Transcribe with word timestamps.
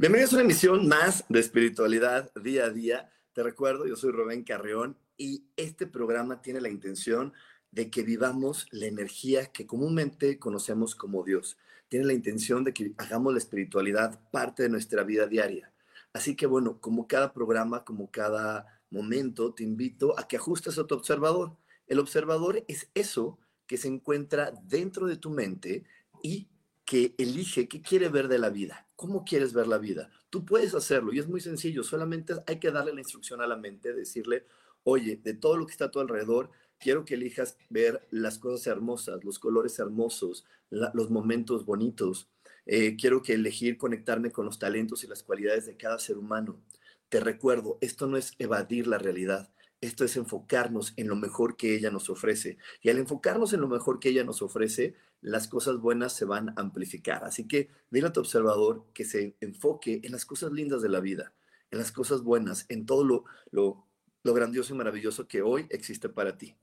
Bienvenidos 0.00 0.32
a 0.32 0.36
una 0.36 0.44
emisión 0.44 0.88
más 0.88 1.26
de 1.28 1.40
espiritualidad 1.40 2.32
día 2.34 2.64
a 2.64 2.70
día. 2.70 3.12
Te 3.34 3.42
recuerdo, 3.42 3.86
yo 3.86 3.96
soy 3.96 4.12
Rubén 4.12 4.44
Carreón 4.44 4.96
y 5.18 5.44
este 5.58 5.86
programa 5.86 6.40
tiene 6.40 6.62
la 6.62 6.70
intención 6.70 7.34
de 7.70 7.90
que 7.90 8.02
vivamos 8.02 8.66
la 8.70 8.86
energía 8.86 9.52
que 9.52 9.66
comúnmente 9.66 10.38
conocemos 10.38 10.94
como 10.94 11.22
Dios. 11.22 11.58
Tiene 11.90 12.06
la 12.06 12.14
intención 12.14 12.64
de 12.64 12.72
que 12.72 12.94
hagamos 12.96 13.34
la 13.34 13.40
espiritualidad 13.40 14.18
parte 14.30 14.62
de 14.62 14.70
nuestra 14.70 15.04
vida 15.04 15.26
diaria. 15.26 15.70
Así 16.14 16.34
que 16.34 16.46
bueno, 16.46 16.80
como 16.80 17.06
cada 17.06 17.34
programa, 17.34 17.84
como 17.84 18.10
cada 18.10 18.80
momento, 18.88 19.52
te 19.52 19.64
invito 19.64 20.18
a 20.18 20.26
que 20.26 20.38
ajustes 20.38 20.78
a 20.78 20.86
tu 20.86 20.94
observador. 20.94 21.58
El 21.86 21.98
observador 21.98 22.64
es 22.68 22.88
eso 22.94 23.38
que 23.66 23.76
se 23.76 23.88
encuentra 23.88 24.54
dentro 24.62 25.06
de 25.06 25.18
tu 25.18 25.28
mente 25.28 25.84
y 26.22 26.48
que 26.90 27.14
elige 27.18 27.68
qué 27.68 27.80
quiere 27.82 28.08
ver 28.08 28.26
de 28.26 28.40
la 28.40 28.50
vida, 28.50 28.88
cómo 28.96 29.24
quieres 29.24 29.52
ver 29.52 29.68
la 29.68 29.78
vida. 29.78 30.10
Tú 30.28 30.44
puedes 30.44 30.74
hacerlo 30.74 31.12
y 31.12 31.20
es 31.20 31.28
muy 31.28 31.40
sencillo, 31.40 31.84
solamente 31.84 32.34
hay 32.48 32.58
que 32.58 32.72
darle 32.72 32.92
la 32.92 32.98
instrucción 32.98 33.40
a 33.40 33.46
la 33.46 33.54
mente, 33.54 33.92
decirle, 33.92 34.44
oye, 34.82 35.14
de 35.14 35.34
todo 35.34 35.56
lo 35.56 35.66
que 35.66 35.70
está 35.70 35.84
a 35.84 35.90
tu 35.92 36.00
alrededor, 36.00 36.50
quiero 36.80 37.04
que 37.04 37.14
elijas 37.14 37.56
ver 37.68 38.04
las 38.10 38.40
cosas 38.40 38.66
hermosas, 38.66 39.22
los 39.22 39.38
colores 39.38 39.78
hermosos, 39.78 40.44
los 40.68 41.10
momentos 41.10 41.64
bonitos. 41.64 42.28
Eh, 42.66 42.96
quiero 42.96 43.22
que 43.22 43.34
elegir 43.34 43.78
conectarme 43.78 44.32
con 44.32 44.44
los 44.44 44.58
talentos 44.58 45.04
y 45.04 45.06
las 45.06 45.22
cualidades 45.22 45.66
de 45.66 45.76
cada 45.76 46.00
ser 46.00 46.18
humano. 46.18 46.60
Te 47.08 47.20
recuerdo, 47.20 47.78
esto 47.80 48.08
no 48.08 48.16
es 48.16 48.32
evadir 48.40 48.88
la 48.88 48.98
realidad, 48.98 49.52
esto 49.80 50.04
es 50.04 50.16
enfocarnos 50.16 50.92
en 50.96 51.08
lo 51.08 51.16
mejor 51.16 51.56
que 51.56 51.74
ella 51.74 51.90
nos 51.90 52.10
ofrece. 52.10 52.58
Y 52.82 52.90
al 52.90 52.98
enfocarnos 52.98 53.52
en 53.52 53.60
lo 53.60 53.68
mejor 53.68 53.98
que 53.98 54.10
ella 54.10 54.24
nos 54.24 54.42
ofrece, 54.42 54.94
las 55.22 55.48
cosas 55.48 55.78
buenas 55.78 56.12
se 56.12 56.24
van 56.24 56.50
a 56.50 56.54
amplificar. 56.56 57.24
Así 57.24 57.48
que 57.48 57.70
dile 57.90 58.08
a 58.08 58.12
tu 58.12 58.20
observador 58.20 58.86
que 58.92 59.04
se 59.04 59.36
enfoque 59.40 60.00
en 60.02 60.12
las 60.12 60.26
cosas 60.26 60.52
lindas 60.52 60.82
de 60.82 60.88
la 60.90 61.00
vida, 61.00 61.32
en 61.70 61.78
las 61.78 61.92
cosas 61.92 62.22
buenas, 62.22 62.66
en 62.68 62.84
todo 62.84 63.04
lo, 63.04 63.24
lo, 63.50 63.86
lo 64.22 64.34
grandioso 64.34 64.74
y 64.74 64.76
maravilloso 64.76 65.26
que 65.26 65.42
hoy 65.42 65.66
existe 65.70 66.08
para 66.08 66.36
ti. 66.36 66.56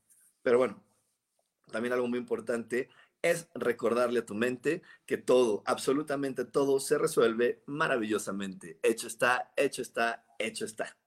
Pero 0.43 0.59
bueno, 0.59 0.83
también 1.71 1.93
algo 1.93 2.07
muy 2.07 2.19
importante 2.19 2.89
es 3.21 3.47
recordarle 3.55 4.19
a 4.19 4.25
tu 4.25 4.35
mente 4.35 4.81
que 5.05 5.17
todo, 5.17 5.63
absolutamente 5.65 6.45
todo, 6.45 6.79
se 6.79 6.97
resuelve 6.97 7.63
maravillosamente. 7.65 8.79
Hecho 8.83 9.07
está, 9.07 9.51
hecho 9.55 9.81
está, 9.81 10.25
hecho 10.37 10.65
está. 10.65 10.97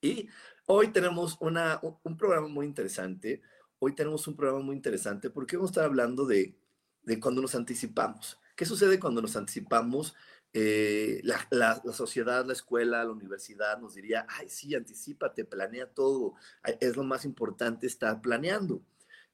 Y 0.00 0.28
Hoy 0.66 0.92
tenemos 0.92 1.38
un 1.40 2.16
programa 2.16 2.48
muy 2.48 2.66
interesante. 2.66 3.42
Hoy 3.78 3.94
tenemos 3.94 4.26
un 4.28 4.36
programa 4.36 4.62
muy 4.62 4.76
interesante 4.76 5.28
porque 5.28 5.56
vamos 5.56 5.70
a 5.70 5.72
estar 5.72 5.84
hablando 5.84 6.24
de, 6.24 6.56
de 7.02 7.20
cuando 7.20 7.42
nos 7.42 7.54
anticipamos. 7.54 8.38
¿Qué 8.54 8.64
sucede 8.64 9.00
cuando 9.00 9.20
nos 9.20 9.34
anticipamos? 9.36 10.14
Eh, 10.52 11.20
la, 11.24 11.46
la, 11.50 11.80
la, 11.82 11.92
sociedad, 11.92 12.46
la 12.46 12.52
escuela, 12.52 13.02
la 13.02 13.10
universidad 13.10 13.80
nos 13.80 13.94
diría, 13.94 14.24
ay, 14.28 14.48
sí, 14.48 14.74
anticipate, 14.74 15.44
planea 15.44 15.92
todo. 15.92 16.34
Es 16.80 16.96
lo 16.96 17.02
más 17.02 17.24
importante 17.24 17.86
estar 17.86 18.20
planeando. 18.20 18.82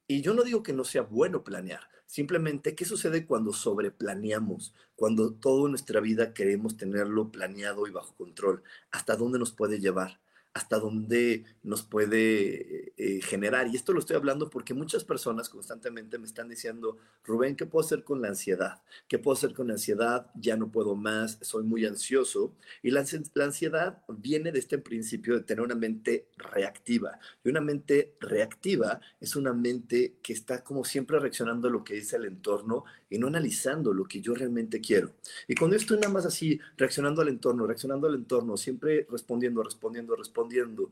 Y 0.06 0.22
yo 0.22 0.32
no 0.32 0.44
digo 0.44 0.62
que 0.62 0.72
no 0.72 0.84
sea 0.84 1.02
bueno 1.02 1.44
planear, 1.44 1.82
simplemente, 2.06 2.74
¿qué 2.74 2.86
sucede 2.86 3.26
cuando 3.26 3.52
sobreplaneamos? 3.52 4.72
Cuando 4.96 5.34
toda 5.34 5.68
nuestra 5.68 6.00
vida 6.00 6.32
queremos 6.32 6.78
tenerlo 6.78 7.30
planeado 7.30 7.86
y 7.86 7.90
bajo 7.90 8.14
control. 8.16 8.62
¿Hasta 8.90 9.16
dónde 9.16 9.38
nos 9.38 9.52
puede 9.52 9.78
llevar? 9.80 10.18
Hasta 10.58 10.80
dónde 10.80 11.44
nos 11.62 11.82
puede 11.82 12.92
eh, 12.96 13.20
generar. 13.22 13.69
Y 13.69 13.76
esto 13.76 13.92
lo 13.92 14.00
estoy 14.00 14.16
hablando 14.16 14.50
porque 14.50 14.74
muchas 14.74 15.04
personas 15.04 15.48
constantemente 15.48 16.19
me 16.19 16.26
están 16.26 16.48
diciendo, 16.48 16.98
Rubén, 17.24 17.54
¿qué 17.54 17.64
puedo 17.64 17.86
hacer 17.86 18.02
con 18.02 18.20
la 18.20 18.28
ansiedad? 18.28 18.82
¿Qué 19.06 19.20
puedo 19.20 19.36
hacer 19.36 19.54
con 19.54 19.69
la 19.69 19.74
ansiedad? 19.74 20.26
Ya 20.34 20.56
no 20.56 20.70
puedo 20.72 20.96
más, 20.96 21.38
soy 21.42 21.62
muy 21.62 21.86
ansioso. 21.86 22.56
Y 22.82 22.91
la, 22.91 23.04
la 23.34 23.44
ansiedad 23.44 24.02
viene 24.08 24.50
de 24.50 24.58
este 24.58 24.78
principio 24.78 25.34
de 25.34 25.44
tener 25.44 25.64
una 25.64 25.76
mente 25.76 26.28
reactiva. 26.36 27.20
Y 27.44 27.50
una 27.50 27.60
mente 27.60 28.16
reactiva 28.20 29.00
es 29.20 29.36
una 29.36 29.52
mente 29.52 30.19
que 30.22 30.32
está 30.32 30.64
como 30.64 30.84
siempre 30.84 31.20
reaccionando 31.20 31.69
a 31.69 31.70
lo 31.70 31.84
que 31.84 31.94
dice 31.94 32.16
el 32.16 32.25
entorno 32.25 32.84
y 33.10 33.19
no 33.19 33.28
analizando 33.28 33.92
lo 33.92 34.04
que 34.04 34.20
yo 34.20 34.34
realmente 34.34 34.80
quiero. 34.80 35.12
Y 35.46 35.54
cuando 35.54 35.76
estoy 35.76 35.98
nada 35.98 36.12
más 36.12 36.26
así, 36.26 36.60
reaccionando 36.76 37.22
al 37.22 37.28
entorno, 37.28 37.66
reaccionando 37.66 38.06
al 38.06 38.14
entorno, 38.14 38.56
siempre 38.56 39.06
respondiendo, 39.10 39.62
respondiendo, 39.62 40.16
respondiendo, 40.16 40.91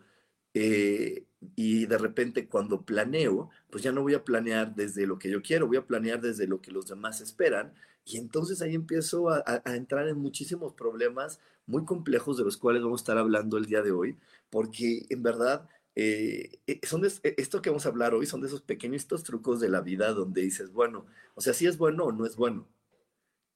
eh, 0.55 1.25
y 1.55 1.85
de 1.87 1.99
repente 1.99 2.49
cuando 2.49 2.83
planeo, 2.83 3.51
pues 3.71 3.85
ya 3.85 3.93
no 3.93 4.03
voy 4.03 4.15
a 4.15 4.25
planear 4.25 4.75
desde 4.75 5.07
lo 5.07 5.19
que 5.19 5.31
yo 5.31 5.43
quiero, 5.43 5.67
voy 5.67 5.77
a 5.77 5.87
planear 5.87 6.21
desde 6.21 6.47
lo 6.47 6.61
que 6.63 6.71
los 6.71 6.87
demás 6.89 7.21
esperan. 7.21 7.75
Y 8.07 8.19
entonces 8.19 8.63
ahí 8.63 8.75
empiezo 8.75 9.29
a, 9.31 9.45
a 9.47 9.77
entrar 9.77 10.09
en 10.09 10.19
muchísimos 10.19 10.73
problemas 10.73 11.41
muy 11.67 11.85
complejos 11.85 12.39
de 12.39 12.45
los 12.45 12.57
cuales 12.57 12.83
vamos 12.83 13.01
a 13.01 13.03
estar 13.03 13.19
hablando 13.19 13.59
el 13.59 13.67
día 13.67 13.83
de 13.83 13.91
hoy, 13.93 14.17
porque 14.51 15.05
en 15.11 15.23
verdad 15.23 15.69
eh, 15.97 16.61
eh, 16.67 16.81
son 16.87 17.01
de, 17.01 17.09
eh, 17.23 17.35
esto 17.39 17.63
que 17.63 17.71
vamos 17.71 17.87
a 17.87 17.89
hablar 17.89 18.15
hoy 18.15 18.27
son 18.27 18.43
de 18.43 18.49
esos 18.49 18.61
pequeños 18.61 19.07
trucos 19.07 19.61
de 19.61 19.71
la 19.71 19.81
vida 19.81 20.13
donde 20.13 20.43
dices, 20.43 20.71
bueno, 20.71 21.07
o 21.35 21.41
sea, 21.41 21.55
si 21.55 21.67
es 21.67 21.79
bueno 21.79 22.05
o 22.05 22.13
no 22.13 22.27
es 22.27 22.37
bueno. 22.37 22.69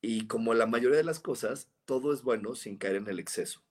Y 0.00 0.26
como 0.26 0.54
la 0.54 0.66
mayoría 0.66 0.96
de 0.96 1.04
las 1.04 1.20
cosas, 1.20 1.68
todo 1.84 2.14
es 2.14 2.22
bueno 2.22 2.54
sin 2.54 2.78
caer 2.78 2.96
en 2.96 3.08
el 3.08 3.18
exceso. 3.18 3.62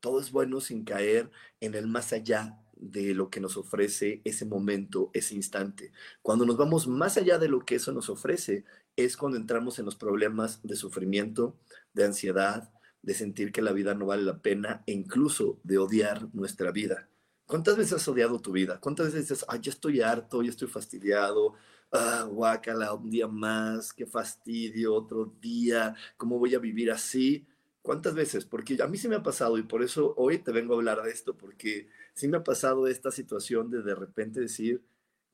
Todo 0.00 0.20
es 0.20 0.30
bueno 0.30 0.60
sin 0.60 0.84
caer 0.84 1.30
en 1.60 1.74
el 1.74 1.86
más 1.86 2.12
allá 2.12 2.58
de 2.76 3.14
lo 3.14 3.30
que 3.30 3.40
nos 3.40 3.56
ofrece 3.56 4.20
ese 4.24 4.44
momento, 4.44 5.10
ese 5.14 5.34
instante. 5.34 5.92
Cuando 6.20 6.44
nos 6.44 6.58
vamos 6.58 6.86
más 6.88 7.16
allá 7.16 7.38
de 7.38 7.48
lo 7.48 7.64
que 7.64 7.76
eso 7.76 7.92
nos 7.92 8.10
ofrece, 8.10 8.64
es 8.96 9.16
cuando 9.16 9.38
entramos 9.38 9.78
en 9.78 9.86
los 9.86 9.96
problemas 9.96 10.60
de 10.62 10.76
sufrimiento, 10.76 11.56
de 11.94 12.04
ansiedad, 12.04 12.72
de 13.00 13.14
sentir 13.14 13.52
que 13.52 13.62
la 13.62 13.72
vida 13.72 13.94
no 13.94 14.06
vale 14.06 14.22
la 14.22 14.42
pena 14.42 14.82
e 14.86 14.92
incluso 14.92 15.60
de 15.64 15.78
odiar 15.78 16.28
nuestra 16.34 16.72
vida. 16.72 17.08
¿Cuántas 17.46 17.76
veces 17.76 17.94
has 17.94 18.08
odiado 18.08 18.40
tu 18.40 18.52
vida? 18.52 18.80
¿Cuántas 18.80 19.06
veces 19.06 19.28
dices, 19.28 19.44
ay, 19.48 19.60
ya 19.60 19.70
estoy 19.70 20.00
harto, 20.00 20.42
ya 20.42 20.50
estoy 20.50 20.68
fastidiado, 20.68 21.54
ah, 21.92 22.26
guácala, 22.28 22.94
un 22.94 23.10
día 23.10 23.28
más, 23.28 23.92
qué 23.92 24.06
fastidio, 24.06 24.94
otro 24.94 25.34
día, 25.40 25.94
¿cómo 26.16 26.38
voy 26.38 26.54
a 26.54 26.58
vivir 26.58 26.90
así? 26.90 27.46
¿Cuántas 27.82 28.14
veces? 28.14 28.44
Porque 28.44 28.78
a 28.82 28.86
mí 28.86 28.96
sí 28.96 29.08
me 29.08 29.16
ha 29.16 29.22
pasado 29.22 29.58
y 29.58 29.62
por 29.64 29.82
eso 29.82 30.14
hoy 30.16 30.38
te 30.38 30.52
vengo 30.52 30.74
a 30.74 30.76
hablar 30.76 31.02
de 31.02 31.10
esto, 31.10 31.36
porque 31.36 31.88
sí 32.14 32.28
me 32.28 32.38
ha 32.38 32.44
pasado 32.44 32.86
esta 32.86 33.10
situación 33.10 33.70
de 33.70 33.82
de 33.82 33.94
repente 33.94 34.40
decir, 34.40 34.82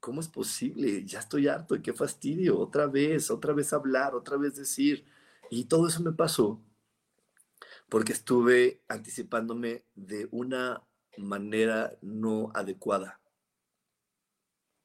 ¿cómo 0.01 0.21
es 0.21 0.29
posible? 0.29 1.05
Ya 1.05 1.21
estoy 1.21 1.49
harto 1.49 1.77
y 1.77 1.83
qué 1.83 1.93
fastidio, 1.93 2.59
otra 2.59 2.87
vez, 2.87 3.31
otra 3.31 3.53
vez 3.53 3.73
hablar, 3.73 4.15
otra 4.15 4.37
vez 4.37 4.57
decir. 4.57 5.05
Y 5.51 5.65
todo 5.67 5.89
eso 5.89 6.03
me 6.03 6.13
pasó 6.13 6.61
porque 7.89 8.13
estuve 8.13 8.83
anticipándome 8.89 9.85
de 9.95 10.29
una 10.31 10.83
manera 11.19 11.97
no 12.01 12.51
adecuada, 12.55 13.21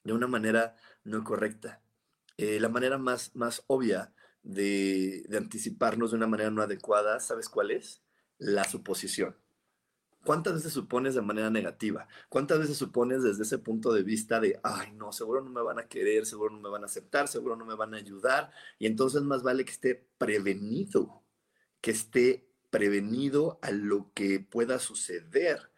de 0.03 0.13
una 0.13 0.27
manera 0.27 0.75
no 1.03 1.23
correcta. 1.23 1.81
Eh, 2.37 2.59
la 2.59 2.69
manera 2.69 2.97
más, 2.97 3.35
más 3.35 3.63
obvia 3.67 4.13
de, 4.41 5.23
de 5.29 5.37
anticiparnos 5.37 6.11
de 6.11 6.17
una 6.17 6.27
manera 6.27 6.49
no 6.51 6.61
adecuada, 6.61 7.19
¿sabes 7.19 7.49
cuál 7.49 7.71
es? 7.71 8.03
La 8.37 8.63
suposición. 8.63 9.35
¿Cuántas 10.23 10.53
veces 10.53 10.71
supones 10.71 11.15
de 11.15 11.21
manera 11.21 11.49
negativa? 11.49 12.07
¿Cuántas 12.29 12.57
veces 12.57 12.77
supones 12.77 13.23
desde 13.23 13.43
ese 13.43 13.57
punto 13.57 13.91
de 13.91 14.03
vista 14.03 14.39
de, 14.39 14.57
ay, 14.63 14.93
no, 14.93 15.11
seguro 15.11 15.41
no 15.41 15.49
me 15.49 15.61
van 15.61 15.79
a 15.79 15.87
querer, 15.87 16.25
seguro 16.25 16.53
no 16.53 16.61
me 16.61 16.69
van 16.69 16.83
a 16.83 16.85
aceptar, 16.85 17.27
seguro 17.27 17.57
no 17.57 17.65
me 17.65 17.75
van 17.75 17.93
a 17.93 17.97
ayudar? 17.97 18.51
Y 18.79 18.85
entonces 18.85 19.21
más 19.21 19.43
vale 19.43 19.65
que 19.65 19.71
esté 19.71 20.07
prevenido, 20.17 21.23
que 21.81 21.91
esté 21.91 22.49
prevenido 22.69 23.59
a 23.61 23.71
lo 23.71 24.11
que 24.13 24.39
pueda 24.39 24.79
suceder 24.79 25.72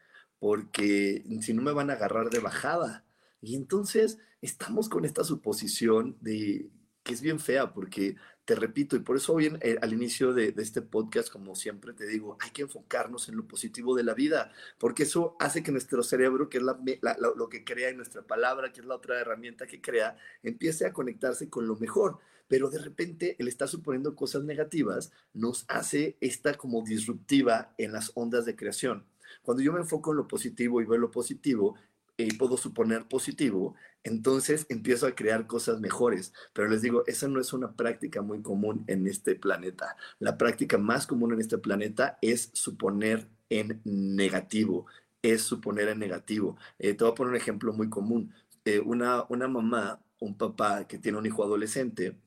porque 0.46 1.24
si 1.42 1.56
no 1.56 1.64
me 1.64 1.72
van 1.72 1.90
a 1.90 1.94
agarrar 1.94 2.30
de 2.30 2.38
bajada. 2.38 3.04
Y 3.42 3.56
entonces 3.56 4.20
estamos 4.42 4.90
con 4.90 5.04
esta 5.04 5.24
suposición 5.24 6.18
de 6.22 6.70
que 7.02 7.16
es 7.16 7.22
bien 7.22 7.40
fea, 7.40 7.74
porque 7.74 8.16
te 8.46 8.54
repito, 8.54 8.96
y 8.96 9.00
por 9.00 9.18
eso 9.18 9.34
hoy 9.34 9.58
eh, 9.62 9.80
al 9.82 9.92
inicio 9.92 10.36
de, 10.36 10.54
este 10.58 10.84
podcast, 10.84 11.30
como 11.32 11.56
siempre 11.56 11.94
te 11.94 12.06
digo, 12.06 12.38
hay 12.40 12.52
que 12.52 12.62
enfocarnos 12.62 13.28
en 13.28 13.38
lo 13.38 13.48
positivo 13.48 13.96
de 13.96 14.04
la 14.04 14.14
vida, 14.14 14.52
porque 14.78 15.02
eso 15.02 15.36
hace 15.40 15.64
que 15.64 15.72
nuestro 15.72 16.04
cerebro, 16.04 16.48
que 16.48 16.60
es 16.60 16.64
lo 16.64 17.50
que 17.50 17.64
crea 17.64 17.90
en 17.90 17.98
nuestra 17.98 18.22
palabra, 18.22 18.72
que 18.72 18.82
es 18.82 18.86
la 18.86 18.98
otra 18.98 19.20
herramienta 19.20 19.66
que 19.66 19.82
crea, 19.82 20.16
empiece 20.44 20.86
a 20.86 20.94
conectarse 20.94 21.50
con 21.50 21.66
lo 21.66 21.76
mejor. 21.76 22.20
Pero 22.48 22.70
de 22.70 22.78
repente 22.78 23.36
el 23.40 23.48
estar 23.48 23.68
suponiendo 23.68 24.16
cosas 24.16 24.44
negativas 24.44 25.12
nos 25.34 25.66
hace 25.70 26.18
esta 26.22 26.54
como 26.54 26.84
disruptiva 26.84 27.74
en 27.80 27.94
las 27.94 28.12
ondas 28.14 28.46
de 28.46 28.56
creación. 28.56 29.08
Cuando 29.42 29.64
yo 29.64 29.74
me 29.74 29.80
enfoco 29.80 30.12
en 30.12 30.18
lo 30.18 30.28
positivo 30.28 30.82
y 30.82 30.86
veo 30.86 30.98
lo 30.98 31.12
positivo, 31.12 31.76
y 32.18 32.34
puedo 32.36 32.58
suponer 32.58 33.08
positivo, 33.08 33.76
entonces 34.04 34.66
empiezo 34.70 35.08
a 35.08 35.16
crear 35.16 35.48
cosas 35.48 35.80
mejores. 35.80 36.34
Pero 36.54 36.70
les 36.70 36.82
digo, 36.82 37.04
esa 37.08 37.28
no 37.28 37.42
es 37.42 37.54
una 37.54 37.76
práctica 37.76 38.22
muy 38.22 38.42
común 38.42 38.84
en 38.88 39.08
este 39.08 39.36
planeta. 39.36 39.98
La 40.20 40.38
práctica 40.38 40.78
más 40.78 41.08
común 41.08 41.34
en 41.34 41.42
este 41.42 41.58
planeta 41.58 42.18
es 42.22 42.52
suponer 42.54 43.28
en 43.50 43.82
negativo, 43.84 44.86
es 45.22 45.42
suponer 45.42 45.90
en 45.90 46.00
negativo. 46.00 46.58
Eh, 46.80 46.94
te 46.94 47.04
voy 47.04 47.12
a 47.12 47.16
poner 47.16 47.32
un 47.32 47.38
ejemplo 47.38 47.74
muy 47.74 47.90
común. 47.90 48.34
Eh, 48.64 48.80
una, 48.80 49.26
una 49.30 49.48
mamá, 49.48 50.02
un 50.20 50.38
papá 50.38 50.88
que 50.88 50.98
tiene 50.98 51.18
un 51.18 51.26
hijo 51.26 51.44
adolescente, 51.44 52.18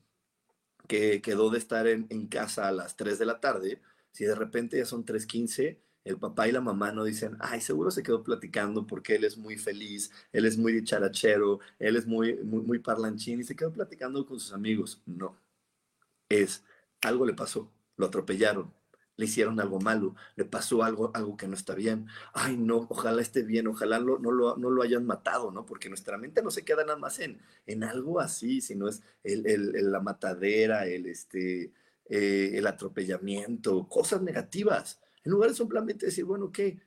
que 0.87 1.21
quedó 1.21 1.49
de 1.49 1.59
estar 1.59 1.87
en, 1.87 2.07
en 2.09 2.27
casa 2.27 2.67
a 2.67 2.71
las 2.71 2.95
3 2.95 3.19
de 3.19 3.25
la 3.25 3.39
tarde, 3.39 3.81
si 4.11 4.25
de 4.25 4.35
repente 4.35 4.77
ya 4.77 4.85
son 4.85 5.05
3.15, 5.05 5.77
el 6.03 6.17
papá 6.17 6.47
y 6.47 6.51
la 6.51 6.61
mamá 6.61 6.91
no 6.91 7.03
dicen, 7.03 7.37
ay, 7.39 7.61
seguro 7.61 7.91
se 7.91 8.03
quedó 8.03 8.23
platicando 8.23 8.87
porque 8.87 9.15
él 9.15 9.23
es 9.25 9.37
muy 9.37 9.57
feliz, 9.57 10.11
él 10.31 10.45
es 10.45 10.57
muy 10.57 10.73
dicharachero, 10.73 11.59
él 11.77 11.95
es 11.95 12.07
muy, 12.07 12.35
muy, 12.43 12.61
muy 12.61 12.79
parlanchín 12.79 13.39
y 13.41 13.43
se 13.43 13.55
quedó 13.55 13.71
platicando 13.71 14.25
con 14.25 14.39
sus 14.39 14.53
amigos. 14.53 15.01
No. 15.05 15.37
Es, 16.29 16.63
algo 17.01 17.25
le 17.25 17.33
pasó, 17.33 17.71
lo 17.97 18.07
atropellaron, 18.07 18.73
le 19.19 19.25
hicieron 19.25 19.59
algo 19.59 19.79
malo, 19.81 20.15
le 20.37 20.45
pasó 20.45 20.81
algo, 20.83 21.11
algo 21.13 21.35
que 21.35 21.47
no 21.47 21.53
está 21.55 21.75
bien. 21.75 22.07
Ay, 22.33 22.55
no, 22.57 22.87
ojalá 22.89 23.21
esté 23.21 23.43
bien, 23.43 23.67
ojalá 23.67 23.99
no, 23.99 24.17
lo, 24.17 24.55
no 24.57 24.69
lo 24.69 24.81
hayan 24.81 25.05
matado, 25.05 25.51
¿no? 25.51 25.65
Porque 25.65 25.89
nuestra 25.89 26.17
mente 26.17 26.41
no 26.41 26.51
se 26.51 26.63
queda 26.63 26.85
nada 26.85 26.97
más 26.97 27.19
en, 27.19 27.41
en 27.65 27.83
algo 27.83 28.21
así, 28.21 28.61
sino 28.61 28.87
es 28.87 29.01
el, 29.23 29.91
la 29.91 29.99
matadera, 29.99 30.87
el, 30.87 31.05
este, 31.07 31.73
eh, 32.05 32.51
el 32.53 32.65
atropellamiento, 32.65 33.87
cosas 33.89 34.21
negativas. 34.21 35.01
En 35.23 35.31
lugar 35.31 35.49
de 35.49 35.55
simplemente 35.55 36.07
decir, 36.07 36.25
bueno, 36.25 36.51
que 36.51 36.79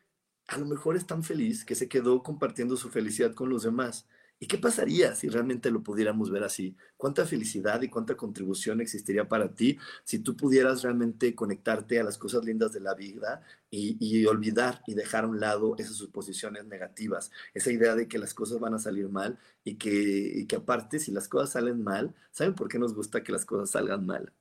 a 0.48 0.58
lo 0.58 0.66
mejor 0.66 0.96
es 0.96 1.06
tan 1.06 1.22
feliz 1.22 1.64
que 1.64 1.74
se 1.74 1.88
quedó 1.88 2.22
compartiendo 2.22 2.76
su 2.76 2.90
felicidad 2.90 3.34
con 3.34 3.48
los 3.48 3.62
demás. 3.62 4.06
¿Y 4.38 4.46
qué 4.48 4.58
pasaría 4.58 5.14
si 5.14 5.28
realmente 5.28 5.70
lo 5.70 5.84
pudiéramos 5.84 6.28
ver 6.28 6.42
así? 6.42 6.76
¿Cuánta 6.96 7.24
felicidad 7.26 7.80
y 7.82 7.88
cuánta 7.88 8.16
contribución 8.16 8.80
existiría 8.80 9.28
para 9.28 9.54
ti 9.54 9.78
si 10.02 10.18
tú 10.18 10.36
pudieras 10.36 10.82
realmente 10.82 11.36
conectarte 11.36 12.00
a 12.00 12.02
las 12.02 12.18
cosas 12.18 12.44
lindas 12.44 12.72
de 12.72 12.80
la 12.80 12.94
vida 12.94 13.42
y, 13.70 14.26
olvidar 14.26 14.82
y 14.88 14.94
dejar 14.94 15.24
a 15.24 15.28
un 15.28 15.38
lado 15.38 15.76
esas 15.78 15.94
suposiciones 15.94 16.64
negativas? 16.66 17.30
Esa 17.54 17.70
idea 17.70 17.94
de 17.94 18.08
que 18.08 18.18
las 18.18 18.34
cosas 18.34 18.58
van 18.58 18.74
a 18.74 18.80
salir 18.80 19.08
mal 19.08 19.38
y 19.62 19.76
que, 19.76 19.92
y 20.34 20.46
que 20.46 20.56
aparte 20.56 20.98
si 20.98 21.12
las 21.12 21.28
cosas 21.28 21.50
salen 21.52 21.84
mal, 21.84 22.12
¿saben 22.32 22.54
por 22.54 22.68
qué 22.68 22.80
nos 22.80 22.94
gusta 22.94 23.22
que 23.22 23.30
las 23.30 23.44
cosas 23.44 23.70
salgan 23.70 24.04
mal? 24.06 24.32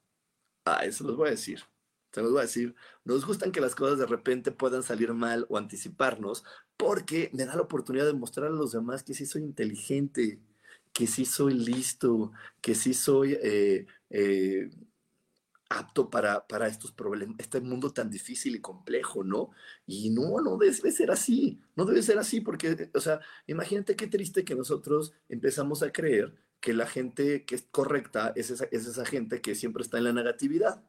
Ah, 0.66 0.84
eso 0.84 1.04
los 1.04 1.16
voy 1.16 1.28
a 1.28 1.32
decir 1.32 1.62
se 2.12 2.22
los 2.22 2.31
voy 2.31 2.40
a 2.40 2.44
decir, 2.44 2.75
nos 3.06 3.25
gustan 3.25 3.52
que 3.52 3.62
las 3.62 3.75
cosas 3.75 3.98
de 4.00 4.06
repente 4.06 4.52
puedan 4.52 4.84
salir 4.84 5.13
mal 5.13 5.46
o 5.50 5.58
anticiparnos, 5.58 6.44
porque 6.78 7.30
me 7.34 7.46
da 7.46 7.56
la 7.56 7.62
oportunidad 7.62 8.06
de 8.06 8.13
mostrar 8.13 8.48
a 8.48 8.52
los 8.52 8.74
demás 8.74 9.04
que 9.04 9.13
sí 9.13 9.25
soy 9.25 9.44
inteligente, 9.44 10.40
que 10.94 11.08
sí 11.08 11.25
soy 11.25 11.54
listo, 11.54 12.31
que 12.62 12.75
sí 12.75 12.94
soy 12.94 13.38
eh, 13.42 13.86
eh, 14.10 14.69
apto 15.69 16.10
para, 16.10 16.46
para 16.48 16.68
estos 16.68 16.92
problemas, 16.92 17.38
este 17.40 17.62
mundo 17.62 17.94
tan 17.94 18.10
difícil 18.10 18.56
y 18.56 18.62
complejo, 18.62 19.24
¿no? 19.24 19.52
Y 19.86 20.10
no, 20.10 20.42
no 20.42 20.57
debe 20.57 20.74
ser 20.92 21.12
así, 21.12 21.62
no 21.75 21.86
debe 21.86 22.04
ser 22.04 22.18
así, 22.18 22.42
porque, 22.42 22.90
o 22.94 23.00
sea, 23.00 23.22
imagínate 23.48 23.96
qué 23.96 24.07
triste 24.07 24.44
que 24.44 24.56
nosotros 24.56 25.14
empezamos 25.30 25.81
a 25.81 25.92
creer 25.92 26.36
que 26.60 26.74
la 26.74 26.88
gente 26.88 27.46
que 27.46 27.56
es 27.56 27.68
correcta 27.72 28.34
es 28.36 28.52
esa, 28.52 28.66
es 28.66 28.86
esa 28.86 29.06
gente 29.06 29.42
que 29.42 29.56
siempre 29.56 29.84
está 29.84 29.98
en 29.98 30.04
la 30.06 30.14
negatividad 30.14 30.84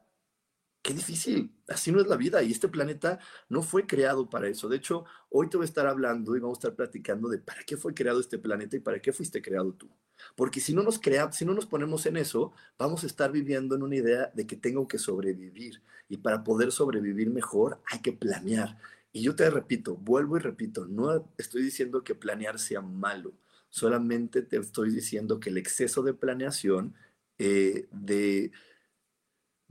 qué 0.83 0.93
difícil, 0.93 1.49
así 1.69 1.91
no 1.91 2.01
es 2.01 2.07
la 2.07 2.17
vida 2.17 2.43
y 2.43 2.51
este 2.51 2.67
planeta 2.67 3.17
no 3.47 3.63
fue 3.63 3.87
creado 3.87 4.29
para 4.29 4.49
eso. 4.49 4.67
De 4.67 4.75
hecho, 4.77 5.05
hoy 5.29 5.49
te 5.49 5.55
voy 5.57 5.63
a 5.63 5.65
estar 5.65 5.87
hablando 5.87 6.35
y 6.35 6.41
vamos 6.41 6.57
a 6.57 6.59
estar 6.59 6.75
platicando 6.75 7.29
de 7.29 7.39
para 7.39 7.63
qué 7.63 7.77
fue 7.77 7.93
creado 7.93 8.19
este 8.19 8.37
planeta 8.37 8.75
y 8.75 8.81
para 8.81 9.01
qué 9.01 9.13
fuiste 9.13 9.41
creado 9.41 9.73
tú. 9.73 9.89
Porque 10.35 10.59
si 10.59 10.73
no 10.73 10.83
nos 10.83 10.99
crea, 10.99 11.31
si 11.31 11.45
no 11.45 11.53
nos 11.53 11.65
ponemos 11.65 12.05
en 12.05 12.17
eso, 12.17 12.53
vamos 12.77 13.03
a 13.03 13.07
estar 13.07 13.31
viviendo 13.31 13.75
en 13.75 13.83
una 13.83 13.95
idea 13.95 14.31
de 14.35 14.45
que 14.45 14.57
tengo 14.57 14.87
que 14.87 14.97
sobrevivir 14.99 15.81
y 16.09 16.17
para 16.17 16.43
poder 16.43 16.71
sobrevivir 16.71 17.29
mejor 17.29 17.81
hay 17.89 17.99
que 18.01 18.11
planear. 18.11 18.77
Y 19.13 19.21
yo 19.21 19.35
te 19.35 19.49
repito, 19.49 19.95
vuelvo 19.95 20.37
y 20.37 20.41
repito, 20.41 20.85
no 20.85 21.29
estoy 21.37 21.63
diciendo 21.63 22.03
que 22.03 22.13
planear 22.13 22.59
sea 22.59 22.81
malo, 22.81 23.33
solamente 23.69 24.41
te 24.41 24.57
estoy 24.57 24.91
diciendo 24.91 25.39
que 25.39 25.49
el 25.49 25.57
exceso 25.57 26.03
de 26.03 26.13
planeación 26.13 26.93
eh, 27.37 27.87
de 27.91 28.51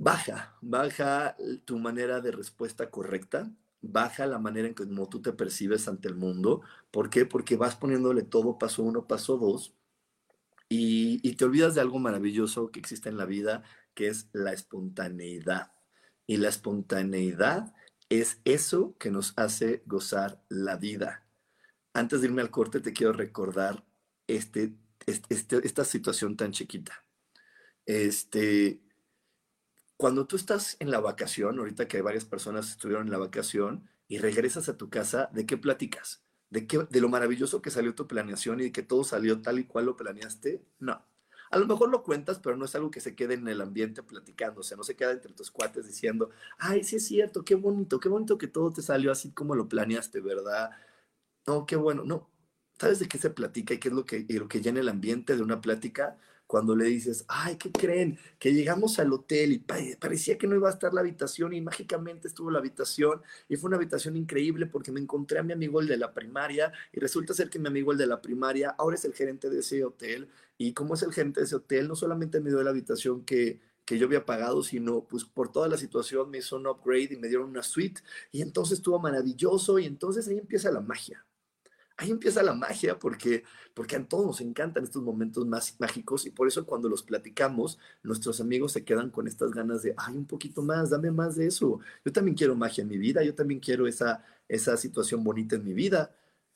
baja, 0.02 0.56
baja 0.60 1.37
tu 1.64 1.78
manera 1.78 2.20
de 2.20 2.32
respuesta 2.32 2.90
correcta, 2.90 3.50
baja 3.81 4.26
la 4.26 4.38
manera 4.40 4.66
en 4.66 4.75
que 4.75 4.84
tú 4.84 5.22
te 5.22 5.32
percibes 5.32 5.87
ante 5.87 6.08
el 6.08 6.16
mundo. 6.16 6.62
¿Por 6.90 7.08
qué? 7.08 7.25
Porque 7.25 7.56
vas 7.56 7.76
poniéndole 7.76 8.22
todo 8.22 8.58
paso 8.58 8.82
uno, 8.82 9.06
paso 9.06 9.38
dos, 9.38 9.75
y, 10.69 11.20
y 11.22 11.37
te 11.37 11.44
olvidas 11.44 11.75
de 11.75 11.82
algo 11.82 11.99
maravilloso 11.99 12.70
que 12.72 12.81
existe 12.81 13.08
en 13.08 13.16
la 13.16 13.26
vida, 13.26 13.62
que 13.94 14.08
es 14.08 14.28
la 14.32 14.52
espontaneidad. 14.52 15.72
Y 16.26 16.38
la 16.38 16.48
espontaneidad 16.48 17.75
es 18.08 18.40
eso 18.44 18.96
que 18.98 19.10
nos 19.10 19.34
hace 19.37 19.82
gozar 19.87 20.43
la 20.48 20.76
vida. 20.76 21.26
Antes 21.94 22.20
de 22.20 22.28
irme 22.28 22.43
al 22.43 22.50
corte, 22.50 22.81
te 22.81 22.93
quiero 22.93 23.12
recordar 23.12 23.84
este, 24.26 24.75
este, 25.06 25.34
este 25.34 25.66
esta 25.66 25.84
situación 25.84 26.37
tan 26.37 26.52
chiquita. 26.52 27.05
Este, 27.87 28.81
cuando 30.02 30.26
tú 30.26 30.34
estás 30.34 30.76
en 30.81 30.90
la 30.90 30.99
vacación, 30.99 31.60
ahorita 31.60 31.87
que 31.87 32.02
varias 32.02 32.25
personas 32.25 32.70
estuvieron 32.70 33.06
en 33.06 33.12
la 33.12 33.19
vacación 33.19 33.88
y 34.08 34.19
regresas 34.19 34.69
a 34.69 34.76
tu 34.76 34.90
casa, 34.90 35.31
¿de 35.32 35.46
qué 35.46 35.56
platicas? 35.56 36.25
¿De, 36.50 36.66
qué, 36.66 36.88
de 36.90 37.00
lo 37.00 37.08
maravilloso 37.08 37.62
que 37.62 37.70
salió 37.70 37.94
tu 37.94 38.08
planeación 38.08 38.58
y 38.58 38.65
de 38.65 38.72
que 38.72 38.82
todo 38.82 39.05
salió 39.05 39.41
tal 39.43 39.60
y 39.60 39.65
cual 39.65 39.84
lo 39.84 39.96
planeaste? 39.96 40.60
No. 40.81 41.06
A 41.53 41.56
lo 41.56 41.69
mejor 41.69 41.88
lo 41.88 42.03
cuentas, 42.03 42.41
pero 42.41 42.56
no 42.56 42.65
es 42.65 42.74
algo 42.74 42.91
que 42.91 42.98
se 42.98 43.15
quede 43.15 43.34
en 43.34 43.46
el 43.46 43.60
ambiente 43.60 44.03
platicándose, 44.03 44.74
no 44.74 44.82
se 44.82 44.96
queda 44.96 45.12
entre 45.12 45.34
tus 45.34 45.53
cuates 45.53 45.86
diciendo, 45.86 46.31
ay, 46.58 46.82
sí 46.82 46.96
es 46.96 47.06
cierto, 47.06 47.44
qué 47.44 47.55
bonito, 47.55 48.00
qué 48.00 48.08
bonito 48.08 48.38
que 48.38 48.48
todo 48.48 48.72
te 48.72 48.82
salió 48.82 49.12
así 49.12 49.31
como 49.31 49.55
lo 49.55 49.69
planeaste, 49.69 50.20
¿verdad? 50.20 50.72
No, 51.46 51.65
qué 51.65 51.76
bueno, 51.76 52.03
no. 52.05 52.29
¿Sabes 52.76 52.98
de 52.98 53.06
qué 53.06 53.19
se 53.19 53.31
platica 53.31 53.74
y 53.74 53.79
qué 53.79 53.86
es 53.86 53.94
lo 53.94 54.05
que, 54.05 54.26
lo 54.29 54.48
que 54.48 54.62
llena 54.62 54.81
el 54.81 54.88
ambiente 54.88 55.36
de 55.36 55.43
una 55.43 55.60
plática? 55.60 56.19
Cuando 56.52 56.76
le 56.76 56.84
dices, 56.84 57.24
ay, 57.28 57.56
¿qué 57.56 57.72
creen? 57.72 58.18
Que 58.38 58.52
llegamos 58.52 58.98
al 58.98 59.10
hotel 59.10 59.52
y 59.52 59.58
parecía 59.58 60.36
que 60.36 60.46
no 60.46 60.54
iba 60.54 60.68
a 60.68 60.72
estar 60.72 60.92
la 60.92 61.00
habitación 61.00 61.54
y 61.54 61.62
mágicamente 61.62 62.28
estuvo 62.28 62.50
la 62.50 62.58
habitación 62.58 63.22
y 63.48 63.56
fue 63.56 63.68
una 63.68 63.78
habitación 63.78 64.16
increíble 64.16 64.66
porque 64.66 64.92
me 64.92 65.00
encontré 65.00 65.38
a 65.38 65.42
mi 65.42 65.54
amigo 65.54 65.80
el 65.80 65.86
de 65.86 65.96
la 65.96 66.12
primaria 66.12 66.70
y 66.92 67.00
resulta 67.00 67.32
ser 67.32 67.48
que 67.48 67.58
mi 67.58 67.68
amigo 67.68 67.90
el 67.92 67.96
de 67.96 68.06
la 68.06 68.20
primaria 68.20 68.68
ahora 68.76 68.96
es 68.96 69.04
el 69.06 69.14
gerente 69.14 69.48
de 69.48 69.60
ese 69.60 69.82
hotel 69.82 70.28
y 70.58 70.74
como 70.74 70.92
es 70.92 71.02
el 71.02 71.14
gerente 71.14 71.40
de 71.40 71.46
ese 71.46 71.56
hotel, 71.56 71.88
no 71.88 71.96
solamente 71.96 72.38
me 72.38 72.50
dio 72.50 72.62
la 72.62 72.68
habitación 72.68 73.24
que, 73.24 73.58
que 73.86 73.96
yo 73.96 74.04
había 74.04 74.26
pagado, 74.26 74.62
sino 74.62 75.04
pues 75.04 75.24
por 75.24 75.50
toda 75.50 75.68
la 75.68 75.78
situación 75.78 76.28
me 76.28 76.36
hizo 76.36 76.56
un 76.56 76.66
upgrade 76.66 77.14
y 77.14 77.16
me 77.16 77.28
dieron 77.28 77.48
una 77.48 77.62
suite 77.62 78.02
y 78.30 78.42
entonces 78.42 78.76
estuvo 78.76 78.98
maravilloso 78.98 79.78
y 79.78 79.86
entonces 79.86 80.28
ahí 80.28 80.36
empieza 80.36 80.70
la 80.70 80.82
magia 80.82 81.24
ahí 81.96 82.11
empieza 82.11 82.43
la 82.43 82.55
magia, 82.55 82.99
porque, 82.99 83.44
porque 83.75 83.96
a 83.96 84.06
todos 84.06 84.27
nos 84.27 84.41
encantan 84.41 84.84
estos 84.84 85.03
momentos 85.03 85.46
más 85.46 85.77
mágicos 85.79 86.27
y 86.27 86.31
por 86.31 86.49
eso 86.49 86.67
cuando 86.67 86.89
los 86.89 87.03
platicamos, 87.03 87.79
nuestros 88.03 88.41
amigos 88.41 88.72
se 88.72 88.84
quedan 88.84 89.11
con 89.11 89.27
estas 89.27 89.53
ganas 89.53 89.82
de, 89.82 89.94
ay, 89.96 90.17
un 90.17 90.27
poquito 90.27 90.63
más, 90.63 90.91
dame 90.91 91.11
más 91.11 91.37
de 91.37 91.46
eso. 91.46 91.81
Yo 92.05 92.13
también 92.13 92.37
quiero 92.37 92.55
magia 92.56 92.82
en 92.82 92.89
mi 92.89 92.99
vida, 92.99 93.22
yo 93.22 93.34
también 93.34 93.61
quiero 93.61 93.87
esa, 93.87 94.25
esa 94.49 94.77
situación 94.77 95.25
bonita 95.25 95.56
en 95.56 95.65
mi 95.65 95.75
vida. 95.75 96.15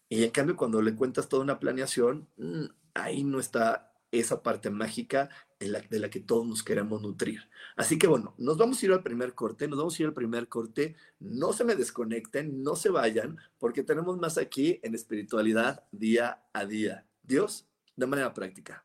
Y 0.09 0.25
en 0.25 0.31
cambio, 0.31 0.57
cuando 0.57 0.81
le 0.83 0.95
cuentas 0.95 1.28
toda 1.28 1.43
una 1.43 1.59
planeación, 1.59 2.28
mm, 2.37 2.64
ahí 2.95 3.25
no 3.25 3.40
está 3.40 3.93
esa 4.12 4.43
parte 4.43 4.71
mágica 4.71 5.28
de 5.58 5.98
la 5.98 6.10
que 6.10 6.20
todos 6.20 6.46
nos 6.46 6.62
queremos 6.62 7.00
nutrir. 7.00 7.48
Así 7.76 7.98
que 7.98 8.06
bueno, 8.06 8.34
nos 8.36 8.58
vamos 8.58 8.82
a 8.82 8.86
ir 8.86 8.92
al 8.92 9.02
primer 9.02 9.34
corte, 9.34 9.66
nos 9.66 9.78
vamos 9.78 9.98
a 9.98 10.02
ir 10.02 10.08
al 10.08 10.14
primer 10.14 10.48
corte, 10.48 10.96
no 11.18 11.52
se 11.52 11.64
me 11.64 11.75
desconecten, 11.75 12.62
no 12.62 12.76
se 12.76 12.90
vayan, 12.90 13.38
porque 13.58 13.82
tenemos 13.82 14.18
más 14.18 14.36
aquí 14.36 14.78
en 14.82 14.94
espiritualidad 14.94 15.84
día 15.92 16.42
a 16.52 16.66
día. 16.66 17.06
Dios, 17.22 17.66
de 17.96 18.06
manera 18.06 18.34
práctica. 18.34 18.84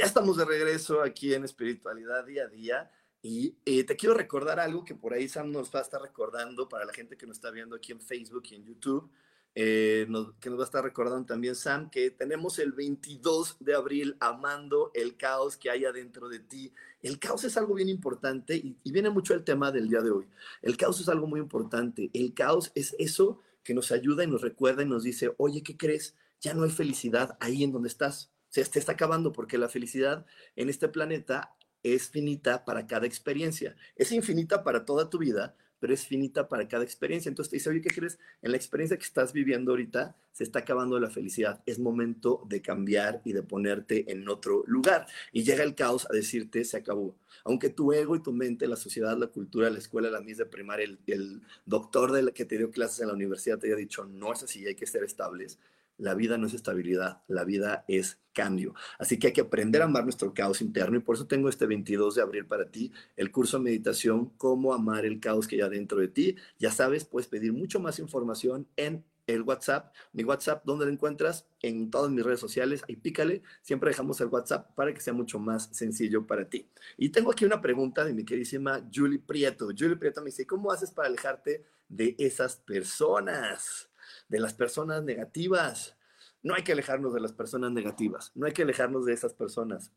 Ya 0.00 0.06
estamos 0.06 0.38
de 0.38 0.46
regreso 0.46 1.02
aquí 1.02 1.34
en 1.34 1.44
Espiritualidad 1.44 2.24
Día 2.24 2.44
a 2.44 2.48
Día. 2.48 2.90
Y 3.20 3.54
eh, 3.66 3.84
te 3.84 3.96
quiero 3.96 4.14
recordar 4.14 4.58
algo 4.58 4.82
que 4.82 4.94
por 4.94 5.12
ahí 5.12 5.28
Sam 5.28 5.52
nos 5.52 5.74
va 5.74 5.80
a 5.80 5.82
estar 5.82 6.00
recordando 6.00 6.70
para 6.70 6.86
la 6.86 6.94
gente 6.94 7.18
que 7.18 7.26
nos 7.26 7.36
está 7.36 7.50
viendo 7.50 7.76
aquí 7.76 7.92
en 7.92 8.00
Facebook 8.00 8.44
y 8.50 8.54
en 8.54 8.64
YouTube. 8.64 9.10
Eh, 9.54 10.06
que 10.40 10.48
nos 10.48 10.58
va 10.58 10.62
a 10.62 10.64
estar 10.64 10.82
recordando 10.82 11.26
también 11.26 11.54
Sam, 11.54 11.90
que 11.90 12.10
tenemos 12.10 12.58
el 12.58 12.72
22 12.72 13.58
de 13.60 13.74
abril 13.74 14.16
amando 14.20 14.90
el 14.94 15.18
caos 15.18 15.58
que 15.58 15.68
hay 15.68 15.84
adentro 15.84 16.30
de 16.30 16.38
ti. 16.38 16.72
El 17.02 17.18
caos 17.18 17.44
es 17.44 17.58
algo 17.58 17.74
bien 17.74 17.90
importante 17.90 18.56
y, 18.56 18.78
y 18.82 18.92
viene 18.92 19.10
mucho 19.10 19.34
el 19.34 19.44
tema 19.44 19.70
del 19.70 19.90
día 19.90 20.00
de 20.00 20.12
hoy. 20.12 20.26
El 20.62 20.78
caos 20.78 20.98
es 20.98 21.10
algo 21.10 21.26
muy 21.26 21.40
importante. 21.40 22.08
El 22.14 22.32
caos 22.32 22.72
es 22.74 22.96
eso 22.98 23.42
que 23.62 23.74
nos 23.74 23.92
ayuda 23.92 24.24
y 24.24 24.28
nos 24.28 24.40
recuerda 24.40 24.82
y 24.82 24.88
nos 24.88 25.02
dice, 25.02 25.34
oye, 25.36 25.62
¿qué 25.62 25.76
crees? 25.76 26.14
Ya 26.40 26.54
no 26.54 26.62
hay 26.62 26.70
felicidad 26.70 27.36
ahí 27.38 27.64
en 27.64 27.72
donde 27.72 27.88
estás 27.88 28.30
se 28.50 28.60
está 28.78 28.92
acabando 28.92 29.32
porque 29.32 29.58
la 29.58 29.68
felicidad 29.68 30.26
en 30.56 30.68
este 30.68 30.88
planeta 30.88 31.54
es 31.82 32.10
finita 32.10 32.64
para 32.64 32.86
cada 32.86 33.06
experiencia. 33.06 33.76
Es 33.96 34.12
infinita 34.12 34.62
para 34.64 34.84
toda 34.84 35.08
tu 35.08 35.18
vida, 35.18 35.56
pero 35.78 35.94
es 35.94 36.06
finita 36.06 36.48
para 36.48 36.68
cada 36.68 36.84
experiencia. 36.84 37.28
Entonces 37.28 37.50
te 37.50 37.56
dice, 37.56 37.70
oye, 37.70 37.80
¿qué 37.80 37.88
crees? 37.88 38.18
En 38.42 38.50
la 38.50 38.56
experiencia 38.56 38.98
que 38.98 39.04
estás 39.04 39.32
viviendo 39.32 39.72
ahorita 39.72 40.14
se 40.32 40.44
está 40.44 40.60
acabando 40.60 40.98
la 41.00 41.10
felicidad. 41.10 41.62
Es 41.64 41.78
momento 41.78 42.44
de 42.48 42.60
cambiar 42.60 43.22
y 43.24 43.32
de 43.32 43.42
ponerte 43.42 44.10
en 44.12 44.28
otro 44.28 44.62
lugar. 44.66 45.06
Y 45.32 45.42
llega 45.42 45.64
el 45.64 45.74
caos 45.74 46.06
a 46.10 46.12
decirte, 46.12 46.64
se 46.64 46.76
acabó. 46.76 47.16
Aunque 47.44 47.70
tu 47.70 47.92
ego 47.92 48.14
y 48.14 48.22
tu 48.22 48.32
mente, 48.32 48.66
la 48.66 48.76
sociedad, 48.76 49.16
la 49.16 49.28
cultura, 49.28 49.70
la 49.70 49.78
escuela, 49.78 50.10
la 50.10 50.20
misma 50.20 50.44
de 50.44 50.50
primaria, 50.50 50.86
el, 51.06 51.40
doctor 51.64 52.32
que 52.34 52.44
te 52.44 52.58
dio 52.58 52.70
clases 52.70 53.00
en 53.00 53.08
la 53.08 53.14
universidad 53.14 53.58
te 53.58 53.68
haya 53.68 53.76
dicho, 53.76 54.04
no 54.04 54.32
es 54.32 54.42
así, 54.42 54.66
hay 54.66 54.74
que 54.74 54.86
ser 54.86 55.04
estables 55.04 55.58
la 56.00 56.14
vida 56.14 56.38
no 56.38 56.46
es 56.46 56.54
estabilidad, 56.54 57.22
la 57.28 57.44
vida 57.44 57.84
es 57.86 58.18
cambio. 58.32 58.74
Así 58.98 59.18
que 59.18 59.28
hay 59.28 59.32
que 59.32 59.42
aprender 59.42 59.82
a 59.82 59.84
amar 59.84 60.04
nuestro 60.04 60.32
caos 60.32 60.62
interno 60.62 60.96
y 60.96 61.00
por 61.00 61.16
eso 61.16 61.26
tengo 61.26 61.48
este 61.48 61.66
22 61.66 62.14
de 62.14 62.22
abril 62.22 62.46
para 62.46 62.70
ti, 62.70 62.92
el 63.16 63.30
curso 63.30 63.58
de 63.58 63.64
meditación, 63.64 64.30
cómo 64.36 64.72
amar 64.72 65.04
el 65.04 65.20
caos 65.20 65.46
que 65.46 65.62
hay 65.62 65.70
dentro 65.70 66.00
de 66.00 66.08
ti. 66.08 66.36
Ya 66.58 66.70
sabes, 66.70 67.04
puedes 67.04 67.28
pedir 67.28 67.52
mucho 67.52 67.80
más 67.80 67.98
información 67.98 68.66
en 68.76 69.04
el 69.26 69.42
WhatsApp, 69.42 69.94
mi 70.12 70.24
WhatsApp, 70.24 70.64
¿dónde 70.64 70.86
lo 70.86 70.90
encuentras? 70.90 71.46
En 71.62 71.90
todas 71.90 72.10
mis 72.10 72.24
redes 72.24 72.40
sociales, 72.40 72.82
ahí 72.88 72.96
pícale, 72.96 73.42
siempre 73.62 73.90
dejamos 73.90 74.20
el 74.20 74.28
WhatsApp 74.28 74.74
para 74.74 74.92
que 74.92 75.00
sea 75.00 75.12
mucho 75.12 75.38
más 75.38 75.68
sencillo 75.72 76.26
para 76.26 76.48
ti. 76.48 76.68
Y 76.96 77.10
tengo 77.10 77.30
aquí 77.30 77.44
una 77.44 77.60
pregunta 77.60 78.04
de 78.04 78.12
mi 78.12 78.24
queridísima 78.24 78.88
Julie 78.92 79.20
Prieto. 79.20 79.66
Julie 79.66 79.96
Prieto 79.96 80.20
me 80.20 80.26
dice, 80.26 80.46
¿cómo 80.46 80.72
haces 80.72 80.90
para 80.90 81.08
alejarte 81.08 81.64
de 81.88 82.16
esas 82.18 82.56
personas? 82.56 83.89
De 84.30 84.40
las 84.40 84.54
personas 84.54 85.02
negativas. 85.02 85.96
No 86.42 86.54
hay 86.54 86.62
que 86.62 86.72
alejarnos 86.72 87.12
de 87.12 87.20
las 87.20 87.32
personas 87.32 87.72
negativas, 87.72 88.32
no 88.34 88.46
hay 88.46 88.52
que 88.52 88.62
alejarnos 88.62 89.04
de 89.04 89.12
esas 89.12 89.34
personas. 89.34 89.92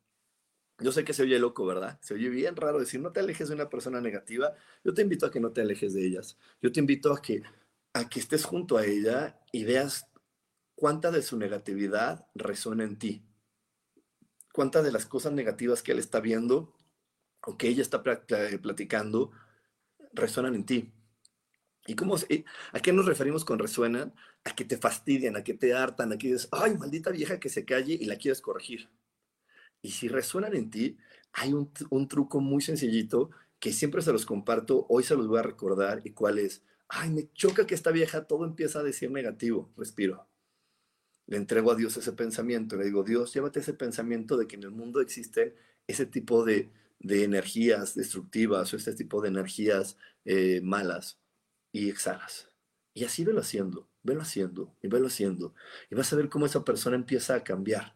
Yo 0.79 0.91
sé 0.91 1.05
que 1.05 1.13
se 1.13 1.21
oye 1.21 1.39
loco, 1.39 1.65
¿verdad? 1.65 1.99
Se 2.01 2.15
oye 2.15 2.29
bien 2.29 2.55
raro 2.55 2.79
decir, 2.79 2.99
no 2.99 3.11
te 3.11 3.19
alejes 3.19 3.47
de 3.47 3.55
una 3.55 3.69
persona 3.69 4.01
negativa. 4.01 4.53
Yo 4.83 4.93
te 4.93 5.03
invito 5.03 5.27
a 5.27 5.31
que 5.31 5.39
no 5.39 5.51
te 5.51 5.61
alejes 5.61 5.93
de 5.93 6.05
ellas. 6.05 6.37
Yo 6.61 6.71
te 6.71 6.79
invito 6.79 7.13
a 7.13 7.21
que, 7.21 7.43
a 7.93 8.09
que 8.09 8.19
estés 8.19 8.43
junto 8.43 8.77
a 8.77 8.85
ella 8.85 9.39
y 9.51 9.63
veas 9.65 10.09
cuánta 10.75 11.11
de 11.11 11.21
su 11.21 11.37
negatividad 11.37 12.25
resuena 12.33 12.83
en 12.83 12.97
ti. 12.97 13.23
Cuántas 14.51 14.83
de 14.83 14.91
las 14.91 15.05
cosas 15.05 15.31
negativas 15.31 15.83
que 15.83 15.91
él 15.91 15.99
está 15.99 16.19
viendo 16.19 16.75
o 17.45 17.55
que 17.55 17.67
ella 17.67 17.83
está 17.83 18.01
platicando 18.01 19.31
resuenan 20.11 20.55
en 20.55 20.65
ti. 20.65 20.91
¿Y 21.85 21.95
cómo, 21.95 22.15
a 22.15 22.79
qué 22.79 22.93
nos 22.93 23.05
referimos 23.05 23.43
con 23.43 23.59
resuenan? 23.59 24.13
A 24.45 24.55
que 24.55 24.63
te 24.63 24.77
fastidian, 24.77 25.35
a 25.35 25.43
que 25.43 25.53
te 25.53 25.73
hartan, 25.73 26.13
a 26.13 26.17
que 26.17 26.27
dices, 26.27 26.47
ay, 26.51 26.77
maldita 26.77 27.11
vieja 27.11 27.39
que 27.39 27.49
se 27.49 27.65
calle 27.65 27.97
y 27.99 28.05
la 28.05 28.17
quieres 28.17 28.41
corregir. 28.41 28.89
Y 29.81 29.91
si 29.91 30.07
resuenan 30.07 30.55
en 30.55 30.69
ti, 30.69 30.97
hay 31.33 31.51
un, 31.51 31.71
un 31.89 32.07
truco 32.07 32.39
muy 32.39 32.61
sencillito 32.61 33.31
que 33.59 33.73
siempre 33.73 34.01
se 34.01 34.13
los 34.13 34.25
comparto, 34.25 34.85
hoy 34.89 35.03
se 35.03 35.15
los 35.15 35.27
voy 35.27 35.39
a 35.39 35.43
recordar, 35.43 36.01
y 36.05 36.11
cuál 36.11 36.39
es, 36.39 36.63
ay, 36.87 37.09
me 37.09 37.31
choca 37.33 37.65
que 37.65 37.75
esta 37.75 37.91
vieja 37.91 38.27
todo 38.27 38.45
empieza 38.45 38.79
a 38.79 38.83
decir 38.83 39.11
negativo, 39.11 39.73
respiro. 39.77 40.27
Le 41.27 41.37
entrego 41.37 41.71
a 41.71 41.75
Dios 41.75 41.95
ese 41.97 42.13
pensamiento, 42.13 42.77
le 42.77 42.85
digo, 42.85 43.03
Dios, 43.03 43.33
llévate 43.33 43.59
ese 43.59 43.73
pensamiento 43.73 44.37
de 44.37 44.47
que 44.47 44.55
en 44.55 44.63
el 44.63 44.71
mundo 44.71 45.01
existen 45.01 45.53
ese 45.87 46.05
tipo 46.05 46.45
de, 46.45 46.71
de 46.99 47.23
energías 47.23 47.95
destructivas 47.95 48.73
o 48.73 48.77
este 48.77 48.93
tipo 48.93 49.21
de 49.21 49.29
energías 49.29 49.97
eh, 50.25 50.61
malas 50.61 51.22
y 51.73 51.89
exhalas. 51.89 52.49
Y 52.93 53.03
así 53.03 53.25
velo 53.25 53.41
haciendo, 53.41 53.89
velo 54.03 54.21
haciendo 54.21 54.77
y 54.81 54.87
velo 54.87 55.07
haciendo. 55.07 55.53
Y 55.89 55.95
vas 55.95 56.13
a 56.13 56.15
ver 56.15 56.29
cómo 56.29 56.45
esa 56.45 56.63
persona 56.63 56.95
empieza 56.95 57.35
a 57.35 57.43
cambiar. 57.43 57.95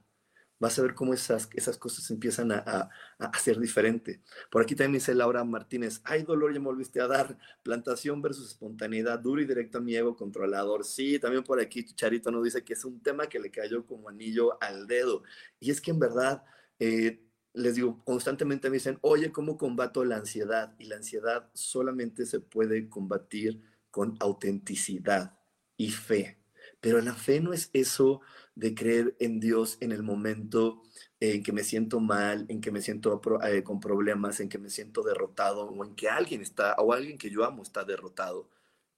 Vas 0.59 0.79
a 0.79 0.81
ver 0.81 0.95
cómo 0.95 1.13
esas, 1.13 1.49
esas 1.53 1.77
cosas 1.77 2.09
empiezan 2.09 2.51
a, 2.51 2.89
a, 3.19 3.39
ser 3.39 3.59
diferente. 3.59 4.23
Por 4.49 4.63
aquí 4.63 4.73
también 4.73 4.93
dice 4.93 5.13
Laura 5.13 5.43
Martínez, 5.43 6.01
ay 6.03 6.23
dolor, 6.23 6.51
ya 6.51 6.59
me 6.59 6.65
volviste 6.65 6.99
a 6.99 7.05
dar. 7.05 7.37
Plantación 7.61 8.23
versus 8.23 8.49
espontaneidad, 8.49 9.19
duro 9.19 9.39
y 9.39 9.45
directo 9.45 9.77
a 9.77 9.81
mi 9.81 9.95
ego 9.95 10.15
controlador. 10.15 10.83
Sí, 10.83 11.19
también 11.19 11.43
por 11.43 11.59
aquí 11.59 11.85
Charito 11.85 12.31
nos 12.31 12.43
dice 12.43 12.63
que 12.63 12.73
es 12.73 12.83
un 12.83 12.99
tema 13.03 13.27
que 13.27 13.39
le 13.39 13.51
cayó 13.51 13.85
como 13.85 14.09
anillo 14.09 14.61
al 14.61 14.87
dedo. 14.87 15.21
Y 15.59 15.69
es 15.69 15.79
que 15.79 15.91
en 15.91 15.99
verdad... 15.99 16.43
Eh, 16.79 17.26
les 17.57 17.75
digo, 17.75 18.03
constantemente 18.05 18.69
me 18.69 18.75
dicen, 18.75 18.99
oye, 19.01 19.31
¿cómo 19.31 19.57
combato 19.57 20.05
la 20.05 20.17
ansiedad? 20.17 20.75
Y 20.77 20.85
la 20.85 20.97
ansiedad 20.97 21.49
solamente 21.53 22.25
se 22.25 22.39
puede 22.39 22.87
combatir 22.87 23.61
con 23.89 24.15
autenticidad 24.19 25.37
y 25.75 25.89
fe. 25.89 26.37
Pero 26.79 27.01
la 27.01 27.15
fe 27.15 27.41
no 27.41 27.53
es 27.53 27.69
eso 27.73 28.21
de 28.55 28.75
creer 28.75 29.15
en 29.19 29.39
Dios 29.39 29.77
en 29.79 29.91
el 29.91 30.03
momento 30.03 30.83
en 31.19 31.41
que 31.41 31.51
me 31.51 31.63
siento 31.63 31.99
mal, 31.99 32.45
en 32.49 32.61
que 32.61 32.71
me 32.71 32.81
siento 32.81 33.19
eh, 33.43 33.63
con 33.63 33.79
problemas, 33.79 34.39
en 34.39 34.49
que 34.49 34.59
me 34.59 34.69
siento 34.69 35.01
derrotado 35.01 35.65
o 35.65 35.83
en 35.83 35.95
que 35.95 36.09
alguien 36.09 36.41
está, 36.41 36.75
o 36.75 36.93
alguien 36.93 37.17
que 37.17 37.31
yo 37.31 37.43
amo 37.43 37.63
está 37.63 37.83
derrotado. 37.83 38.49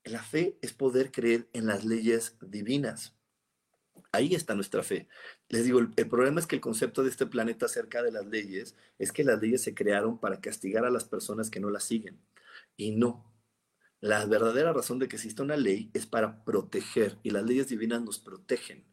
La 0.04 0.22
fe 0.22 0.58
es 0.62 0.74
poder 0.74 1.12
creer 1.12 1.50
en 1.54 1.68
las 1.68 1.86
leyes 1.86 2.38
divinas. 2.42 3.16
Ahí 4.12 4.36
está 4.36 4.56
nuestra 4.56 4.84
fe. 4.84 5.08
Les 5.50 5.66
digo, 5.66 5.80
el, 5.80 6.10
problema 6.10 6.40
es 6.40 6.48
que 6.48 6.56
el 6.56 6.62
concepto 6.62 7.04
de 7.04 7.10
este 7.10 7.26
planeta 7.26 7.66
acerca 7.66 8.04
de 8.04 8.12
las 8.12 8.26
leyes 8.26 8.76
es 8.98 9.12
que 9.12 9.24
las 9.24 9.42
leyes 9.42 9.62
se 9.62 9.74
crearon 9.74 10.20
para 10.20 10.40
castigar 10.42 10.86
a 10.86 10.90
las 10.90 11.06
personas 11.06 11.50
que 11.50 11.60
no 11.60 11.70
las 11.70 11.84
siguen. 11.84 12.20
Y 12.78 12.92
no. 12.92 13.26
La 14.02 14.26
verdadera 14.26 14.74
razón 14.74 15.00
de 15.00 15.08
que 15.08 15.18
exista 15.18 15.44
una 15.44 15.58
ley 15.58 15.90
es 15.94 16.06
para 16.06 16.44
proteger 16.44 17.18
y 17.24 17.32
las 17.32 17.44
leyes 17.44 17.68
divinas 17.68 18.02
nos 18.02 18.20
protegen. 18.20 18.86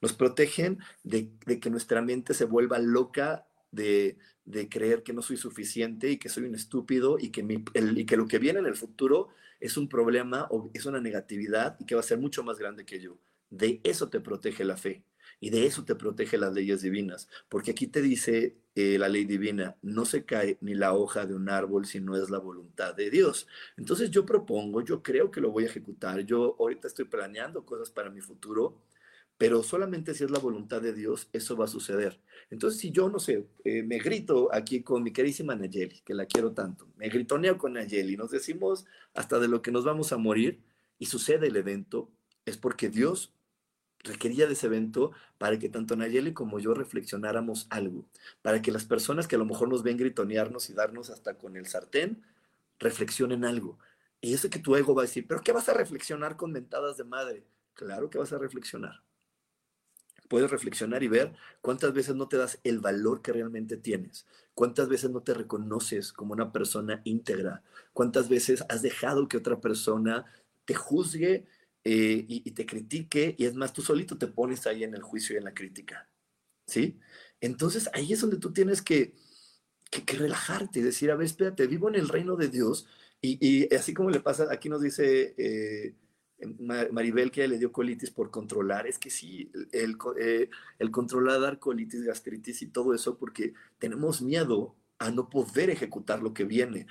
Nos 0.00 0.12
protegen 0.12 0.78
de, 1.02 1.30
que 1.60 1.70
nuestra 1.70 2.02
mente 2.02 2.34
se 2.34 2.44
vuelva 2.44 2.78
loca 2.78 3.46
de, 3.70 4.18
creer 4.70 5.02
que 5.02 5.12
no 5.12 5.22
soy 5.22 5.36
suficiente 5.36 6.10
y 6.10 6.18
que 6.18 6.28
soy 6.28 6.44
un 6.44 6.54
estúpido 6.54 7.18
y 7.18 7.30
que 7.30 8.16
lo 8.16 8.28
que 8.28 8.38
viene 8.38 8.60
en 8.60 8.66
el 8.66 8.76
futuro 8.76 9.30
es 9.62 9.76
un 9.76 9.88
problema 9.88 10.48
o 10.50 10.70
es 10.74 10.86
una 10.86 11.00
negatividad 11.00 11.76
y 11.78 11.86
que 11.86 11.94
va 11.94 12.00
a 12.00 12.04
ser 12.04 12.18
mucho 12.18 12.42
más 12.42 12.58
grande 12.58 12.84
que 12.84 13.00
yo. 13.00 13.16
De 13.52 13.82
eso 13.84 14.08
te 14.08 14.18
protege 14.20 14.64
la 14.64 14.78
fe 14.78 15.04
y 15.38 15.50
de 15.50 15.66
eso 15.66 15.84
te 15.84 15.94
protege 15.94 16.38
las 16.38 16.54
leyes 16.54 16.80
divinas, 16.80 17.28
porque 17.50 17.72
aquí 17.72 17.86
te 17.86 18.00
dice 18.00 18.56
eh, 18.74 18.96
la 18.98 19.10
ley 19.10 19.26
divina, 19.26 19.76
no 19.82 20.06
se 20.06 20.24
cae 20.24 20.56
ni 20.62 20.74
la 20.74 20.94
hoja 20.94 21.26
de 21.26 21.34
un 21.34 21.50
árbol 21.50 21.84
si 21.84 22.00
no 22.00 22.16
es 22.16 22.30
la 22.30 22.38
voluntad 22.38 22.94
de 22.94 23.10
Dios. 23.10 23.46
Entonces 23.76 24.10
yo 24.10 24.24
propongo, 24.24 24.80
yo 24.80 25.02
creo 25.02 25.30
que 25.30 25.42
lo 25.42 25.50
voy 25.50 25.64
a 25.64 25.66
ejecutar, 25.66 26.20
yo 26.20 26.56
ahorita 26.58 26.88
estoy 26.88 27.04
planeando 27.04 27.66
cosas 27.66 27.90
para 27.90 28.08
mi 28.08 28.22
futuro, 28.22 28.80
pero 29.36 29.62
solamente 29.62 30.14
si 30.14 30.24
es 30.24 30.30
la 30.30 30.38
voluntad 30.38 30.80
de 30.80 30.94
Dios, 30.94 31.28
eso 31.34 31.56
va 31.58 31.66
a 31.66 31.68
suceder. 31.68 32.20
Entonces, 32.48 32.80
si 32.80 32.90
yo, 32.90 33.10
no 33.10 33.18
sé, 33.18 33.46
eh, 33.64 33.82
me 33.82 33.98
grito 33.98 34.48
aquí 34.50 34.82
con 34.82 35.02
mi 35.02 35.12
queridísima 35.12 35.54
Nayeli, 35.54 36.00
que 36.00 36.14
la 36.14 36.24
quiero 36.24 36.52
tanto, 36.52 36.88
me 36.96 37.10
gritoneo 37.10 37.58
con 37.58 37.74
Nayeli, 37.74 38.16
nos 38.16 38.30
decimos 38.30 38.86
hasta 39.12 39.38
de 39.38 39.48
lo 39.48 39.60
que 39.60 39.72
nos 39.72 39.84
vamos 39.84 40.12
a 40.12 40.16
morir, 40.16 40.62
y 40.98 41.06
sucede 41.06 41.48
el 41.48 41.56
evento, 41.56 42.10
es 42.46 42.56
porque 42.56 42.88
Dios 42.88 43.34
requería 44.04 44.46
de 44.46 44.54
ese 44.54 44.66
evento 44.66 45.12
para 45.38 45.58
que 45.58 45.68
tanto 45.68 45.96
Nayeli 45.96 46.32
como 46.32 46.58
yo 46.58 46.74
reflexionáramos 46.74 47.66
algo, 47.70 48.04
para 48.42 48.62
que 48.62 48.72
las 48.72 48.84
personas 48.84 49.28
que 49.28 49.36
a 49.36 49.38
lo 49.38 49.44
mejor 49.44 49.68
nos 49.68 49.82
ven 49.82 49.96
gritonearnos 49.96 50.70
y 50.70 50.74
darnos 50.74 51.10
hasta 51.10 51.34
con 51.34 51.56
el 51.56 51.66
sartén, 51.66 52.22
reflexionen 52.78 53.44
algo. 53.44 53.78
Y 54.20 54.34
eso 54.34 54.50
que 54.50 54.58
tu 54.58 54.76
ego 54.76 54.94
va 54.94 55.02
a 55.02 55.06
decir, 55.06 55.26
pero 55.26 55.42
¿qué 55.42 55.52
vas 55.52 55.68
a 55.68 55.74
reflexionar 55.74 56.36
con 56.36 56.52
mentadas 56.52 56.96
de 56.96 57.04
madre? 57.04 57.44
Claro 57.74 58.10
que 58.10 58.18
vas 58.18 58.32
a 58.32 58.38
reflexionar 58.38 59.02
puedes 60.32 60.50
reflexionar 60.50 61.02
y 61.02 61.08
ver 61.08 61.34
cuántas 61.60 61.92
veces 61.92 62.14
no 62.14 62.26
te 62.26 62.38
das 62.38 62.58
el 62.64 62.78
valor 62.78 63.20
que 63.20 63.34
realmente 63.34 63.76
tienes, 63.76 64.26
cuántas 64.54 64.88
veces 64.88 65.10
no 65.10 65.20
te 65.20 65.34
reconoces 65.34 66.10
como 66.10 66.32
una 66.32 66.52
persona 66.52 67.02
íntegra, 67.04 67.62
cuántas 67.92 68.30
veces 68.30 68.64
has 68.70 68.80
dejado 68.80 69.28
que 69.28 69.36
otra 69.36 69.60
persona 69.60 70.24
te 70.64 70.74
juzgue 70.74 71.44
eh, 71.84 72.24
y, 72.28 72.50
te 72.52 72.64
critique 72.64 73.34
y 73.38 73.44
es 73.44 73.54
más, 73.54 73.72
tú 73.72 73.82
solito 73.82 74.16
te 74.16 74.28
pones 74.28 74.66
ahí 74.66 74.84
en 74.84 74.94
el 74.94 75.02
juicio 75.02 75.34
y 75.34 75.38
en 75.38 75.44
la 75.44 75.54
crítica, 75.54 76.08
¿sí? 76.66 76.98
Entonces 77.40 77.88
ahí 77.92 78.12
es 78.12 78.20
donde 78.20 78.38
tú 78.38 78.52
tienes 78.52 78.82
que, 78.82 79.14
que, 79.90 80.16
relajarte 80.16 80.80
y 80.80 80.82
decir, 80.82 81.10
a 81.10 81.16
ver, 81.16 81.26
espérate, 81.26 81.66
vivo 81.66 81.88
en 81.88 81.96
el 81.96 82.08
reino 82.08 82.36
de 82.36 82.48
Dios 82.48 82.86
y, 83.20 83.38
y 83.46 83.74
así 83.74 83.94
como 83.94 84.10
le 84.10 84.20
pasa, 84.20 84.48
aquí 84.50 84.68
nos 84.68 84.82
dice... 84.82 85.34
Eh, 85.36 85.94
Maribel 86.90 87.30
que 87.30 87.46
le 87.46 87.58
dio 87.58 87.72
colitis 87.72 88.10
por 88.10 88.30
controlar, 88.30 88.86
es 88.86 88.98
que 88.98 89.10
sí, 89.10 89.50
el, 89.72 89.96
eh, 90.18 90.50
el 90.78 90.90
controlar 90.90 91.58
colitis, 91.58 92.02
gastritis 92.02 92.62
y 92.62 92.66
todo 92.66 92.94
eso, 92.94 93.16
porque 93.16 93.54
tenemos 93.78 94.22
miedo 94.22 94.74
a 94.98 95.10
no 95.10 95.28
poder 95.28 95.70
ejecutar 95.70 96.22
lo 96.22 96.34
que 96.34 96.44
viene. 96.44 96.86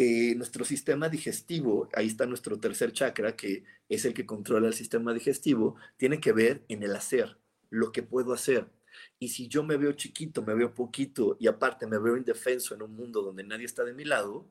Eh, 0.00 0.34
nuestro 0.36 0.64
sistema 0.64 1.08
digestivo, 1.08 1.88
ahí 1.94 2.06
está 2.06 2.24
nuestro 2.26 2.58
tercer 2.60 2.92
chakra, 2.92 3.34
que 3.36 3.64
es 3.88 4.04
el 4.04 4.14
que 4.14 4.26
controla 4.26 4.68
el 4.68 4.74
sistema 4.74 5.12
digestivo, 5.12 5.76
tiene 5.96 6.20
que 6.20 6.32
ver 6.32 6.64
en 6.68 6.84
el 6.84 6.94
hacer, 6.94 7.36
lo 7.70 7.90
que 7.92 8.02
puedo 8.04 8.32
hacer. 8.32 8.70
Y 9.18 9.28
si 9.30 9.48
yo 9.48 9.64
me 9.64 9.76
veo 9.76 9.92
chiquito, 9.92 10.42
me 10.42 10.54
veo 10.54 10.72
poquito 10.74 11.36
y 11.40 11.48
aparte 11.48 11.86
me 11.86 11.98
veo 11.98 12.16
indefenso 12.16 12.74
en 12.74 12.82
un 12.82 12.94
mundo 12.94 13.22
donde 13.22 13.42
nadie 13.44 13.66
está 13.66 13.84
de 13.84 13.94
mi 13.94 14.04
lado, 14.04 14.48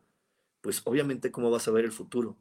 pues 0.62 0.82
obviamente 0.86 1.32
cómo 1.32 1.52
vas 1.52 1.68
a 1.68 1.72
ver 1.72 1.86
el 1.86 1.92
futuro 1.94 2.38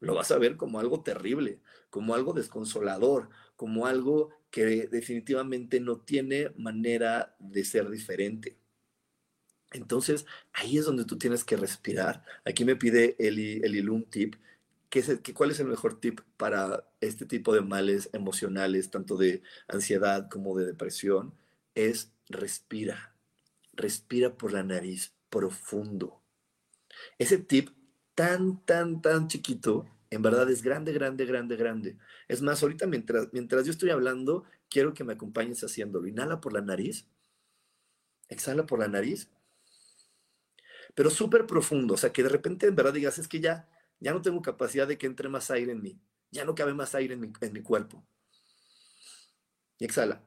lo 0.00 0.14
vas 0.14 0.30
a 0.32 0.38
ver 0.38 0.56
como 0.56 0.80
algo 0.80 1.02
terrible, 1.02 1.60
como 1.90 2.14
algo 2.14 2.32
desconsolador, 2.34 3.30
como 3.56 3.86
algo 3.86 4.30
que 4.50 4.88
definitivamente 4.88 5.80
no 5.80 6.00
tiene 6.00 6.50
manera 6.56 7.36
de 7.38 7.64
ser 7.64 7.88
diferente. 7.90 8.58
Entonces, 9.72 10.26
ahí 10.52 10.78
es 10.78 10.84
donde 10.84 11.04
tú 11.04 11.18
tienes 11.18 11.44
que 11.44 11.56
respirar. 11.56 12.24
Aquí 12.44 12.64
me 12.64 12.76
pide 12.76 13.16
Eli, 13.18 13.60
Eli 13.62 14.04
tip. 14.10 14.36
¿Qué 14.90 14.98
es 14.98 15.20
¿Cuál 15.34 15.50
es 15.50 15.60
el 15.60 15.68
mejor 15.68 16.00
tip 16.00 16.20
para 16.36 16.86
este 17.00 17.24
tipo 17.24 17.54
de 17.54 17.62
males 17.62 18.10
emocionales, 18.12 18.90
tanto 18.90 19.16
de 19.16 19.42
ansiedad 19.68 20.28
como 20.30 20.56
de 20.56 20.66
depresión? 20.66 21.34
Es 21.74 22.12
respira. 22.28 23.14
Respira 23.72 24.36
por 24.36 24.52
la 24.52 24.62
nariz 24.62 25.14
profundo. 25.30 26.22
Ese 27.18 27.38
tip 27.38 27.70
tan, 28.14 28.64
tan, 28.66 29.00
tan 29.00 29.28
chiquito, 29.28 29.86
en 30.10 30.20
verdad 30.20 30.50
es 30.50 30.62
grande, 30.62 30.92
grande, 30.92 31.24
grande, 31.24 31.56
grande. 31.56 31.96
Es 32.28 32.42
más, 32.42 32.62
ahorita 32.62 32.86
mientras, 32.86 33.28
mientras 33.32 33.64
yo 33.64 33.72
estoy 33.72 33.90
hablando, 33.90 34.44
quiero 34.68 34.92
que 34.92 35.04
me 35.04 35.14
acompañes 35.14 35.64
haciéndolo. 35.64 36.06
Inhala 36.06 36.40
por 36.40 36.52
la 36.52 36.60
nariz, 36.60 37.08
exhala 38.28 38.66
por 38.66 38.78
la 38.78 38.88
nariz, 38.88 39.30
pero 40.94 41.10
súper 41.10 41.46
profundo, 41.46 41.94
o 41.94 41.96
sea, 41.96 42.12
que 42.12 42.22
de 42.22 42.28
repente 42.28 42.66
en 42.66 42.76
verdad 42.76 42.92
digas, 42.92 43.18
es 43.18 43.28
que 43.28 43.40
ya, 43.40 43.68
ya 44.00 44.12
no 44.12 44.22
tengo 44.22 44.42
capacidad 44.42 44.86
de 44.86 44.98
que 44.98 45.06
entre 45.06 45.28
más 45.28 45.50
aire 45.50 45.72
en 45.72 45.82
mí, 45.82 46.00
ya 46.30 46.44
no 46.44 46.54
cabe 46.54 46.74
más 46.74 46.94
aire 46.94 47.14
en 47.14 47.20
mi, 47.20 47.32
en 47.40 47.52
mi 47.52 47.62
cuerpo. 47.62 48.04
Y 49.78 49.84
exhala. 49.84 50.22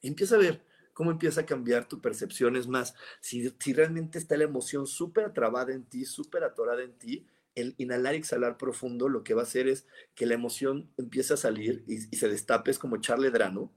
Y 0.00 0.08
empieza 0.08 0.36
a 0.36 0.38
ver 0.38 0.64
cómo 0.94 1.10
empieza 1.10 1.42
a 1.42 1.46
cambiar 1.46 1.88
tu 1.88 2.00
percepción. 2.00 2.56
Es 2.56 2.66
más, 2.66 2.94
si, 3.20 3.54
si 3.58 3.72
realmente 3.72 4.18
está 4.18 4.36
la 4.36 4.44
emoción 4.44 4.86
súper 4.86 5.24
atrabada 5.24 5.72
en 5.72 5.84
ti, 5.84 6.04
súper 6.04 6.44
atorada 6.44 6.82
en 6.82 6.98
ti, 6.98 7.26
el 7.54 7.74
inhalar 7.78 8.14
y 8.14 8.18
exhalar 8.18 8.56
profundo 8.56 9.08
lo 9.08 9.24
que 9.24 9.34
va 9.34 9.42
a 9.42 9.44
hacer 9.44 9.68
es 9.68 9.86
que 10.14 10.26
la 10.26 10.34
emoción 10.34 10.92
empiece 10.96 11.34
a 11.34 11.36
salir 11.36 11.84
y, 11.86 11.98
se 11.98 12.28
destape, 12.28 12.70
es 12.70 12.78
como 12.78 12.96
echarle 12.96 13.30
drano. 13.30 13.72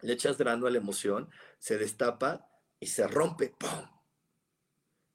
Le 0.00 0.12
echas 0.12 0.38
drano 0.38 0.66
a 0.66 0.70
la 0.70 0.78
emoción, 0.78 1.30
se 1.58 1.78
destapa 1.78 2.48
y 2.80 2.86
se 2.88 3.06
rompe. 3.08 3.54
¡pum! 3.58 3.95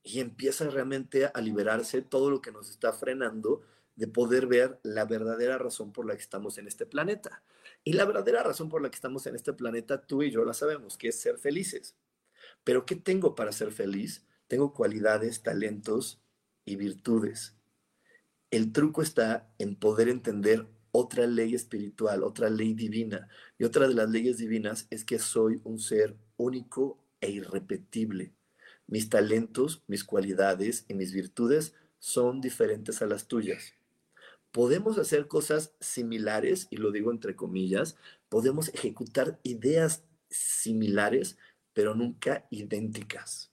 Y 0.03 0.19
empieza 0.19 0.69
realmente 0.69 1.29
a 1.33 1.41
liberarse 1.41 2.01
todo 2.01 2.29
lo 2.29 2.41
que 2.41 2.51
nos 2.51 2.69
está 2.69 2.91
frenando 2.93 3.61
de 3.95 4.07
poder 4.07 4.47
ver 4.47 4.79
la 4.83 5.05
verdadera 5.05 5.57
razón 5.57 5.91
por 5.93 6.05
la 6.05 6.15
que 6.15 6.21
estamos 6.21 6.57
en 6.57 6.67
este 6.67 6.85
planeta. 6.85 7.43
Y 7.83 7.93
la 7.93 8.05
verdadera 8.05 8.43
razón 8.43 8.69
por 8.69 8.81
la 8.81 8.89
que 8.89 8.95
estamos 8.95 9.27
en 9.27 9.35
este 9.35 9.53
planeta, 9.53 10.01
tú 10.01 10.23
y 10.23 10.31
yo 10.31 10.43
la 10.43 10.53
sabemos, 10.53 10.97
que 10.97 11.09
es 11.09 11.19
ser 11.19 11.37
felices. 11.37 11.95
Pero 12.63 12.85
¿qué 12.85 12.95
tengo 12.95 13.35
para 13.35 13.51
ser 13.51 13.71
feliz? 13.71 14.25
Tengo 14.47 14.73
cualidades, 14.73 15.43
talentos 15.43 16.21
y 16.65 16.75
virtudes. 16.75 17.55
El 18.49 18.71
truco 18.71 19.01
está 19.01 19.53
en 19.59 19.75
poder 19.75 20.09
entender 20.09 20.67
otra 20.91 21.25
ley 21.25 21.55
espiritual, 21.55 22.23
otra 22.23 22.49
ley 22.49 22.73
divina. 22.73 23.29
Y 23.57 23.63
otra 23.63 23.87
de 23.87 23.93
las 23.93 24.09
leyes 24.09 24.37
divinas 24.37 24.87
es 24.89 25.05
que 25.05 25.19
soy 25.19 25.61
un 25.63 25.79
ser 25.79 26.17
único 26.37 27.03
e 27.21 27.31
irrepetible. 27.31 28.33
Mis 28.91 29.09
talentos, 29.09 29.81
mis 29.87 30.03
cualidades 30.03 30.85
y 30.87 30.93
mis 30.93 31.11
virtudes 31.11 31.73
son 31.97 32.41
diferentes 32.41 33.01
a 33.01 33.07
las 33.07 33.27
tuyas 33.27 33.73
podemos 34.51 34.97
hacer 34.97 35.27
cosas 35.27 35.73
similares, 35.79 36.67
y 36.69 36.77
lo 36.77 36.91
digo 36.91 37.11
entre 37.11 37.35
comillas, 37.35 37.97
podemos 38.29 38.69
ejecutar 38.69 39.39
ideas 39.43 40.03
similares, 40.29 41.37
pero 41.73 41.95
nunca 41.95 42.45
idénticas. 42.49 43.51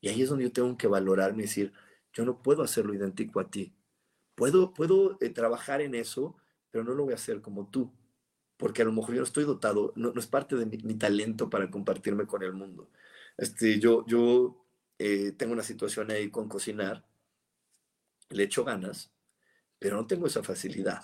Y 0.00 0.08
ahí 0.08 0.22
es 0.22 0.28
donde 0.28 0.44
yo 0.44 0.52
tengo 0.52 0.76
que 0.76 0.88
valorarme 0.88 1.44
y 1.44 1.46
decir, 1.46 1.72
yo 2.12 2.24
no 2.24 2.42
puedo 2.42 2.62
hacerlo 2.62 2.94
idéntico 2.94 3.40
a 3.40 3.50
ti. 3.50 3.74
Puedo, 4.34 4.74
puedo 4.74 5.16
eh, 5.20 5.30
trabajar 5.30 5.80
en 5.80 5.94
eso, 5.94 6.36
pero 6.70 6.84
no 6.84 6.94
lo 6.94 7.04
voy 7.04 7.12
a 7.12 7.16
hacer 7.16 7.40
como 7.40 7.68
tú, 7.68 7.92
porque 8.56 8.82
a 8.82 8.84
lo 8.84 8.92
mejor 8.92 9.14
yo 9.14 9.20
no 9.20 9.26
estoy 9.26 9.44
dotado, 9.44 9.92
no, 9.94 10.12
es 10.16 10.26
parte 10.26 10.56
de 10.56 10.66
mi, 10.66 10.94
talento 10.94 11.48
para 11.48 11.70
compartirme 11.70 12.26
con 12.26 12.42
el 12.42 12.52
mundo. 12.52 12.88
Este, 13.36 13.78
yo 13.78 14.04
yo 14.06 14.66
eh, 14.98 15.32
tengo 15.32 15.52
una 15.52 15.62
situación 15.62 16.10
ahí 16.10 16.30
con 16.30 16.48
cocinar, 16.48 17.04
le 18.30 18.44
echo 18.44 18.64
ganas, 18.64 19.12
pero 19.78 19.96
no 19.96 20.06
tengo 20.06 20.26
esa 20.26 20.42
facilidad. 20.42 21.02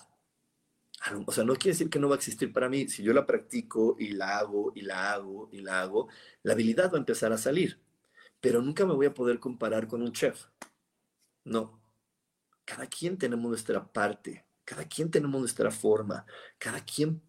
O 1.27 1.33
sea, 1.33 1.45
no 1.45 1.55
quiere 1.55 1.73
decir 1.75 1.91
que 1.91 1.99
no 1.99 2.09
va 2.09 2.17
a 2.17 2.19
existir 2.19 2.53
para 2.53 2.69
mí. 2.69 2.88
Si 2.88 3.03
yo 3.03 3.12
la 3.12 3.27
practico 3.27 3.97
y 3.99 4.11
la 4.11 4.38
hago 4.38 4.73
y 4.75 4.83
la 4.83 5.12
hago 5.12 5.49
y 5.53 5.61
la 5.61 5.83
hago, 5.83 6.09
la 6.43 6.53
habilidad 6.53 6.93
va 6.93 6.97
a 6.97 7.01
empezar 7.01 7.33
a 7.33 7.38
salir. 7.38 7.81
Pero 8.41 8.62
nunca 8.62 8.85
me 8.87 8.95
voy 8.95 9.07
a 9.07 9.14
poder 9.14 9.38
comparar 9.41 9.87
con 9.87 10.03
un 10.03 10.12
chef. 10.12 10.47
No. 11.45 11.81
Cada 12.64 12.87
quien 12.87 13.17
tenemos 13.17 13.49
nuestra 13.49 13.85
parte, 13.93 14.47
cada 14.64 14.85
quien 14.85 15.11
tenemos 15.11 15.41
nuestra 15.41 15.71
forma, 15.71 16.27
cada 16.59 16.85
quien 16.85 17.23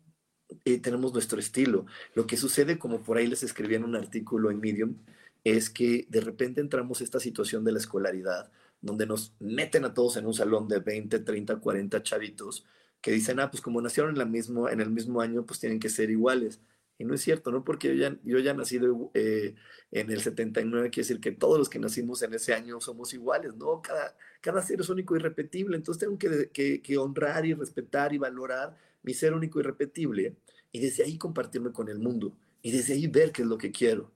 eh, 0.65 0.79
tenemos 0.79 1.13
nuestro 1.13 1.39
estilo. 1.39 1.85
Lo 2.15 2.25
que 2.27 2.37
sucede, 2.37 2.79
como 2.79 3.01
por 3.01 3.17
ahí 3.17 3.27
les 3.27 3.43
escribí 3.43 3.75
en 3.75 3.83
un 3.83 3.95
artículo 3.95 4.51
en 4.51 4.59
Medium, 4.59 4.95
es 5.43 5.69
que 5.69 6.05
de 6.09 6.21
repente 6.21 6.61
entramos 6.61 7.01
a 7.01 7.03
esta 7.03 7.19
situación 7.19 7.63
de 7.63 7.71
la 7.71 7.79
escolaridad 7.79 8.51
donde 8.81 9.05
nos 9.05 9.33
meten 9.39 9.85
a 9.85 9.93
todos 9.93 10.17
en 10.17 10.25
un 10.25 10.33
salón 10.33 10.67
de 10.67 10.79
20, 10.79 11.19
30, 11.19 11.57
40 11.57 12.03
chavitos 12.03 12.65
que 13.01 13.11
dicen, 13.11 13.39
ah, 13.39 13.49
pues 13.49 13.61
como 13.61 13.81
nacieron 13.81 14.11
en, 14.11 14.19
la 14.19 14.25
mismo, 14.25 14.69
en 14.69 14.81
el 14.81 14.89
mismo 14.89 15.21
año, 15.21 15.45
pues 15.45 15.59
tienen 15.59 15.79
que 15.79 15.89
ser 15.89 16.09
iguales. 16.09 16.61
Y 16.97 17.05
no 17.05 17.13
es 17.13 17.21
cierto, 17.21 17.51
¿no? 17.51 17.63
Porque 17.63 17.87
yo 17.89 17.93
ya, 17.93 18.17
yo 18.23 18.39
ya 18.39 18.53
nacido 18.53 19.11
eh, 19.13 19.55
en 19.91 20.11
el 20.11 20.21
79, 20.21 20.89
quiere 20.89 21.07
decir 21.07 21.21
que 21.21 21.31
todos 21.31 21.57
los 21.57 21.69
que 21.69 21.79
nacimos 21.79 22.21
en 22.23 22.33
ese 22.33 22.53
año 22.53 22.81
somos 22.81 23.13
iguales, 23.13 23.55
¿no? 23.55 23.81
Cada, 23.81 24.17
cada 24.41 24.61
ser 24.61 24.81
es 24.81 24.89
único 24.89 25.15
y 25.15 25.19
repetible, 25.19 25.77
entonces 25.77 26.01
tengo 26.01 26.17
que 26.17 26.97
honrar 26.97 27.45
y 27.45 27.53
respetar 27.53 28.13
y 28.13 28.17
valorar 28.17 28.75
mi 29.03 29.13
ser 29.13 29.33
único 29.33 29.59
y 29.59 29.63
repetible 29.63 30.37
y 30.71 30.79
desde 30.79 31.03
ahí 31.03 31.17
compartirme 31.17 31.71
con 31.71 31.89
el 31.89 31.99
mundo 31.99 32.35
y 32.61 32.71
desde 32.71 32.93
ahí 32.93 33.07
ver 33.07 33.31
qué 33.31 33.41
es 33.41 33.47
lo 33.47 33.57
que 33.57 33.71
quiero. 33.71 34.11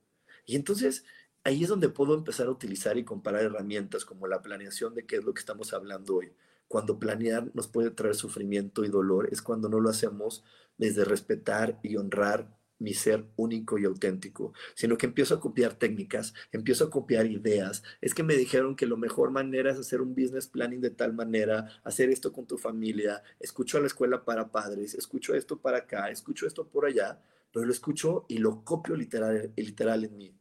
Y 0.45 0.55
entonces 0.55 1.05
ahí 1.43 1.63
es 1.63 1.69
donde 1.69 1.89
puedo 1.89 2.13
empezar 2.15 2.47
a 2.47 2.51
utilizar 2.51 2.97
y 2.97 3.03
comparar 3.03 3.43
herramientas 3.43 4.05
como 4.05 4.27
la 4.27 4.41
planeación 4.41 4.93
de 4.93 5.05
qué 5.05 5.17
es 5.17 5.23
lo 5.23 5.33
que 5.33 5.39
estamos 5.39 5.73
hablando 5.73 6.15
hoy. 6.15 6.33
Cuando 6.67 6.99
planear 6.99 7.51
nos 7.53 7.67
puede 7.67 7.91
traer 7.91 8.15
sufrimiento 8.15 8.83
y 8.83 8.89
dolor, 8.89 9.29
es 9.31 9.41
cuando 9.41 9.69
no 9.69 9.79
lo 9.79 9.89
hacemos 9.89 10.43
desde 10.77 11.05
respetar 11.05 11.79
y 11.83 11.97
honrar 11.97 12.57
mi 12.83 12.93
ser 12.93 13.25
único 13.37 13.77
y 13.79 13.85
auténtico, 13.85 14.53
sino 14.75 14.97
que 14.97 15.05
empiezo 15.05 15.33
a 15.35 15.39
copiar 15.39 15.75
técnicas, 15.75 16.33
empiezo 16.51 16.83
a 16.83 16.89
copiar 16.89 17.25
ideas. 17.25 17.81
Es 18.01 18.13
que 18.13 18.23
me 18.23 18.35
dijeron 18.35 18.75
que 18.75 18.85
lo 18.85 18.97
mejor 18.97 19.31
manera 19.31 19.71
es 19.71 19.79
hacer 19.79 20.01
un 20.01 20.13
business 20.13 20.47
planning 20.47 20.81
de 20.81 20.91
tal 20.91 21.13
manera, 21.13 21.69
hacer 21.83 22.09
esto 22.09 22.33
con 22.33 22.45
tu 22.45 22.57
familia, 22.57 23.23
escucho 23.39 23.77
a 23.77 23.81
la 23.81 23.87
escuela 23.87 24.25
para 24.25 24.51
padres, 24.51 24.93
escucho 24.95 25.33
esto 25.33 25.59
para 25.59 25.79
acá, 25.79 26.09
escucho 26.09 26.45
esto 26.45 26.67
por 26.67 26.85
allá, 26.85 27.21
pero 27.53 27.65
lo 27.65 27.71
escucho 27.71 28.25
y 28.27 28.39
lo 28.39 28.65
copio 28.65 28.95
literal, 28.95 29.53
literal 29.55 30.03
en 30.03 30.17
mí. 30.17 30.35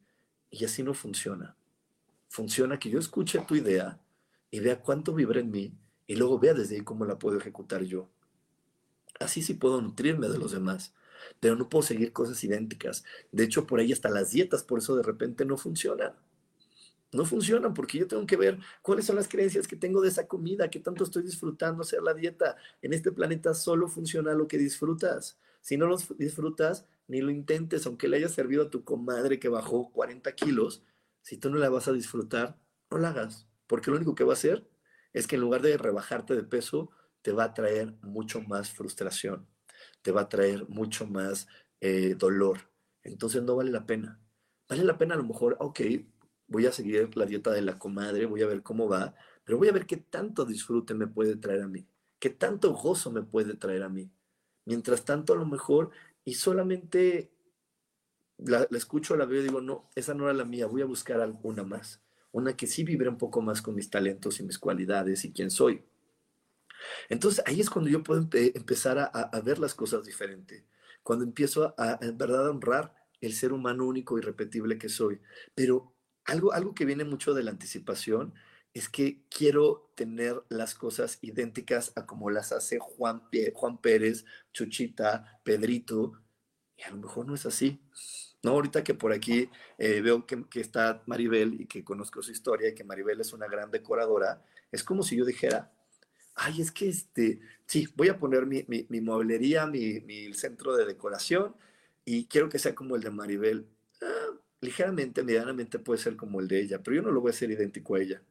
Y 0.51 0.65
así 0.65 0.83
no 0.83 0.93
funciona. 0.93 1.55
Funciona 2.27 2.77
que 2.77 2.89
yo 2.89 2.99
escuche 2.99 3.39
tu 3.47 3.55
idea 3.55 4.01
y 4.51 4.59
vea 4.59 4.81
cuánto 4.81 5.13
vibra 5.13 5.39
en 5.39 5.49
mí 5.49 5.73
y 6.07 6.15
luego 6.15 6.39
vea 6.39 6.53
desde 6.53 6.75
ahí 6.75 6.81
cómo 6.81 7.05
la 7.05 7.17
puedo 7.17 7.37
ejecutar 7.37 7.83
yo. 7.83 8.09
Así 9.19 9.41
sí 9.41 9.53
puedo 9.53 9.81
nutrirme 9.81 10.27
de 10.27 10.37
los 10.37 10.51
demás, 10.51 10.93
pero 11.39 11.55
no 11.55 11.69
puedo 11.69 11.83
seguir 11.83 12.13
cosas 12.13 12.43
idénticas. 12.43 13.03
De 13.31 13.43
hecho, 13.43 13.65
por 13.65 13.79
ahí 13.79 13.91
hasta 13.91 14.09
las 14.09 14.31
dietas, 14.31 14.63
por 14.63 14.79
eso 14.79 14.95
de 14.95 15.03
repente 15.03 15.45
no 15.45 15.57
funcionan. 15.57 16.13
No 17.11 17.25
funcionan 17.25 17.73
porque 17.73 17.99
yo 17.99 18.07
tengo 18.07 18.25
que 18.25 18.37
ver 18.37 18.57
cuáles 18.81 19.05
son 19.05 19.15
las 19.15 19.27
creencias 19.27 19.67
que 19.67 19.75
tengo 19.75 20.01
de 20.01 20.09
esa 20.09 20.27
comida, 20.27 20.69
qué 20.69 20.79
tanto 20.79 21.03
estoy 21.03 21.23
disfrutando 21.23 21.83
hacer 21.83 22.01
la 22.01 22.13
dieta. 22.13 22.57
En 22.81 22.91
este 22.91 23.11
planeta 23.11 23.53
solo 23.53 23.87
funciona 23.87 24.33
lo 24.33 24.47
que 24.47 24.57
disfrutas. 24.57 25.37
Si 25.61 25.77
no 25.77 25.85
lo 25.85 25.97
disfrutas, 26.17 26.85
ni 27.07 27.21
lo 27.21 27.29
intentes, 27.29 27.85
aunque 27.85 28.07
le 28.07 28.17
haya 28.17 28.29
servido 28.29 28.63
a 28.63 28.69
tu 28.69 28.83
comadre 28.83 29.39
que 29.39 29.47
bajó 29.47 29.91
40 29.91 30.33
kilos, 30.33 30.83
si 31.21 31.37
tú 31.37 31.49
no 31.49 31.57
la 31.57 31.69
vas 31.69 31.87
a 31.87 31.93
disfrutar, 31.93 32.57
no 32.89 32.97
la 32.97 33.09
hagas, 33.09 33.47
porque 33.67 33.91
lo 33.91 33.97
único 33.97 34.15
que 34.15 34.23
va 34.23 34.33
a 34.33 34.33
hacer 34.33 34.67
es 35.13 35.27
que 35.27 35.35
en 35.35 35.41
lugar 35.41 35.61
de 35.61 35.77
rebajarte 35.77 36.35
de 36.35 36.43
peso, 36.43 36.89
te 37.21 37.31
va 37.31 37.45
a 37.45 37.53
traer 37.53 37.93
mucho 38.01 38.41
más 38.41 38.71
frustración, 38.71 39.47
te 40.03 40.11
va 40.11 40.21
a 40.21 40.29
traer 40.29 40.69
mucho 40.69 41.07
más 41.07 41.47
eh, 41.81 42.15
dolor. 42.15 42.71
Entonces 43.01 43.41
no 43.43 43.55
vale 43.55 43.71
la 43.71 43.87
pena. 43.87 44.21
Vale 44.69 44.83
la 44.83 44.97
pena 44.97 45.15
a 45.15 45.17
lo 45.17 45.23
mejor, 45.23 45.57
ok, 45.59 45.81
voy 46.47 46.67
a 46.67 46.71
seguir 46.71 47.15
la 47.17 47.25
dieta 47.25 47.51
de 47.51 47.63
la 47.63 47.79
comadre, 47.79 48.27
voy 48.27 48.43
a 48.43 48.47
ver 48.47 48.61
cómo 48.63 48.87
va, 48.87 49.15
pero 49.43 49.57
voy 49.57 49.69
a 49.69 49.73
ver 49.73 49.87
qué 49.87 49.97
tanto 49.97 50.45
disfrute 50.45 50.93
me 50.93 51.07
puede 51.07 51.35
traer 51.35 51.63
a 51.63 51.67
mí, 51.67 51.87
qué 52.19 52.29
tanto 52.29 52.73
gozo 52.73 53.11
me 53.11 53.23
puede 53.23 53.55
traer 53.55 53.83
a 53.83 53.89
mí. 53.89 54.11
Mientras 54.65 55.03
tanto, 55.05 55.33
a 55.33 55.35
lo 55.37 55.45
mejor, 55.45 55.91
y 56.23 56.35
solamente 56.35 57.33
la, 58.37 58.67
la 58.69 58.77
escucho, 58.77 59.17
la 59.17 59.25
veo 59.25 59.41
y 59.41 59.43
digo, 59.43 59.61
no, 59.61 59.89
esa 59.95 60.13
no 60.13 60.25
era 60.25 60.33
la 60.33 60.45
mía, 60.45 60.67
voy 60.67 60.81
a 60.81 60.85
buscar 60.85 61.19
alguna 61.21 61.63
más 61.63 62.03
una 62.33 62.57
que 62.57 62.67
sí 62.67 62.83
vibre 62.83 63.07
un 63.07 63.17
poco 63.17 63.41
más 63.41 63.61
con 63.61 63.75
mis 63.75 63.89
talentos 63.89 64.39
y 64.39 64.43
mis 64.43 64.59
cualidades 64.59 65.23
y 65.23 65.31
quién 65.31 65.51
soy. 65.51 65.85
Entonces 67.09 67.43
ahí 67.45 67.61
es 67.61 67.69
cuando 67.69 67.89
yo 67.89 68.03
puedo 68.03 68.27
empezar 68.33 68.97
a, 68.99 69.41
ver 69.41 69.59
las 69.59 69.75
cosas 69.75 70.05
diferente, 70.05 70.65
cuando 71.03 71.25
empiezo 71.25 71.73
a, 71.77 71.99
en 72.01 72.17
verdad 72.17 72.49
honrar 72.49 72.95
el 73.21 73.33
ser 73.33 73.53
humano 73.53 73.85
único 73.85 74.17
y 74.17 74.21
repetible 74.21 74.77
que 74.77 74.89
soy. 74.89 75.21
Pero 75.55 75.93
algo, 76.25 76.53
algo 76.53 76.73
que 76.73 76.85
viene 76.85 77.03
mucho 77.03 77.33
de 77.33 77.43
la 77.43 77.51
anticipación 77.51 78.33
es 78.73 78.89
que 78.89 79.23
quiero 79.29 79.91
tener 79.95 80.41
las 80.49 80.73
cosas 80.73 81.19
idénticas 81.21 81.93
a 81.95 82.05
como 82.05 82.29
las 82.31 82.51
hace 82.51 82.79
Juan, 82.79 83.23
Juan 83.53 83.79
Pérez, 83.79 84.25
Chuchita, 84.51 85.39
Pedrito, 85.43 86.13
y 86.75 86.83
a 86.83 86.89
lo 86.89 86.97
mejor 86.97 87.27
no 87.27 87.35
es 87.35 87.45
así. 87.45 87.79
No, 88.41 88.51
ahorita 88.51 88.83
que 88.83 88.93
por 88.93 89.13
aquí 89.13 89.49
eh, 89.77 90.01
veo 90.01 90.25
que, 90.25 90.45
está 90.59 91.01
Maribel 91.05 91.61
y 91.61 91.65
que 91.65 91.83
conozco 91.83 92.21
su 92.21 92.31
historia 92.31 92.69
y 92.69 92.75
que 92.75 92.83
Maribel 92.83 93.21
es 93.21 93.31
una 93.31 93.47
gran 93.47 93.71
decoradora, 93.71 94.43
es 94.71 94.83
como 94.83 95.03
si 95.03 95.15
yo 95.15 95.23
dijera, 95.23 95.71
ay, 96.35 96.61
es 96.61 96.71
que 96.71 96.89
este, 96.89 97.39
sí, 97.65 97.87
voy 97.95 98.09
a 98.09 98.17
poner 98.17 98.45
mi, 98.45 98.65
mi, 98.67 99.01
mueblería, 99.01 99.67
mi, 99.67 99.99
mi, 100.01 100.33
centro 100.33 100.75
de 100.75 100.85
decoración 100.85 101.55
y 102.05 102.25
quiero 102.25 102.49
que 102.49 102.59
sea 102.59 102.75
como 102.75 102.95
el 102.95 103.03
de 103.03 103.11
Maribel. 103.11 103.67
Ah, 104.01 104.37
ligeramente, 104.61 105.23
medianamente 105.23 105.79
puede 105.79 105.99
ser 105.99 106.15
como 106.15 106.39
el 106.39 106.47
de 106.47 106.61
ella, 106.61 106.81
pero 106.83 106.95
yo 106.97 107.01
no 107.01 107.11
lo 107.11 107.21
voy 107.21 107.29
a 107.29 107.33
hacer 107.33 107.51
idéntico 107.51 107.95
a 107.95 108.01
ella. 108.01 108.21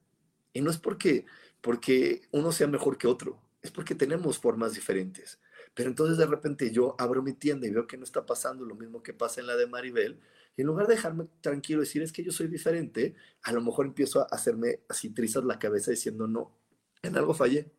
Y 0.52 0.60
no 0.60 0.70
es 0.70 0.78
porque, 0.78 1.26
porque 1.60 2.22
uno 2.32 2.52
sea 2.52 2.66
mejor 2.66 2.98
que 2.98 3.06
otro, 3.06 3.40
es 3.62 3.70
porque 3.70 3.94
tenemos 3.94 4.38
formas 4.38 4.74
diferentes. 4.74 5.38
Pero 5.74 5.88
entonces 5.88 6.18
de 6.18 6.26
repente 6.26 6.70
yo 6.70 6.94
abro 6.98 7.22
mi 7.22 7.32
tienda 7.32 7.66
y 7.66 7.70
veo 7.70 7.86
que 7.86 7.96
no 7.96 8.04
está 8.04 8.26
pasando 8.26 8.64
lo 8.64 8.74
mismo 8.74 9.02
que 9.02 9.14
pasa 9.14 9.40
en 9.40 9.46
la 9.46 9.56
de 9.56 9.66
Maribel. 9.66 10.20
Y 10.56 10.62
en 10.62 10.66
lugar 10.66 10.86
de 10.86 10.96
dejarme 10.96 11.26
tranquilo 11.40 11.80
y 11.80 11.86
decir 11.86 12.02
es 12.02 12.12
que 12.12 12.22
yo 12.22 12.32
soy 12.32 12.48
diferente, 12.48 13.14
a 13.42 13.52
lo 13.52 13.62
mejor 13.62 13.86
empiezo 13.86 14.20
a 14.20 14.24
hacerme 14.24 14.80
así 14.88 15.10
trizas 15.10 15.44
la 15.44 15.58
cabeza 15.58 15.90
diciendo 15.90 16.26
no, 16.26 16.52
en 17.02 17.16
algo 17.16 17.32
fallé. 17.32 17.70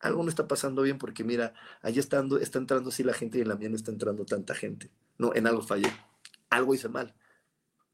Algo 0.00 0.22
no 0.22 0.28
está 0.28 0.48
pasando 0.48 0.82
bien 0.82 0.98
porque 0.98 1.24
mira, 1.24 1.54
está, 1.82 2.24
está 2.40 2.58
entrando 2.58 2.88
así 2.88 3.04
la 3.04 3.12
gente 3.12 3.38
y 3.38 3.42
en 3.42 3.48
la 3.48 3.56
mía 3.56 3.68
no 3.68 3.76
está 3.76 3.92
entrando 3.92 4.24
tanta 4.24 4.54
gente. 4.54 4.90
No, 5.18 5.34
en 5.34 5.46
algo 5.46 5.62
fallé. 5.62 5.92
Algo 6.48 6.74
hice 6.74 6.88
mal 6.88 7.14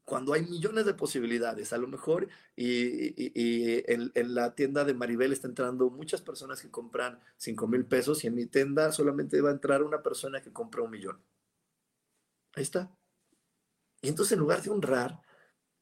cuando 0.07 0.31
hay 0.31 0.41
millones 0.43 0.85
de 0.85 0.93
posibilidades, 0.93 1.73
a 1.73 1.77
lo 1.77 1.89
mejor, 1.89 2.29
y, 2.55 3.83
en, 3.91 4.33
la 4.33 4.55
tienda 4.55 4.85
de 4.85 4.93
Maribel 4.93 5.33
está 5.33 5.49
entrando 5.49 5.89
muchas 5.89 6.21
personas 6.21 6.61
que 6.61 6.71
compran 6.71 7.19
5 7.35 7.67
mil 7.67 7.85
pesos 7.85 8.23
y 8.23 8.27
en 8.27 8.35
mi 8.35 8.45
tienda 8.45 8.93
solamente 8.93 9.41
va 9.41 9.49
a 9.49 9.51
entrar 9.51 9.83
una 9.83 10.01
persona 10.01 10.41
que 10.41 10.53
compra 10.53 10.81
un 10.81 10.91
millón. 10.91 11.21
Ahí 12.53 12.63
está. 12.63 12.89
Y 14.01 14.07
entonces 14.07 14.31
en 14.31 14.39
lugar 14.39 14.61
de 14.61 14.69
honrar, 14.69 15.19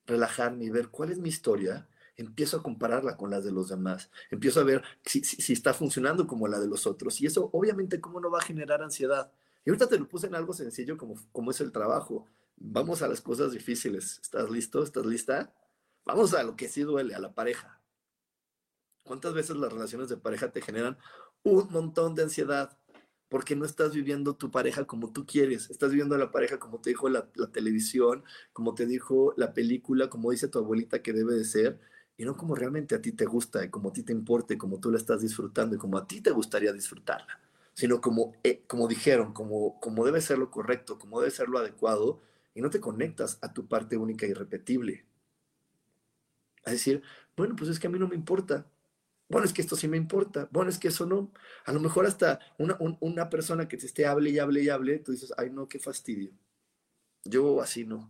relajarme 0.07 0.65
y 0.65 0.69
ver 0.71 0.89
cuál 0.89 1.11
es 1.11 1.19
mi 1.19 1.29
historia, 1.29 1.88
empiezo 2.15 2.58
a 2.58 2.63
compararla 2.63 3.17
con 3.17 3.30
las 3.30 3.43
de 3.43 3.51
los 3.51 3.69
demás, 3.69 4.10
empiezo 4.32 4.62
a 4.62 4.63
ver 4.63 4.84
si, 5.06 5.23
si, 5.23 5.54
está 5.54 5.73
funcionando 5.73 6.28
como 6.28 6.47
la 6.47 6.60
de 6.60 6.67
los 6.67 6.88
otros. 6.88 7.19
Y 7.21 7.25
eso 7.25 7.49
obviamente 7.54 8.01
cómo 8.01 8.19
no 8.19 8.32
va 8.32 8.39
a 8.39 8.43
generar 8.43 8.82
ansiedad. 8.82 9.32
Y 9.65 9.69
ahorita 9.69 9.88
te 9.88 9.97
lo 9.97 10.08
puse 10.08 10.28
en 10.28 10.36
algo 10.36 10.54
sencillo 10.54 10.97
como, 10.97 11.15
como 11.32 11.51
es 11.51 11.60
el 11.62 11.71
trabajo 11.71 12.28
Vamos 12.58 13.01
a 13.01 13.08
las 13.08 13.21
cosas 13.21 13.51
difíciles. 13.51 14.19
¿Estás 14.21 14.49
listo? 14.49 14.84
¿Estás 14.84 15.06
lista? 15.06 15.54
Vamos 16.06 16.34
a 16.34 16.43
lo 16.43 16.56
que 16.56 16.69
sí 16.69 16.82
duele, 16.82 17.15
a 17.15 17.19
la 17.19 17.34
pareja. 17.34 17.82
¿Cuántas 19.04 19.34
veces 19.34 19.58
las 19.58 19.71
relaciones 19.71 20.10
de 20.10 20.17
pareja 20.17 20.51
te 20.51 20.62
generan 20.62 20.97
un 21.43 21.67
montón 21.71 22.15
de 22.15 22.23
ansiedad? 22.23 22.78
Porque 23.28 23.56
no 23.56 23.65
estás 23.65 23.93
viviendo 23.93 24.36
tu 24.36 24.51
pareja 24.51 24.86
como 24.86 25.12
tú 25.12 25.25
quieres. 25.25 25.69
Estás 25.69 25.91
viviendo 25.91 26.17
la 26.17 26.32
pareja 26.32 26.60
como 26.60 26.80
te 26.80 26.91
dijo 26.91 27.10
la, 27.10 27.30
televisión, 27.51 28.23
como 28.54 28.73
te 28.73 28.86
dijo 28.86 29.34
la 29.36 29.54
película, 29.54 30.10
como 30.10 30.32
dice 30.32 30.47
tu 30.47 30.60
abuelita 30.60 31.01
que 31.01 31.13
debe 31.13 31.34
de 31.36 31.43
ser, 31.43 31.80
y 32.17 32.25
no 32.25 32.36
como 32.38 32.56
realmente 32.56 32.95
a 32.95 33.01
ti 33.01 33.12
te 33.12 33.25
gusta, 33.25 33.63
y 33.63 33.69
como 33.69 33.89
a 33.89 33.93
ti 33.93 34.04
te 34.04 34.13
importe, 34.13 34.58
como 34.58 34.80
tú 34.80 34.91
la 34.91 34.97
estás 34.97 35.21
disfrutando 35.21 35.75
y 35.75 35.80
como 35.80 35.97
a 35.97 36.08
ti 36.08 36.21
te 36.21 36.32
gustaría 36.32 36.71
disfrutarla, 36.71 37.39
sino 37.73 37.99
como, 37.99 38.34
eh, 38.43 38.63
como 38.67 38.88
dijeron, 38.88 39.34
como, 39.34 39.80
como 39.80 40.06
debe 40.06 40.21
ser 40.21 40.38
lo 40.38 40.49
correcto, 40.49 40.97
como 40.97 41.19
debe 41.19 41.32
ser 41.32 41.49
lo 41.49 41.60
adecuado, 41.60 42.21
y 42.54 42.62
no 42.62 42.69
te 42.69 42.80
conectas 42.80 43.38
a 43.41 43.54
tu 43.54 43.67
parte 43.67 43.97
única 43.97 44.25
y 44.25 44.32
irrepetible. 44.32 45.06
A 46.63 46.71
decir, 46.71 47.04
bueno, 47.36 47.56
pues 47.56 47.69
es 47.69 47.80
que 47.80 47.88
a 47.88 47.89
mí 47.89 47.99
no 47.99 48.08
me 48.08 48.15
importa. 48.15 48.65
Bueno, 49.28 49.45
es 49.45 49.51
que 49.51 49.62
esto 49.62 49.75
sí 49.75 49.88
me 49.89 49.97
importa. 49.97 50.47
Bueno, 50.51 50.69
es 50.69 50.80
que 50.80 50.88
eso 50.88 51.06
no. 51.06 51.32
A 51.65 51.73
lo 51.73 51.82
mejor 51.82 52.06
hasta 52.06 52.39
una, 52.58 52.78
una 53.01 53.30
persona 53.30 53.67
que 53.67 53.75
te 53.75 53.86
esté 53.86 54.06
hable 54.06 54.30
y 54.30 54.39
hable 54.39 54.63
y 54.63 54.69
hable, 54.69 54.99
tú 54.99 55.12
dices, 55.12 55.34
ay, 55.38 55.49
no, 55.49 55.67
qué 55.67 55.80
fastidio. 55.80 56.32
Yo 57.25 57.62
así 57.62 57.86
no. 57.86 58.10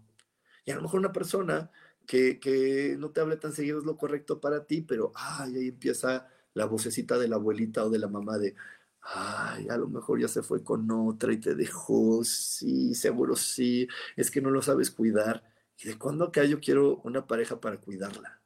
Y 0.63 0.71
a 0.71 0.75
lo 0.75 0.83
mejor 0.83 0.99
una 0.99 1.11
persona 1.11 1.71
que, 2.05 2.95
no 2.99 3.11
te 3.11 3.21
hable 3.21 3.37
tan 3.37 3.53
seguido 3.53 3.79
es 3.79 3.85
lo 3.85 3.97
correcto 3.97 4.39
para 4.41 4.65
ti, 4.65 4.81
pero 4.81 5.11
ay, 5.15 5.55
ahí 5.57 5.67
empieza 5.69 6.27
la 6.53 6.65
vocecita 6.65 7.17
de 7.17 7.27
la 7.27 7.35
abuelita 7.37 7.85
o 7.85 7.89
de 7.89 7.99
la 7.99 8.07
mamá 8.07 8.37
de, 8.37 8.55
ay, 9.01 9.67
a 9.69 9.77
lo 9.77 9.87
mejor 9.87 10.19
ya 10.19 10.27
se 10.27 10.43
fue 10.43 10.63
con 10.63 10.89
otra 10.91 11.33
y 11.33 11.37
te 11.39 11.55
dejó, 11.55 12.23
sí, 12.23 12.95
seguro 12.95 13.35
sí, 13.35 13.87
es 14.15 14.31
que 14.31 14.41
no 14.41 14.51
lo 14.51 14.61
sabes 14.61 14.91
cuidar. 14.91 15.43
¿Y 15.77 15.87
de 15.89 15.97
cuándo 15.97 16.25
acá 16.25 16.43
yo 16.45 16.59
quiero 16.59 16.97
una 17.03 17.27
pareja 17.27 17.59
para 17.59 17.79
cuidarla? 17.81 18.41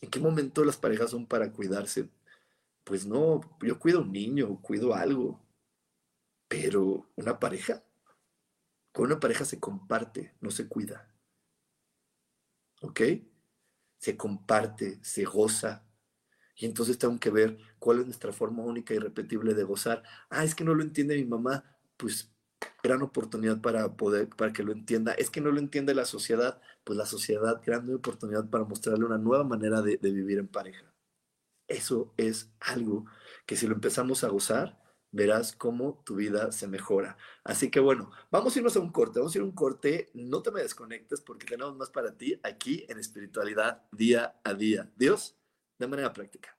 ¿En 0.00 0.10
qué 0.10 0.20
momento 0.20 0.64
las 0.64 0.76
parejas 0.76 1.10
son 1.10 1.26
para 1.26 1.52
cuidarse? 1.52 2.10
Pues 2.84 3.06
no, 3.06 3.40
yo 3.62 3.78
cuido 3.78 4.00
a 4.00 4.02
un 4.02 4.12
niño, 4.12 4.60
cuido 4.62 4.94
algo, 4.94 5.40
pero 6.48 7.10
una 7.16 7.38
pareja, 7.40 7.84
con 8.92 9.06
una 9.06 9.20
pareja 9.20 9.44
se 9.44 9.60
comparte, 9.60 10.34
no 10.40 10.50
se 10.50 10.68
cuida. 10.68 11.13
¿Ok? 12.84 13.00
Se 13.98 14.16
comparte, 14.16 14.98
se 15.02 15.24
goza, 15.24 15.84
y 16.56 16.66
entonces 16.66 16.98
tengo 16.98 17.18
que 17.18 17.30
ver 17.30 17.58
cuál 17.78 18.00
es 18.00 18.06
nuestra 18.06 18.32
forma 18.32 18.62
única 18.62 18.94
y 18.94 18.98
repetible 18.98 19.54
de 19.54 19.64
gozar. 19.64 20.02
Ah, 20.30 20.44
es 20.44 20.54
que 20.54 20.64
no 20.64 20.74
lo 20.74 20.82
entiende 20.82 21.16
mi 21.16 21.24
mamá. 21.24 21.64
Pues 21.96 22.32
gran 22.82 23.02
oportunidad 23.02 23.60
para 23.60 23.96
poder, 23.96 24.28
para 24.28 24.52
que 24.52 24.62
lo 24.62 24.72
entienda. 24.72 25.12
Es 25.14 25.30
que 25.30 25.40
no 25.40 25.50
lo 25.50 25.58
entiende 25.58 25.94
la 25.94 26.04
sociedad. 26.04 26.60
Pues 26.84 26.96
la 26.96 27.06
sociedad, 27.06 27.60
gran 27.64 27.92
oportunidad 27.92 28.48
para 28.48 28.64
mostrarle 28.64 29.04
una 29.04 29.18
nueva 29.18 29.44
manera 29.44 29.82
de, 29.82 29.96
vivir 29.96 30.38
en 30.38 30.48
pareja. 30.48 30.94
Eso 31.66 32.14
es 32.16 32.52
algo 32.60 33.06
que 33.46 33.56
si 33.56 33.66
lo 33.66 33.74
empezamos 33.74 34.22
a 34.22 34.28
gozar, 34.28 34.80
verás 35.14 35.52
cómo 35.52 36.02
tu 36.04 36.16
vida 36.16 36.50
se 36.50 36.66
mejora. 36.66 37.16
Así 37.44 37.70
que 37.70 37.78
bueno, 37.78 38.10
vamos 38.30 38.54
a 38.54 38.58
irnos 38.58 38.76
a 38.76 38.80
un 38.80 38.90
corte, 38.90 39.20
vamos 39.20 39.34
a 39.34 39.38
ir 39.38 39.42
a 39.42 39.46
un 39.46 39.52
corte, 39.52 40.10
no 40.12 40.42
te 40.42 40.50
me 40.50 40.62
desconectes 40.62 41.20
porque 41.20 41.46
tenemos 41.46 41.76
más 41.76 41.90
para 41.90 42.16
ti 42.16 42.38
aquí 42.42 42.84
en 42.88 42.98
espiritualidad 42.98 43.84
día 43.92 44.40
a 44.42 44.54
día. 44.54 44.90
Dios, 44.96 45.36
de 45.78 45.86
manera 45.86 46.12
práctica. 46.12 46.58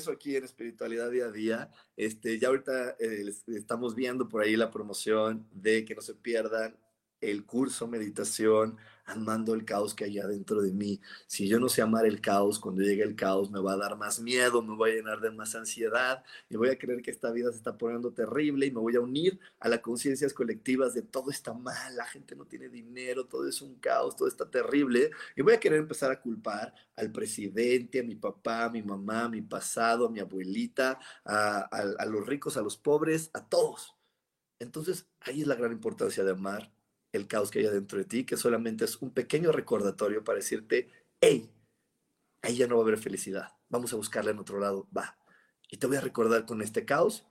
Regreso 0.00 0.12
aquí 0.12 0.36
en 0.36 0.44
Espiritualidad 0.44 1.10
Día 1.10 1.26
a 1.26 1.30
Día. 1.30 1.70
Este, 1.96 2.38
ya 2.38 2.48
ahorita 2.48 2.96
eh, 2.98 3.30
estamos 3.48 3.94
viendo 3.94 4.28
por 4.28 4.42
ahí 4.42 4.56
la 4.56 4.70
promoción 4.70 5.46
de 5.52 5.84
que 5.84 5.94
no 5.94 6.00
se 6.00 6.14
pierdan 6.14 6.76
el 7.20 7.44
curso 7.44 7.86
meditación 7.86 8.78
amando 9.10 9.54
el 9.54 9.64
caos 9.64 9.94
que 9.94 10.04
hay 10.04 10.18
adentro 10.18 10.62
de 10.62 10.72
mí. 10.72 11.00
Si 11.26 11.48
yo 11.48 11.58
no 11.58 11.68
sé 11.68 11.82
amar 11.82 12.06
el 12.06 12.20
caos, 12.20 12.58
cuando 12.58 12.82
llegue 12.82 13.02
el 13.02 13.16
caos 13.16 13.50
me 13.50 13.60
va 13.60 13.72
a 13.72 13.76
dar 13.76 13.96
más 13.96 14.20
miedo, 14.20 14.62
me 14.62 14.76
voy 14.76 14.92
a 14.92 14.94
llenar 14.94 15.20
de 15.20 15.30
más 15.30 15.54
ansiedad 15.54 16.24
y 16.48 16.56
voy 16.56 16.68
a 16.68 16.78
creer 16.78 17.02
que 17.02 17.10
esta 17.10 17.30
vida 17.30 17.50
se 17.50 17.58
está 17.58 17.76
poniendo 17.76 18.12
terrible 18.12 18.66
y 18.66 18.70
me 18.70 18.80
voy 18.80 18.96
a 18.96 19.00
unir 19.00 19.38
a 19.58 19.68
las 19.68 19.80
conciencias 19.80 20.32
colectivas 20.32 20.94
de 20.94 21.02
todo 21.02 21.30
está 21.30 21.52
mal, 21.52 21.96
la 21.96 22.06
gente 22.06 22.36
no 22.36 22.46
tiene 22.46 22.68
dinero, 22.68 23.26
todo 23.26 23.48
es 23.48 23.60
un 23.62 23.76
caos, 23.76 24.16
todo 24.16 24.28
está 24.28 24.48
terrible 24.48 25.10
y 25.36 25.42
voy 25.42 25.54
a 25.54 25.60
querer 25.60 25.80
empezar 25.80 26.10
a 26.10 26.20
culpar 26.20 26.74
al 26.96 27.10
presidente, 27.12 28.00
a 28.00 28.04
mi 28.04 28.14
papá, 28.14 28.64
a 28.64 28.70
mi 28.70 28.82
mamá, 28.82 29.24
a 29.24 29.28
mi 29.28 29.42
pasado, 29.42 30.06
a 30.06 30.10
mi 30.10 30.20
abuelita, 30.20 30.98
a, 31.24 31.60
a 31.60 32.06
los 32.06 32.26
ricos, 32.26 32.56
a 32.56 32.62
los 32.62 32.76
pobres, 32.76 33.30
a 33.34 33.48
todos. 33.48 33.96
Entonces, 34.58 35.06
ahí 35.20 35.40
es 35.40 35.46
la 35.46 35.54
gran 35.54 35.72
importancia 35.72 36.22
de 36.22 36.32
amar 36.32 36.70
el 37.12 37.26
caos 37.26 37.50
que 37.50 37.60
hay 37.60 37.66
dentro 37.66 37.98
de 37.98 38.04
ti, 38.04 38.24
que 38.24 38.36
solamente 38.36 38.84
es 38.84 39.00
un 39.02 39.10
pequeño 39.10 39.52
recordatorio 39.52 40.24
para 40.24 40.36
decirte, 40.36 40.88
hey, 41.20 41.50
ahí 42.42 42.56
ya 42.56 42.66
no 42.66 42.76
va 42.76 42.82
a 42.82 42.84
haber 42.84 42.98
felicidad, 42.98 43.52
vamos 43.68 43.92
a 43.92 43.96
buscarla 43.96 44.30
en 44.30 44.38
otro 44.38 44.58
lado, 44.60 44.88
va. 44.96 45.18
Y 45.68 45.76
te 45.76 45.86
voy 45.86 45.96
a 45.96 46.00
recordar 46.00 46.46
con 46.46 46.62
este 46.62 46.84
caos 46.84 47.26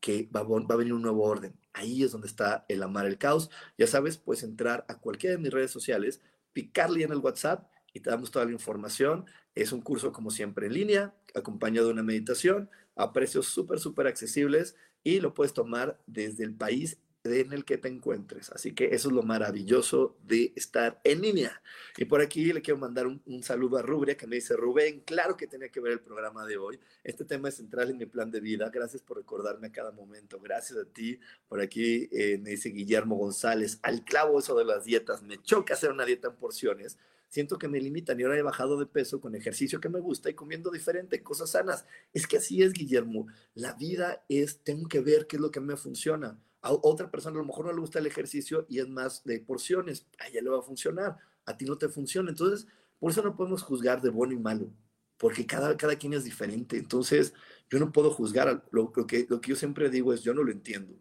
que 0.00 0.28
va, 0.34 0.42
va 0.42 0.74
a 0.74 0.76
venir 0.76 0.92
un 0.92 1.02
nuevo 1.02 1.24
orden. 1.24 1.58
Ahí 1.72 2.02
es 2.02 2.12
donde 2.12 2.28
está 2.28 2.64
el 2.68 2.82
amar 2.82 3.06
el 3.06 3.18
caos. 3.18 3.50
Ya 3.76 3.86
sabes, 3.86 4.18
puedes 4.18 4.42
entrar 4.42 4.84
a 4.88 4.98
cualquiera 4.98 5.36
de 5.36 5.42
mis 5.42 5.52
redes 5.52 5.70
sociales, 5.70 6.20
picarle 6.52 7.02
en 7.02 7.12
el 7.12 7.18
WhatsApp 7.18 7.68
y 7.92 8.00
te 8.00 8.10
damos 8.10 8.30
toda 8.30 8.44
la 8.44 8.52
información. 8.52 9.26
Es 9.54 9.72
un 9.72 9.80
curso 9.80 10.12
como 10.12 10.30
siempre 10.30 10.66
en 10.66 10.74
línea, 10.74 11.14
acompañado 11.34 11.88
de 11.88 11.94
una 11.94 12.02
meditación 12.02 12.70
a 12.94 13.12
precios 13.12 13.46
súper, 13.46 13.78
súper 13.78 14.06
accesibles 14.06 14.76
y 15.02 15.20
lo 15.20 15.34
puedes 15.34 15.52
tomar 15.52 16.00
desde 16.06 16.44
el 16.44 16.54
país 16.54 16.98
en 17.32 17.52
el 17.52 17.64
que 17.64 17.78
te 17.78 17.88
encuentres. 17.88 18.50
Así 18.50 18.72
que 18.72 18.86
eso 18.86 19.08
es 19.08 19.14
lo 19.14 19.22
maravilloso 19.22 20.16
de 20.24 20.52
estar 20.56 21.00
en 21.04 21.20
línea. 21.20 21.62
Y 21.96 22.04
por 22.04 22.20
aquí 22.20 22.52
le 22.52 22.62
quiero 22.62 22.78
mandar 22.78 23.06
un, 23.06 23.42
saludo 23.42 23.78
a 23.78 23.82
Rubria 23.82 24.16
que 24.16 24.26
me 24.26 24.36
dice, 24.36 24.56
Rubén, 24.56 25.00
claro 25.00 25.36
que 25.36 25.46
tenía 25.46 25.68
que 25.68 25.80
ver 25.80 25.92
el 25.92 26.00
programa 26.00 26.46
de 26.46 26.56
hoy. 26.56 26.78
Este 27.04 27.24
tema 27.24 27.48
es 27.48 27.56
central 27.56 27.90
en 27.90 27.98
mi 27.98 28.06
plan 28.06 28.30
de 28.30 28.40
vida. 28.40 28.70
Gracias 28.70 29.02
por 29.02 29.16
recordarme 29.18 29.68
a 29.68 29.72
cada 29.72 29.92
momento. 29.92 30.40
Gracias 30.40 30.78
a 30.78 30.84
ti. 30.84 31.18
Por 31.48 31.60
aquí 31.60 32.08
eh, 32.12 32.38
me 32.38 32.50
dice 32.50 32.70
Guillermo 32.70 33.16
González, 33.16 33.78
al 33.82 34.04
clavo 34.04 34.38
eso 34.38 34.56
de 34.56 34.64
las 34.64 34.84
dietas. 34.84 35.22
Me 35.22 35.40
choca 35.42 35.74
hacer 35.74 35.90
una 35.90 36.04
dieta 36.04 36.28
en 36.28 36.36
porciones. 36.36 36.98
Siento 37.28 37.58
que 37.58 37.68
me 37.68 37.80
limitan 37.80 38.18
y 38.18 38.22
ahora 38.22 38.38
he 38.38 38.42
bajado 38.42 38.78
de 38.78 38.86
peso 38.86 39.20
con 39.20 39.34
ejercicio 39.34 39.80
que 39.80 39.88
me 39.88 40.00
gusta 40.00 40.30
y 40.30 40.34
comiendo 40.34 40.70
diferente, 40.70 41.22
cosas 41.22 41.50
sanas. 41.50 41.84
Es 42.14 42.26
que 42.26 42.38
así 42.38 42.62
es, 42.62 42.72
Guillermo. 42.72 43.26
La 43.54 43.74
vida 43.74 44.24
es, 44.28 44.60
tengo 44.60 44.88
que 44.88 45.00
ver 45.00 45.26
qué 45.26 45.36
es 45.36 45.42
lo 45.42 45.50
que 45.50 45.60
me 45.60 45.76
funciona 45.76 46.38
a 46.66 46.72
otra 46.72 47.10
persona 47.10 47.36
a 47.36 47.40
lo 47.40 47.46
mejor 47.46 47.66
no 47.66 47.72
le 47.72 47.80
gusta 47.80 48.00
el 48.00 48.06
ejercicio 48.06 48.66
y 48.68 48.80
es 48.80 48.88
más 48.88 49.22
de 49.24 49.38
porciones, 49.40 50.06
a 50.18 50.26
ella 50.26 50.42
le 50.42 50.50
va 50.50 50.58
a 50.58 50.62
funcionar, 50.62 51.16
a 51.44 51.56
ti 51.56 51.64
no 51.64 51.78
te 51.78 51.88
funciona. 51.88 52.30
Entonces, 52.30 52.66
por 52.98 53.12
eso 53.12 53.22
no 53.22 53.36
podemos 53.36 53.62
juzgar 53.62 54.02
de 54.02 54.10
bueno 54.10 54.32
y 54.32 54.38
malo, 54.38 54.72
porque 55.16 55.46
cada, 55.46 55.76
cada 55.76 55.96
quien 55.96 56.14
es 56.14 56.24
diferente. 56.24 56.76
Entonces, 56.76 57.34
yo 57.70 57.78
no 57.78 57.92
puedo 57.92 58.10
juzgar. 58.10 58.64
Lo, 58.72 58.92
que, 58.92 59.26
lo 59.28 59.40
que 59.40 59.50
yo 59.50 59.56
siempre 59.56 59.90
digo 59.90 60.12
es, 60.12 60.22
yo 60.22 60.34
no 60.34 60.42
lo 60.42 60.50
entiendo. 60.50 60.94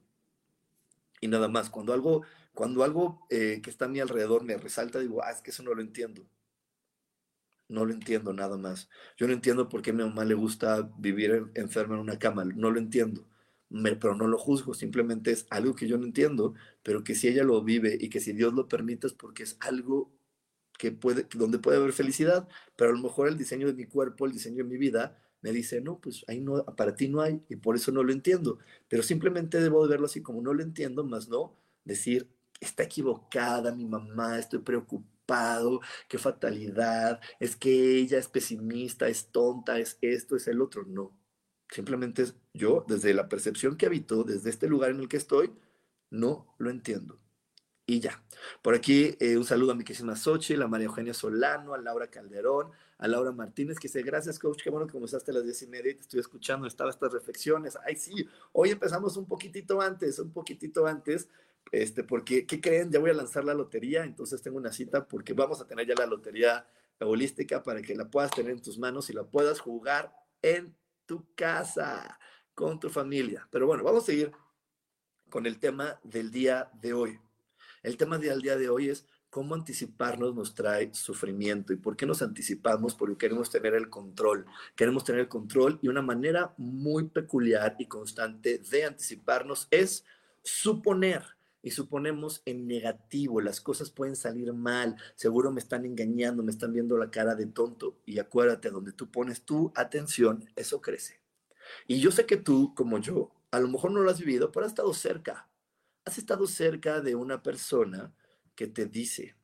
Y 1.19 1.27
nada 1.27 1.47
más, 1.47 1.71
cuando 1.71 1.93
algo, 1.93 2.21
cuando 2.53 2.83
algo 2.83 3.25
eh, 3.31 3.59
que 3.63 3.71
está 3.71 3.85
a 3.85 3.89
mi 3.89 3.99
alrededor 3.99 4.43
me 4.43 4.57
resalta, 4.57 4.99
digo, 4.99 5.23
ah, 5.23 5.31
es 5.31 5.41
que 5.41 5.49
eso 5.49 5.63
no 5.63 5.73
lo 5.73 5.81
entiendo. 5.81 6.27
No 7.67 7.85
lo 7.85 7.93
entiendo 7.93 8.33
nada 8.33 8.57
más. 8.57 8.87
Yo 9.17 9.25
no 9.25 9.33
entiendo 9.33 9.67
por 9.67 9.81
qué 9.81 9.89
a 9.89 9.93
mi 9.93 10.03
mamá 10.03 10.25
le 10.25 10.35
gusta 10.35 10.87
vivir 10.99 11.49
enferma 11.55 11.95
en 11.95 12.01
una 12.01 12.19
cama. 12.19 12.45
No 12.45 12.69
lo 12.69 12.77
entiendo 12.77 13.25
pero 13.99 14.15
no 14.15 14.27
lo 14.27 14.37
juzgo, 14.37 14.73
simplemente 14.73 15.31
es 15.31 15.47
algo 15.49 15.75
que 15.75 15.87
yo 15.87 15.97
no 15.97 16.05
entiendo, 16.05 16.53
pero 16.83 17.03
que 17.03 17.15
si 17.15 17.27
ella 17.27 17.43
lo 17.43 17.61
vive 17.61 17.97
y 17.99 18.09
que 18.09 18.19
si 18.19 18.33
Dios 18.33 18.53
lo 18.53 18.67
permite 18.67 19.07
es 19.07 19.13
porque 19.13 19.43
es 19.43 19.57
algo 19.59 20.11
que 20.77 20.91
puede, 20.91 21.27
donde 21.35 21.59
puede 21.59 21.77
haber 21.77 21.93
felicidad, 21.93 22.47
pero 22.75 22.91
a 22.91 22.93
lo 22.93 23.01
mejor 23.01 23.27
el 23.27 23.37
diseño 23.37 23.67
de 23.67 23.73
mi 23.73 23.85
cuerpo, 23.85 24.25
el 24.25 24.31
diseño 24.31 24.57
de 24.57 24.69
mi 24.69 24.77
vida, 24.77 25.17
me 25.41 25.51
dice, 25.51 25.81
no, 25.81 25.99
pues 25.99 26.25
ahí 26.27 26.41
no, 26.41 26.65
para 26.65 26.95
ti 26.95 27.07
no 27.07 27.21
hay 27.21 27.41
y 27.49 27.57
por 27.57 27.75
eso 27.75 27.91
no 27.91 28.03
lo 28.03 28.11
entiendo. 28.11 28.57
Pero 28.87 29.03
simplemente 29.03 29.61
debo 29.61 29.83
de 29.83 29.89
verlo 29.89 30.07
así 30.07 30.21
como 30.21 30.41
no 30.41 30.53
lo 30.53 30.63
entiendo, 30.63 31.03
más 31.03 31.29
no 31.29 31.55
decir, 31.83 32.29
está 32.59 32.83
equivocada 32.83 33.75
mi 33.75 33.85
mamá, 33.85 34.39
estoy 34.39 34.59
preocupado, 34.59 35.81
qué 36.07 36.17
fatalidad, 36.17 37.19
es 37.39 37.55
que 37.55 37.97
ella 37.99 38.17
es 38.17 38.27
pesimista, 38.27 39.07
es 39.07 39.27
tonta, 39.31 39.79
es 39.79 39.97
esto, 40.01 40.35
es 40.35 40.47
el 40.47 40.61
otro. 40.61 40.83
No, 40.85 41.11
simplemente 41.69 42.23
es 42.23 42.35
yo, 42.53 42.85
desde 42.87 43.13
la 43.13 43.29
percepción 43.29 43.77
que 43.77 43.85
habito, 43.85 44.23
desde 44.23 44.49
este 44.49 44.67
lugar 44.67 44.91
en 44.91 44.99
el 44.99 45.07
que 45.07 45.17
estoy, 45.17 45.53
no 46.09 46.55
lo 46.57 46.69
entiendo. 46.69 47.19
Y 47.87 47.99
ya. 47.99 48.23
Por 48.63 48.73
aquí 48.73 49.15
eh, 49.19 49.37
un 49.37 49.45
saludo 49.45 49.73
a 49.73 49.75
mi 49.75 49.83
querida 49.83 50.15
Sochi, 50.15 50.55
a 50.55 50.67
María 50.67 50.87
Eugenia 50.87 51.13
Solano, 51.13 51.73
a 51.75 51.77
Laura 51.77 52.09
Calderón, 52.09 52.71
a 52.97 53.07
Laura 53.07 53.31
Martínez, 53.31 53.77
que 53.77 53.87
dice, 53.87 54.01
gracias 54.01 54.39
coach, 54.39 54.63
qué 54.63 54.71
bueno 54.71 54.87
que 54.87 54.93
comenzaste 54.93 55.31
a 55.31 55.35
las 55.35 55.43
diez 55.43 55.61
y 55.61 55.67
media 55.67 55.91
y 55.91 55.95
te 55.95 56.01
estoy 56.01 56.19
escuchando, 56.19 56.65
estaba 56.65 56.89
estas 56.89 57.13
reflexiones. 57.13 57.77
Ay, 57.85 57.95
sí, 57.95 58.27
hoy 58.53 58.71
empezamos 58.71 59.17
un 59.17 59.27
poquitito 59.27 59.81
antes, 59.81 60.17
un 60.17 60.31
poquitito 60.31 60.87
antes, 60.87 61.29
este, 61.71 62.03
porque, 62.03 62.47
¿qué 62.47 62.59
creen? 62.59 62.91
Ya 62.91 62.99
voy 62.99 63.11
a 63.11 63.13
lanzar 63.13 63.45
la 63.45 63.53
lotería, 63.53 64.03
entonces 64.03 64.41
tengo 64.41 64.57
una 64.57 64.71
cita 64.71 65.07
porque 65.07 65.33
vamos 65.33 65.61
a 65.61 65.67
tener 65.67 65.85
ya 65.87 65.95
la 65.95 66.07
lotería 66.07 66.67
holística 66.99 67.61
para 67.61 67.81
que 67.81 67.93
la 67.93 68.09
puedas 68.09 68.31
tener 68.31 68.51
en 68.51 68.61
tus 68.61 68.79
manos 68.79 69.09
y 69.09 69.13
la 69.13 69.25
puedas 69.25 69.59
jugar 69.59 70.15
en 70.41 70.75
tu 71.05 71.33
casa, 71.35 72.19
con 72.53 72.79
tu 72.79 72.89
familia. 72.89 73.47
Pero 73.51 73.67
bueno, 73.67 73.83
vamos 73.83 74.03
a 74.03 74.05
seguir 74.07 74.31
con 75.29 75.45
el 75.45 75.59
tema 75.59 75.99
del 76.03 76.31
día 76.31 76.69
de 76.73 76.93
hoy. 76.93 77.19
El 77.83 77.97
tema 77.97 78.17
del 78.17 78.41
día 78.41 78.57
de 78.57 78.69
hoy 78.69 78.89
es 78.89 79.05
cómo 79.29 79.53
anticiparnos 79.53 80.33
nos 80.33 80.55
trae 80.55 80.93
sufrimiento 80.93 81.73
y 81.73 81.75
por 81.75 81.97
qué 81.97 82.05
nos 82.05 82.21
anticipamos, 82.21 82.95
porque 82.95 83.17
queremos 83.17 83.49
tener 83.49 83.73
el 83.73 83.89
control. 83.89 84.45
Queremos 84.75 85.03
tener 85.03 85.21
el 85.21 85.27
control 85.27 85.77
y 85.81 85.89
una 85.89 86.01
manera 86.01 86.53
muy 86.57 87.09
peculiar 87.09 87.75
y 87.77 87.85
constante 87.85 88.59
de 88.59 88.85
anticiparnos 88.85 89.67
es 89.71 90.05
suponer. 90.41 91.23
Y 91.65 91.71
suponemos 91.71 92.43
en 92.45 92.67
negativo, 92.67 93.41
las 93.41 93.59
cosas 93.59 93.89
pueden 93.89 94.15
salir 94.15 94.53
mal, 94.53 94.97
seguro 95.15 95.51
me 95.51 95.59
están 95.59 95.83
engañando, 95.83 96.43
me 96.43 96.51
están 96.51 96.71
viendo 96.71 96.95
la 96.95 97.09
cara 97.09 97.33
de 97.33 97.47
tonto. 97.47 97.97
Y 98.05 98.19
acuérdate, 98.19 98.69
donde 98.69 98.91
tú 98.91 99.09
pones 99.09 99.41
tu 99.41 99.73
atención, 99.73 100.47
eso 100.55 100.79
crece. 100.79 101.19
Y 101.87 101.99
yo 101.99 102.11
sé 102.11 102.27
que 102.27 102.37
tú, 102.37 102.75
como 102.75 102.99
yo, 102.99 103.31
a 103.49 103.59
lo 103.59 103.67
mejor 103.67 103.89
no 103.89 104.01
lo 104.01 104.11
has 104.11 104.19
vivido, 104.19 104.51
pero 104.51 104.67
has 104.67 104.73
estado 104.73 104.93
cerca. 104.93 105.49
Has 106.05 106.19
estado 106.19 106.45
cerca 106.45 107.01
de 107.01 107.15
una 107.15 107.41
persona 107.41 108.13
que 108.53 108.67
te 108.67 108.85
dice 108.85 109.35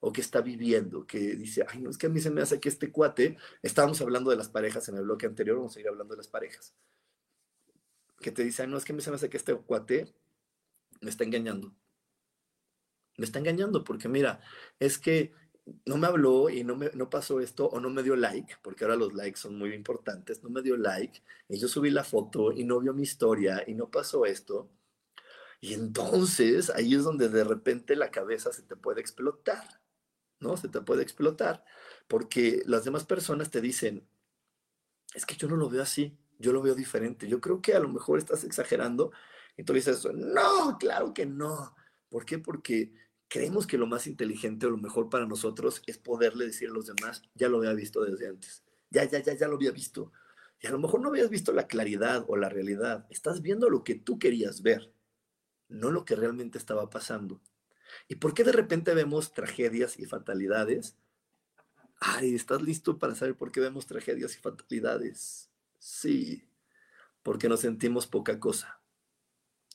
o 0.00 0.14
que 0.14 0.22
está 0.22 0.40
viviendo, 0.40 1.06
que 1.06 1.36
dice, 1.36 1.66
ay, 1.68 1.80
no, 1.82 1.90
es 1.90 1.98
que 1.98 2.06
a 2.06 2.10
mí 2.10 2.20
se 2.22 2.30
me 2.30 2.40
hace 2.40 2.58
que 2.58 2.70
este 2.70 2.90
cuate, 2.90 3.36
estábamos 3.60 4.00
hablando 4.00 4.30
de 4.30 4.38
las 4.38 4.48
parejas 4.48 4.88
en 4.88 4.96
el 4.96 5.02
bloque 5.02 5.26
anterior, 5.26 5.58
vamos 5.58 5.76
a 5.76 5.80
ir 5.80 5.88
hablando 5.88 6.14
de 6.14 6.18
las 6.18 6.28
parejas, 6.28 6.74
que 8.18 8.32
te 8.32 8.44
dice, 8.44 8.62
ay, 8.62 8.68
no, 8.68 8.78
es 8.78 8.84
que 8.86 8.94
a 8.94 8.96
mí 8.96 9.02
se 9.02 9.10
me 9.10 9.16
hace 9.16 9.28
que 9.28 9.36
este 9.36 9.54
cuate 9.54 10.14
me 11.00 11.10
está 11.10 11.24
engañando. 11.24 11.74
Me 13.16 13.24
está 13.24 13.38
engañando 13.38 13.84
porque 13.84 14.08
mira, 14.08 14.40
es 14.78 14.98
que 14.98 15.32
no 15.84 15.96
me 15.96 16.06
habló 16.06 16.48
y 16.48 16.62
no, 16.64 16.76
me, 16.76 16.90
no 16.94 17.10
pasó 17.10 17.40
esto 17.40 17.66
o 17.66 17.80
no 17.80 17.90
me 17.90 18.02
dio 18.02 18.14
like, 18.16 18.56
porque 18.62 18.84
ahora 18.84 18.96
los 18.96 19.14
likes 19.14 19.40
son 19.40 19.58
muy 19.58 19.72
importantes, 19.74 20.42
no 20.42 20.50
me 20.50 20.62
dio 20.62 20.76
like 20.76 21.22
y 21.48 21.58
yo 21.58 21.68
subí 21.68 21.90
la 21.90 22.04
foto 22.04 22.52
y 22.52 22.64
no 22.64 22.80
vio 22.80 22.92
mi 22.92 23.02
historia 23.02 23.64
y 23.66 23.74
no 23.74 23.90
pasó 23.90 24.26
esto. 24.26 24.70
Y 25.60 25.74
entonces 25.74 26.70
ahí 26.70 26.94
es 26.94 27.04
donde 27.04 27.28
de 27.28 27.44
repente 27.44 27.96
la 27.96 28.10
cabeza 28.10 28.52
se 28.52 28.62
te 28.62 28.76
puede 28.76 29.00
explotar, 29.00 29.80
¿no? 30.38 30.56
Se 30.56 30.68
te 30.68 30.80
puede 30.82 31.02
explotar, 31.02 31.64
porque 32.08 32.62
las 32.66 32.84
demás 32.84 33.04
personas 33.04 33.50
te 33.50 33.60
dicen, 33.60 34.06
es 35.14 35.26
que 35.26 35.36
yo 35.36 35.48
no 35.48 35.56
lo 35.56 35.70
veo 35.70 35.82
así, 35.82 36.16
yo 36.38 36.52
lo 36.52 36.62
veo 36.62 36.74
diferente, 36.74 37.28
yo 37.28 37.40
creo 37.40 37.62
que 37.62 37.74
a 37.74 37.80
lo 37.80 37.88
mejor 37.88 38.18
estás 38.18 38.44
exagerando. 38.44 39.12
Y 39.56 39.64
tú 39.64 39.72
dices, 39.72 40.06
no, 40.14 40.76
claro 40.78 41.14
que 41.14 41.26
no. 41.26 41.74
¿Por 42.08 42.24
qué? 42.24 42.38
Porque 42.38 42.92
creemos 43.28 43.66
que 43.66 43.78
lo 43.78 43.86
más 43.86 44.06
inteligente 44.06 44.66
o 44.66 44.70
lo 44.70 44.76
mejor 44.76 45.08
para 45.08 45.26
nosotros 45.26 45.82
es 45.86 45.98
poderle 45.98 46.46
decir 46.46 46.68
a 46.68 46.72
los 46.72 46.86
demás, 46.86 47.22
ya 47.34 47.48
lo 47.48 47.58
había 47.58 47.72
visto 47.72 48.04
desde 48.04 48.28
antes, 48.28 48.62
ya, 48.90 49.04
ya, 49.04 49.18
ya, 49.20 49.34
ya 49.34 49.48
lo 49.48 49.56
había 49.56 49.72
visto. 49.72 50.12
Y 50.60 50.66
a 50.66 50.70
lo 50.70 50.78
mejor 50.78 51.00
no 51.00 51.08
habías 51.08 51.28
visto 51.28 51.52
la 51.52 51.66
claridad 51.66 52.24
o 52.28 52.36
la 52.36 52.48
realidad, 52.48 53.06
estás 53.10 53.42
viendo 53.42 53.68
lo 53.68 53.84
que 53.84 53.94
tú 53.94 54.18
querías 54.18 54.62
ver 54.62 54.92
no 55.68 55.90
lo 55.90 56.04
que 56.04 56.16
realmente 56.16 56.58
estaba 56.58 56.88
pasando. 56.90 57.40
¿Y 58.08 58.16
por 58.16 58.34
qué 58.34 58.44
de 58.44 58.52
repente 58.52 58.94
vemos 58.94 59.32
tragedias 59.32 59.98
y 59.98 60.06
fatalidades? 60.06 60.96
Ay, 62.00 62.34
¿estás 62.34 62.62
listo 62.62 62.98
para 62.98 63.14
saber 63.14 63.36
por 63.36 63.50
qué 63.50 63.60
vemos 63.60 63.86
tragedias 63.86 64.36
y 64.36 64.40
fatalidades? 64.40 65.50
Sí, 65.78 66.44
porque 67.22 67.48
nos 67.48 67.60
sentimos 67.60 68.06
poca 68.06 68.38
cosa. 68.38 68.75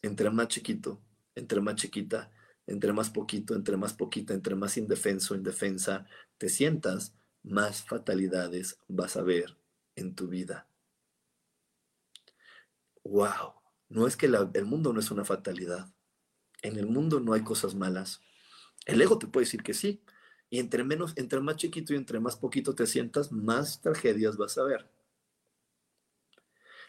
Entre 0.02 0.30
más 0.30 0.48
chiquito, 0.48 1.02
entre 1.36 1.62
más 1.62 1.76
chiquita, 1.76 2.32
entre 2.68 2.94
más 2.94 3.10
poquito, 3.10 3.56
entre 3.56 3.78
más 3.78 3.94
poquita, 3.94 4.34
entre 4.34 4.56
más 4.56 4.78
indefenso, 4.78 5.36
indefensa 5.36 6.08
te 6.38 6.50
sientas, 6.50 7.14
más 7.44 7.84
fatalidades 7.84 8.80
vas 8.88 9.16
a 9.18 9.24
ver 9.24 9.58
en 9.96 10.16
tu 10.16 10.28
vida. 10.28 10.68
¡Wow! 13.04 13.54
No 13.90 14.08
es 14.08 14.16
que 14.16 14.28
el 14.28 14.66
mundo 14.66 14.94
no 14.94 15.00
es 15.00 15.12
una 15.12 15.26
fatalidad. 15.26 15.92
En 16.62 16.78
el 16.78 16.88
mundo 16.88 17.20
no 17.20 17.34
hay 17.34 17.44
cosas 17.44 17.76
malas. 17.76 18.22
El 18.86 19.02
ego 19.02 19.18
te 19.18 19.28
puede 19.28 19.46
decir 19.46 19.64
que 19.64 19.74
sí. 19.74 20.04
Y 20.50 20.60
entre 20.60 20.84
menos, 20.84 21.14
entre 21.16 21.40
más 21.40 21.58
chiquito 21.58 21.94
y 21.94 21.98
entre 21.98 22.20
más 22.20 22.36
poquito 22.36 22.76
te 22.76 22.86
sientas, 22.86 23.32
más 23.32 23.82
tragedias 23.82 24.38
vas 24.38 24.58
a 24.58 24.64
ver. 24.64 24.90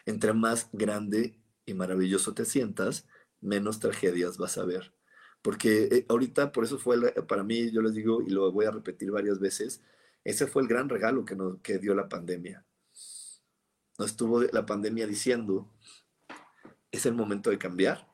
Entre 0.05 0.33
más 0.33 0.69
grande 0.71 1.42
y 1.65 1.73
maravilloso 1.73 2.33
te 2.33 2.45
sientas, 2.45 3.07
menos 3.41 3.79
tragedias 3.79 4.37
vas 4.37 4.57
a 4.57 4.65
ver. 4.65 4.93
Porque 5.41 5.89
eh, 5.91 6.05
ahorita, 6.07 6.51
por 6.51 6.63
eso 6.63 6.79
fue 6.79 6.97
para 7.27 7.43
mí, 7.43 7.71
yo 7.71 7.81
les 7.81 7.93
digo 7.93 8.21
y 8.21 8.29
lo 8.29 8.51
voy 8.51 8.65
a 8.65 8.71
repetir 8.71 9.11
varias 9.11 9.39
veces, 9.39 9.81
ese 10.23 10.47
fue 10.47 10.61
el 10.61 10.67
gran 10.67 10.89
regalo 10.89 11.25
que, 11.25 11.35
nos, 11.35 11.59
que 11.61 11.79
dio 11.79 11.93
la 11.93 12.07
pandemia. 12.07 12.65
Nos 13.99 14.11
estuvo 14.11 14.41
la 14.41 14.65
pandemia 14.65 15.05
diciendo, 15.05 15.69
es 16.91 17.05
el 17.05 17.13
momento 17.13 17.49
de 17.49 17.57
cambiar, 17.57 18.07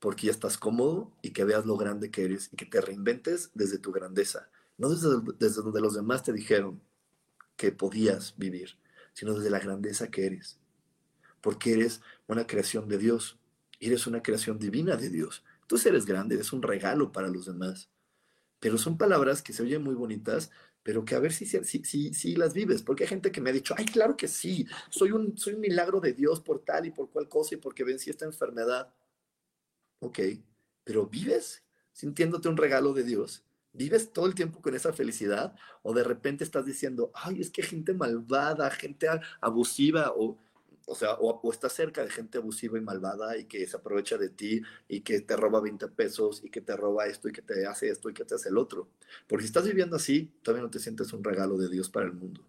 porque 0.00 0.26
ya 0.26 0.32
estás 0.32 0.58
cómodo 0.58 1.12
y 1.22 1.30
que 1.30 1.44
veas 1.44 1.66
lo 1.66 1.76
grande 1.76 2.10
que 2.10 2.24
eres 2.24 2.48
y 2.52 2.56
que 2.56 2.66
te 2.66 2.80
reinventes 2.80 3.50
desde 3.54 3.78
tu 3.78 3.92
grandeza, 3.92 4.50
no 4.76 4.88
desde, 4.88 5.08
desde 5.38 5.62
donde 5.62 5.80
los 5.80 5.94
demás 5.94 6.22
te 6.22 6.32
dijeron 6.32 6.82
que 7.56 7.70
podías 7.70 8.34
vivir, 8.36 8.78
sino 9.12 9.34
desde 9.34 9.50
la 9.50 9.60
grandeza 9.60 10.10
que 10.10 10.26
eres, 10.26 10.58
porque 11.40 11.72
eres 11.72 12.00
una 12.26 12.46
creación 12.46 12.88
de 12.88 12.98
Dios, 12.98 13.38
eres 13.80 14.06
una 14.06 14.22
creación 14.22 14.58
divina 14.58 14.96
de 14.96 15.08
Dios. 15.08 15.42
Tú 15.66 15.76
eres 15.84 16.04
grande, 16.04 16.34
eres 16.34 16.52
un 16.52 16.62
regalo 16.62 17.12
para 17.12 17.28
los 17.28 17.46
demás. 17.46 17.88
Pero 18.58 18.76
son 18.76 18.98
palabras 18.98 19.42
que 19.42 19.52
se 19.52 19.62
oyen 19.62 19.82
muy 19.82 19.94
bonitas, 19.94 20.50
pero 20.82 21.04
que 21.04 21.14
a 21.14 21.20
ver 21.20 21.32
si, 21.32 21.46
si, 21.46 21.84
si, 21.84 22.14
si, 22.14 22.36
las 22.36 22.54
vives, 22.54 22.82
porque 22.82 23.04
hay 23.04 23.08
gente 23.08 23.32
que 23.32 23.40
me 23.40 23.50
ha 23.50 23.52
dicho, 23.52 23.74
ay, 23.76 23.84
claro 23.84 24.16
que 24.16 24.28
sí, 24.28 24.66
soy 24.88 25.12
un, 25.12 25.36
soy 25.36 25.54
un 25.54 25.60
milagro 25.60 26.00
de 26.00 26.12
Dios 26.12 26.40
por 26.40 26.64
tal 26.64 26.86
y 26.86 26.90
por 26.90 27.10
cual 27.10 27.28
cosa 27.28 27.54
y 27.54 27.58
porque 27.58 27.84
vencí 27.84 28.10
esta 28.10 28.24
enfermedad. 28.24 28.92
Ok, 30.00 30.18
pero 30.84 31.06
¿vives 31.06 31.62
sintiéndote 31.92 32.48
un 32.48 32.56
regalo 32.56 32.92
de 32.94 33.04
Dios? 33.04 33.44
¿Vives 33.72 34.12
todo 34.12 34.26
el 34.26 34.34
tiempo 34.34 34.60
con 34.60 34.74
esa 34.74 34.92
felicidad? 34.92 35.54
¿O 35.82 35.94
de 35.94 36.02
repente 36.02 36.42
estás 36.44 36.66
diciendo, 36.66 37.12
ay, 37.14 37.40
es 37.40 37.50
que 37.50 37.62
gente 37.62 37.94
malvada, 37.94 38.70
gente 38.70 39.06
abusiva, 39.40 40.12
o 40.16 40.38
o 40.90 40.94
sea, 40.96 41.14
o, 41.20 41.52
estás 41.52 41.72
cerca 41.72 42.02
de 42.02 42.10
gente 42.10 42.38
abusiva 42.38 42.76
y 42.76 42.80
malvada 42.80 43.36
y 43.38 43.44
que 43.44 43.64
se 43.64 43.76
aprovecha 43.76 44.18
de 44.18 44.28
ti 44.28 44.60
y 44.88 45.02
que 45.02 45.20
te 45.20 45.36
roba 45.36 45.60
20 45.60 45.86
pesos 45.88 46.42
y 46.42 46.50
que 46.50 46.60
te 46.60 46.76
roba 46.76 47.06
esto 47.06 47.28
y 47.28 47.32
que 47.32 47.42
te 47.42 47.64
hace 47.64 47.88
esto 47.88 48.10
y 48.10 48.14
que 48.14 48.24
te 48.24 48.34
hace 48.34 48.48
el 48.48 48.58
otro. 48.58 48.88
Porque 49.28 49.44
si 49.44 49.46
estás 49.46 49.64
viviendo 49.66 49.94
así, 49.94 50.32
todavía 50.42 50.64
no 50.64 50.70
te 50.70 50.80
sientes 50.80 51.12
un 51.12 51.22
regalo 51.22 51.56
de 51.58 51.68
Dios 51.68 51.88
para 51.88 52.06
el 52.06 52.12
mundo. 52.12 52.44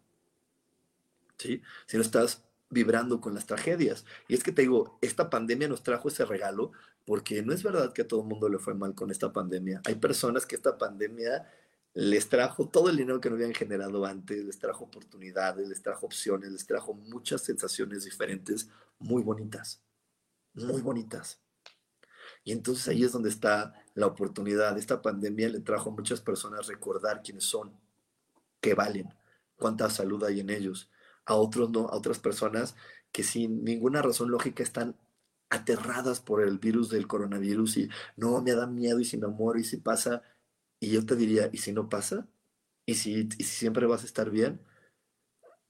¿Sí? 1.37 1.61
Si 1.85 1.97
no 1.97 2.03
estás 2.03 2.43
vibrando 2.71 3.21
con 3.21 3.35
las 3.35 3.45
tragedias. 3.45 4.05
Y 4.27 4.33
es 4.33 4.43
que 4.43 4.51
te 4.51 4.63
digo, 4.63 4.97
esta 5.01 5.29
pandemia 5.29 5.67
nos 5.67 5.83
trajo 5.83 6.07
ese 6.07 6.25
regalo 6.25 6.71
porque 7.05 7.43
no 7.43 7.53
es 7.53 7.61
verdad 7.61 7.93
que 7.93 8.01
a 8.01 8.07
todo 8.07 8.21
el 8.21 8.27
mundo 8.27 8.49
le 8.49 8.57
fue 8.57 8.73
mal 8.73 8.95
con 8.95 9.11
esta 9.11 9.31
pandemia. 9.31 9.81
Hay 9.85 9.95
personas 9.95 10.47
que 10.47 10.55
esta 10.55 10.79
pandemia 10.79 11.47
les 11.93 12.29
trajo 12.29 12.67
todo 12.69 12.89
el 12.89 12.97
dinero 12.97 13.19
que 13.19 13.29
no 13.29 13.35
habían 13.35 13.53
generado 13.53 14.05
antes, 14.05 14.45
les 14.45 14.59
trajo 14.59 14.85
oportunidades, 14.85 15.67
les 15.67 15.81
trajo 15.81 16.05
opciones, 16.05 16.51
les 16.51 16.65
trajo 16.65 16.93
muchas 16.93 17.41
sensaciones 17.41 18.05
diferentes, 18.05 18.69
muy 18.99 19.23
bonitas, 19.23 19.81
muy 20.53 20.81
bonitas. 20.81 21.41
Y 22.43 22.53
entonces 22.53 22.87
ahí 22.87 23.03
es 23.03 23.11
donde 23.11 23.29
está 23.29 23.73
la 23.93 24.07
oportunidad. 24.07 24.77
Esta 24.77 25.01
pandemia 25.01 25.49
le 25.49 25.59
trajo 25.59 25.89
a 25.89 25.93
muchas 25.93 26.21
personas 26.21 26.67
recordar 26.67 27.21
quiénes 27.21 27.43
son, 27.43 27.73
qué 28.61 28.73
valen, 28.73 29.13
cuánta 29.57 29.89
salud 29.89 30.23
hay 30.23 30.39
en 30.39 30.49
ellos. 30.49 30.89
A 31.25 31.35
otros 31.35 31.69
no, 31.69 31.87
a 31.87 31.95
otras 31.95 32.19
personas 32.19 32.75
que 33.11 33.23
sin 33.23 33.63
ninguna 33.63 34.01
razón 34.01 34.31
lógica 34.31 34.63
están 34.63 34.95
aterradas 35.49 36.21
por 36.21 36.41
el 36.41 36.57
virus 36.57 36.89
del 36.89 37.07
coronavirus 37.07 37.77
y 37.77 37.89
no, 38.15 38.41
me 38.41 38.53
da 38.53 38.65
miedo 38.65 38.99
y 38.99 39.05
si 39.05 39.17
me 39.17 39.27
muero 39.27 39.59
y 39.59 39.65
si 39.65 39.77
pasa, 39.77 40.23
y 40.81 40.91
yo 40.91 41.05
te 41.05 41.15
diría, 41.15 41.49
¿y 41.53 41.59
si 41.59 41.71
no 41.71 41.87
pasa? 41.87 42.27
¿Y 42.85 42.95
si, 42.95 43.29
siempre 43.43 43.85
vas 43.85 44.03
a 44.03 44.07
estar 44.07 44.29
bien? 44.29 44.61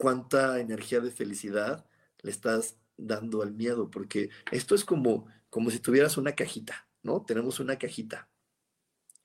cuánta 0.02 0.60
energía 0.60 1.00
de 1.00 1.12
felicidad 1.12 1.86
le 2.24 2.32
estás 2.32 2.80
dando 2.98 3.44
al 3.44 3.54
miedo, 3.54 3.92
porque 3.92 4.32
esto 4.52 4.74
es 4.74 4.84
como, 4.84 5.28
como 5.52 5.70
si 5.70 5.78
tuvieras 5.78 6.18
una 6.18 6.34
cajita, 6.34 6.88
¿no? 7.04 7.24
Tenemos 7.24 7.60
una 7.60 7.78
cajita. 7.78 8.28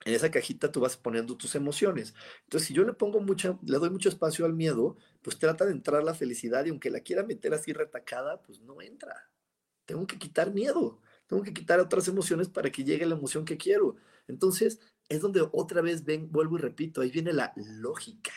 En 0.05 0.13
esa 0.13 0.31
cajita 0.31 0.71
tú 0.71 0.81
vas 0.81 0.99
poniendo 0.99 1.35
tus 1.39 1.55
emociones. 1.55 2.15
Entonces, 2.45 2.69
si 2.69 2.75
yo 2.75 2.85
le 2.85 2.93
pongo 2.93 3.21
mucha, 3.21 3.59
le 3.65 3.79
doy 3.79 3.89
mucho 3.89 4.11
espacio 4.11 4.45
al 4.45 4.53
miedo, 4.53 4.99
pues 5.23 5.39
trata 5.39 5.65
de 5.65 5.73
entrar 5.73 6.05
la 6.05 6.13
felicidad 6.13 6.67
y 6.67 6.69
aunque 6.69 6.91
la 6.91 7.01
quiera 7.01 7.25
meter 7.25 7.55
así 7.55 7.73
retacada, 7.73 8.43
pues 8.43 8.61
no 8.61 8.83
entra. 8.83 9.31
Tengo 9.87 10.07
que 10.07 10.19
quitar 10.19 10.53
miedo, 10.53 11.01
tengo 11.27 11.43
que 11.43 11.55
quitar 11.55 11.81
otras 11.81 12.07
emociones 12.07 12.51
para 12.51 12.71
que 12.71 12.85
llegue 12.85 13.07
la 13.07 13.15
emoción 13.15 13.47
que 13.47 13.57
quiero. 13.57 13.97
Entonces, 14.29 14.79
es 15.09 15.21
donde 15.21 15.47
otra 15.53 15.81
vez 15.83 16.05
ven, 16.05 16.31
vuelvo 16.31 16.59
y 16.59 16.61
repito, 16.61 17.01
ahí 17.01 17.11
viene 17.11 17.33
la 17.33 17.53
lógica. 17.57 18.33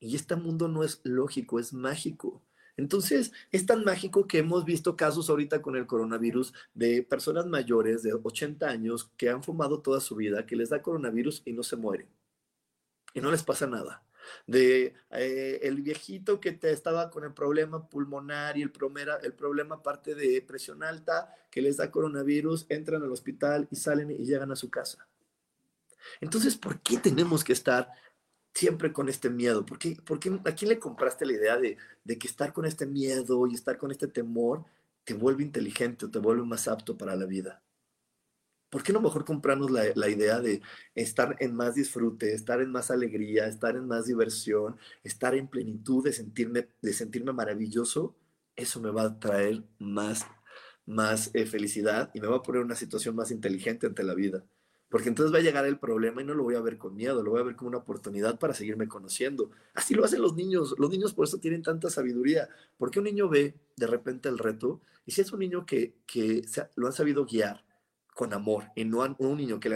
Y 0.00 0.16
este 0.16 0.34
mundo 0.36 0.68
no 0.68 0.82
es 0.82 1.00
lógico, 1.04 1.60
es 1.60 1.72
mágico. 1.72 2.42
Entonces, 2.76 3.32
es 3.50 3.66
tan 3.66 3.84
mágico 3.84 4.26
que 4.26 4.38
hemos 4.38 4.64
visto 4.64 4.96
casos 4.96 5.28
ahorita 5.28 5.60
con 5.62 5.76
el 5.76 5.86
coronavirus 5.86 6.54
de 6.74 7.02
personas 7.02 7.46
mayores 7.46 8.02
de 8.02 8.14
80 8.14 8.66
años 8.68 9.12
que 9.16 9.28
han 9.28 9.42
fumado 9.42 9.80
toda 9.82 10.00
su 10.00 10.16
vida, 10.16 10.46
que 10.46 10.56
les 10.56 10.70
da 10.70 10.82
coronavirus 10.82 11.42
y 11.44 11.52
no 11.52 11.62
se 11.62 11.76
mueren. 11.76 12.08
Y 13.14 13.20
no 13.20 13.30
les 13.30 13.42
pasa 13.42 13.66
nada. 13.66 14.04
De 14.46 14.94
eh, 15.10 15.60
el 15.62 15.82
viejito 15.82 16.40
que 16.40 16.52
te 16.52 16.70
estaba 16.72 17.10
con 17.10 17.24
el 17.24 17.34
problema 17.34 17.88
pulmonar 17.88 18.56
y 18.56 18.62
el 18.62 18.72
problema, 18.72 19.16
el 19.22 19.34
problema 19.34 19.76
aparte 19.76 20.14
de 20.14 20.40
presión 20.42 20.82
alta, 20.82 21.34
que 21.50 21.60
les 21.60 21.76
da 21.76 21.90
coronavirus, 21.90 22.66
entran 22.70 23.02
al 23.02 23.12
hospital 23.12 23.68
y 23.70 23.76
salen 23.76 24.10
y 24.10 24.24
llegan 24.24 24.50
a 24.50 24.56
su 24.56 24.70
casa. 24.70 25.06
Entonces, 26.20 26.56
¿por 26.56 26.80
qué 26.80 26.98
tenemos 26.98 27.44
que 27.44 27.52
estar 27.52 27.90
siempre 28.54 28.92
con 28.92 29.08
este 29.08 29.30
miedo? 29.30 29.64
¿Por 29.64 29.78
qué, 29.78 29.96
¿A 30.44 30.52
quién 30.54 30.68
le 30.68 30.78
compraste 30.78 31.26
la 31.26 31.32
idea 31.32 31.56
de, 31.56 31.76
que 32.18 32.26
estar 32.26 32.52
con 32.52 32.64
este 32.66 32.86
miedo 32.86 33.46
y 33.46 33.54
estar 33.54 33.78
con 33.78 33.90
este 33.90 34.08
temor 34.08 34.64
te 35.04 35.14
vuelve 35.14 35.42
inteligente 35.42 36.06
o 36.06 36.10
te 36.10 36.18
vuelve 36.18 36.44
más 36.44 36.68
apto 36.68 36.96
para 36.96 37.16
la 37.16 37.26
vida? 37.26 37.62
¿Por 38.70 38.82
qué 38.82 38.92
no 38.92 39.02
mejor 39.02 39.26
comprarnos 39.26 39.70
la, 39.70 39.84
la, 39.94 40.08
idea 40.08 40.40
de 40.40 40.62
estar 40.94 41.36
en 41.40 41.54
más 41.54 41.74
disfrute, 41.74 42.32
estar 42.32 42.62
en 42.62 42.70
más 42.70 42.90
alegría, 42.90 43.46
estar 43.46 43.76
en 43.76 43.86
más 43.86 44.06
diversión, 44.06 44.78
estar 45.04 45.34
en 45.34 45.48
plenitud 45.48 46.02
de 46.02 46.12
sentirme, 46.12 46.68
de 46.80 46.92
sentirme 46.94 47.32
maravilloso? 47.32 48.16
Eso 48.56 48.80
me 48.80 48.90
va 48.90 49.02
a 49.02 49.18
traer 49.18 49.62
más, 49.78 50.26
más 50.86 51.30
eh, 51.34 51.44
felicidad 51.44 52.10
y 52.14 52.20
me 52.20 52.28
va 52.28 52.36
a 52.36 52.42
poner 52.42 52.60
en 52.60 52.66
una 52.66 52.74
situación 52.74 53.14
más 53.14 53.30
inteligente 53.30 53.86
ante 53.86 54.04
la 54.04 54.14
vida. 54.14 54.42
Porque 54.92 55.08
entonces 55.08 55.34
va 55.34 55.38
a 55.38 55.42
llegar 55.42 55.64
el 55.64 55.78
problema 55.78 56.20
y 56.20 56.26
no 56.26 56.34
lo 56.34 56.42
voy 56.42 56.54
a 56.54 56.60
ver 56.60 56.76
con 56.76 56.94
miedo, 56.94 57.22
lo 57.22 57.30
voy 57.30 57.40
a 57.40 57.44
ver 57.44 57.56
como 57.56 57.68
una 57.68 57.78
oportunidad 57.78 58.38
para 58.38 58.52
seguirme 58.52 58.88
conociendo. 58.88 59.50
Así 59.72 59.94
lo 59.94 60.04
hacen 60.04 60.20
los 60.20 60.36
niños. 60.36 60.74
Los 60.76 60.90
niños 60.90 61.14
por 61.14 61.24
eso 61.24 61.38
tienen 61.38 61.62
tanta 61.62 61.88
sabiduría. 61.88 62.50
Porque 62.76 62.98
un 62.98 63.06
niño 63.06 63.26
ve 63.30 63.54
de 63.74 63.86
repente 63.86 64.28
el 64.28 64.38
reto 64.38 64.82
y 65.06 65.12
si 65.12 65.22
es 65.22 65.32
un 65.32 65.40
niño 65.40 65.64
que, 65.64 65.94
que 66.06 66.42
lo 66.74 66.86
han 66.86 66.92
sabido 66.92 67.24
guiar 67.24 67.64
con 68.12 68.34
amor 68.34 68.66
y 68.76 68.84
no 68.84 68.98
un 69.18 69.38
niño 69.38 69.58
que, 69.58 69.70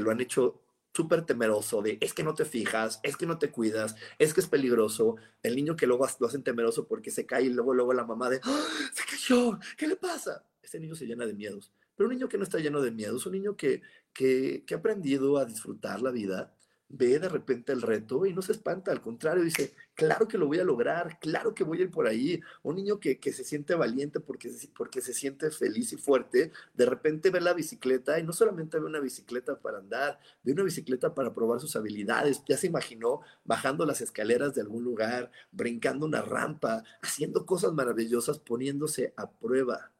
lo 0.00 0.10
han 0.12 0.20
hecho 0.20 0.60
súper 0.94 1.26
temeroso 1.26 1.82
de 1.82 1.98
es 2.00 2.14
que 2.14 2.22
no 2.22 2.34
te 2.34 2.44
fijas, 2.44 3.00
es 3.02 3.16
que 3.16 3.26
no 3.26 3.38
te 3.38 3.50
cuidas, 3.50 3.96
es 4.20 4.32
que 4.32 4.40
es 4.40 4.46
peligroso. 4.46 5.16
El 5.42 5.56
niño 5.56 5.74
que 5.74 5.88
luego 5.88 6.06
lo 6.20 6.26
hacen 6.28 6.44
temeroso 6.44 6.86
porque 6.86 7.10
se 7.10 7.26
cae 7.26 7.46
y 7.46 7.48
luego, 7.48 7.74
luego 7.74 7.92
la 7.92 8.04
mamá 8.04 8.30
de 8.30 8.40
¡Ah! 8.44 8.68
se 8.94 9.02
cayó, 9.04 9.58
¿qué 9.76 9.88
le 9.88 9.96
pasa? 9.96 10.44
Ese 10.62 10.78
niño 10.78 10.94
se 10.94 11.06
llena 11.06 11.26
de 11.26 11.34
miedos. 11.34 11.72
Pero 12.00 12.08
un 12.08 12.14
niño 12.14 12.30
que 12.30 12.38
no 12.38 12.44
está 12.44 12.58
lleno 12.58 12.80
de 12.80 12.92
miedo, 12.92 13.18
es 13.18 13.26
un 13.26 13.32
niño 13.32 13.58
que, 13.58 13.82
que, 14.14 14.64
ha 14.72 14.76
aprendido 14.76 15.36
a 15.36 15.44
disfrutar 15.44 16.00
la 16.00 16.10
vida, 16.10 16.56
ve 16.88 17.18
de 17.18 17.28
repente 17.28 17.72
el 17.72 17.82
reto 17.82 18.24
y 18.24 18.32
no 18.32 18.40
se 18.40 18.52
espanta, 18.52 18.90
al 18.90 19.02
contrario, 19.02 19.44
dice, 19.44 19.74
claro 19.94 20.26
que 20.26 20.38
lo 20.38 20.46
voy 20.46 20.60
a 20.60 20.64
lograr, 20.64 21.18
claro 21.20 21.52
que 21.54 21.62
voy 21.62 21.80
a 21.80 21.82
ir 21.82 21.90
por 21.90 22.06
ahí. 22.06 22.40
Un 22.62 22.76
niño 22.76 22.98
que, 22.98 23.20
que, 23.20 23.34
se 23.34 23.44
siente 23.44 23.74
valiente 23.74 24.18
porque, 24.18 24.50
porque 24.74 25.02
se 25.02 25.12
siente 25.12 25.50
feliz 25.50 25.92
y 25.92 25.98
fuerte, 25.98 26.52
de 26.72 26.86
repente 26.86 27.28
ve 27.28 27.42
la 27.42 27.52
bicicleta 27.52 28.18
y 28.18 28.22
no 28.22 28.32
solamente 28.32 28.78
ve 28.78 28.86
una 28.86 29.00
bicicleta 29.00 29.60
para 29.60 29.76
andar, 29.76 30.18
ve 30.42 30.52
una 30.52 30.62
bicicleta 30.62 31.14
para 31.14 31.34
probar 31.34 31.60
sus 31.60 31.76
habilidades. 31.76 32.42
Ya 32.48 32.56
se 32.56 32.68
imaginó 32.68 33.20
bajando 33.44 33.84
las 33.84 34.00
escaleras 34.00 34.54
de 34.54 34.62
algún 34.62 34.84
lugar, 34.84 35.30
brincando 35.52 36.06
una 36.06 36.22
rampa, 36.22 36.82
haciendo 37.02 37.44
cosas 37.44 37.74
maravillosas, 37.74 38.38
poniéndose 38.38 39.12
a 39.18 39.30
prueba 39.30 39.92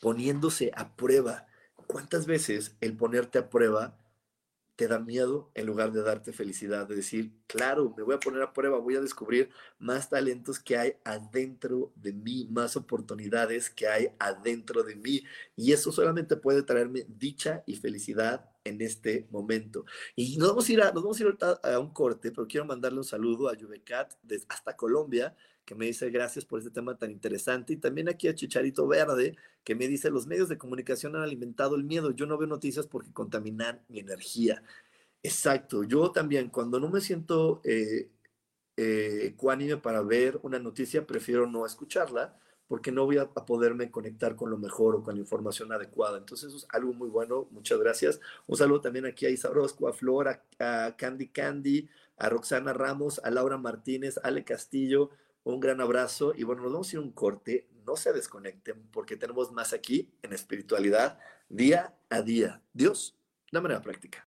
poniéndose 0.00 0.70
a 0.74 0.96
prueba. 0.96 1.46
¿Cuántas 1.86 2.26
veces 2.26 2.76
el 2.80 2.96
ponerte 2.96 3.38
a 3.38 3.48
prueba 3.48 3.98
te 4.76 4.86
da 4.86 5.00
miedo 5.00 5.50
en 5.54 5.66
lugar 5.66 5.92
de 5.92 6.02
darte 6.02 6.32
felicidad? 6.32 6.86
De 6.86 6.96
decir, 6.96 7.32
claro, 7.46 7.94
me 7.96 8.02
voy 8.02 8.14
a 8.14 8.20
poner 8.20 8.42
a 8.42 8.52
prueba, 8.52 8.78
voy 8.78 8.96
a 8.96 9.00
descubrir 9.00 9.50
más 9.78 10.08
talentos 10.10 10.60
que 10.60 10.76
hay 10.76 10.96
adentro 11.04 11.92
de 11.96 12.12
mí, 12.12 12.46
más 12.50 12.76
oportunidades 12.76 13.70
que 13.70 13.88
hay 13.88 14.08
adentro 14.18 14.82
de 14.82 14.96
mí. 14.96 15.24
Y 15.56 15.72
eso 15.72 15.90
solamente 15.90 16.36
puede 16.36 16.62
traerme 16.62 17.06
dicha 17.08 17.62
y 17.66 17.76
felicidad 17.76 18.50
en 18.64 18.80
este 18.82 19.26
momento. 19.30 19.84
Y 20.14 20.36
nos 20.36 20.50
vamos 20.50 20.68
a 20.68 20.72
ir 20.72 20.82
a, 20.82 20.92
nos 20.92 21.02
vamos 21.02 21.20
a, 21.20 21.24
ir 21.24 21.38
a 21.62 21.78
un 21.78 21.92
corte, 21.92 22.30
pero 22.30 22.46
quiero 22.46 22.66
mandarle 22.66 22.98
un 22.98 23.04
saludo 23.04 23.48
a 23.48 23.56
Juvecat 23.56 24.12
hasta 24.48 24.76
Colombia, 24.76 25.34
que 25.68 25.74
me 25.74 25.84
dice 25.84 26.08
gracias 26.08 26.46
por 26.46 26.60
este 26.60 26.70
tema 26.70 26.96
tan 26.96 27.10
interesante. 27.10 27.74
Y 27.74 27.76
también 27.76 28.08
aquí 28.08 28.26
a 28.26 28.34
Chicharito 28.34 28.88
Verde, 28.88 29.36
que 29.62 29.74
me 29.74 29.86
dice 29.86 30.08
los 30.08 30.26
medios 30.26 30.48
de 30.48 30.56
comunicación 30.56 31.14
han 31.14 31.20
alimentado 31.22 31.76
el 31.76 31.84
miedo. 31.84 32.10
Yo 32.12 32.24
no 32.24 32.38
veo 32.38 32.48
noticias 32.48 32.86
porque 32.86 33.12
contaminan 33.12 33.82
mi 33.88 34.00
energía. 34.00 34.62
Exacto. 35.22 35.84
Yo 35.84 36.10
también, 36.10 36.48
cuando 36.48 36.80
no 36.80 36.88
me 36.88 37.02
siento 37.02 37.60
eh, 37.64 38.08
eh, 38.78 39.26
ecuánime 39.26 39.76
para 39.76 40.00
ver 40.00 40.40
una 40.42 40.58
noticia, 40.58 41.06
prefiero 41.06 41.46
no 41.46 41.66
escucharla 41.66 42.38
porque 42.66 42.90
no 42.90 43.04
voy 43.04 43.18
a, 43.18 43.28
poderme 43.28 43.90
conectar 43.90 44.36
con 44.36 44.50
lo 44.50 44.56
mejor 44.56 44.94
o 44.94 45.02
con 45.02 45.16
la 45.16 45.20
información 45.20 45.70
adecuada. 45.70 46.16
Entonces, 46.16 46.48
eso 46.48 46.56
es 46.56 46.66
algo 46.70 46.94
muy 46.94 47.10
bueno. 47.10 47.46
Muchas 47.50 47.78
gracias. 47.78 48.20
Un 48.46 48.56
saludo 48.56 48.80
también 48.80 49.04
aquí 49.04 49.26
a 49.26 49.30
Isa 49.30 49.50
Orozco, 49.50 49.86
a 49.86 49.92
Flor, 49.92 50.28
a 50.58 50.96
Candy 50.96 51.28
Candy, 51.28 51.90
a 52.16 52.30
Roxana 52.30 52.72
Ramos, 52.72 53.20
a 53.22 53.30
Laura 53.30 53.58
Martínez, 53.58 54.16
a 54.16 54.28
Ale 54.28 54.44
Castillo, 54.44 55.10
un 55.52 55.60
gran 55.60 55.80
abrazo 55.80 56.32
y 56.36 56.44
bueno, 56.44 56.62
nos 56.62 56.72
vamos 56.72 56.88
a 56.88 56.96
ir 56.96 57.00
un 57.00 57.12
corte. 57.12 57.68
No 57.86 57.96
se 57.96 58.12
desconecten 58.12 58.86
porque 58.90 59.16
tenemos 59.16 59.50
más 59.52 59.72
aquí 59.72 60.12
en 60.22 60.32
espiritualidad 60.32 61.18
día 61.48 61.96
a 62.10 62.22
día. 62.22 62.62
Dios, 62.72 63.16
de 63.50 63.60
manera 63.60 63.80
práctica. 63.80 64.28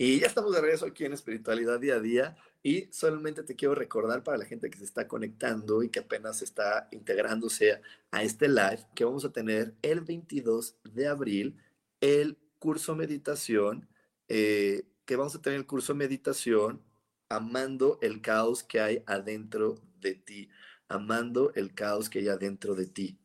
Y 0.00 0.20
ya 0.20 0.28
estamos 0.28 0.54
de 0.54 0.60
regreso 0.60 0.86
aquí 0.86 1.04
en 1.04 1.12
Espiritualidad 1.12 1.80
Día 1.80 1.96
a 1.96 2.00
Día 2.00 2.36
y 2.62 2.88
solamente 2.92 3.42
te 3.42 3.56
quiero 3.56 3.74
recordar 3.74 4.22
para 4.22 4.38
la 4.38 4.44
gente 4.44 4.70
que 4.70 4.78
se 4.78 4.84
está 4.84 5.08
conectando 5.08 5.82
y 5.82 5.88
que 5.90 5.98
apenas 5.98 6.40
está 6.40 6.86
integrándose 6.92 7.82
a 8.12 8.22
este 8.22 8.46
live 8.46 8.86
que 8.94 9.04
vamos 9.04 9.24
a 9.24 9.32
tener 9.32 9.74
el 9.82 10.02
22 10.02 10.76
de 10.84 11.08
abril 11.08 11.56
el 12.00 12.38
curso 12.60 12.94
meditación, 12.94 13.88
eh, 14.28 14.84
que 15.04 15.16
vamos 15.16 15.34
a 15.34 15.42
tener 15.42 15.58
el 15.58 15.66
curso 15.66 15.96
meditación 15.96 16.80
amando 17.28 17.98
el 18.00 18.20
caos 18.20 18.62
que 18.62 18.80
hay 18.80 19.02
adentro 19.04 19.80
de 20.00 20.14
ti, 20.14 20.48
amando 20.86 21.52
el 21.56 21.74
caos 21.74 22.08
que 22.08 22.20
hay 22.20 22.28
adentro 22.28 22.76
de 22.76 22.86
ti. 22.86 23.18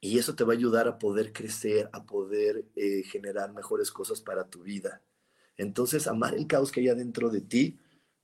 Y 0.00 0.18
eso 0.20 0.36
te 0.36 0.44
va 0.44 0.52
a 0.52 0.56
ayudar 0.56 0.86
a 0.86 0.98
poder 0.98 1.32
crecer, 1.32 1.90
a 1.92 2.04
poder 2.04 2.64
eh, 2.76 3.02
generar 3.02 3.52
mejores 3.52 3.90
cosas 3.90 4.20
para 4.20 4.48
tu 4.48 4.62
vida. 4.62 5.02
Entonces, 5.62 6.06
amar 6.06 6.34
el 6.34 6.46
caos 6.46 6.72
que 6.72 6.80
hay 6.80 6.88
adentro 6.88 7.30
de 7.30 7.40
ti 7.40 7.78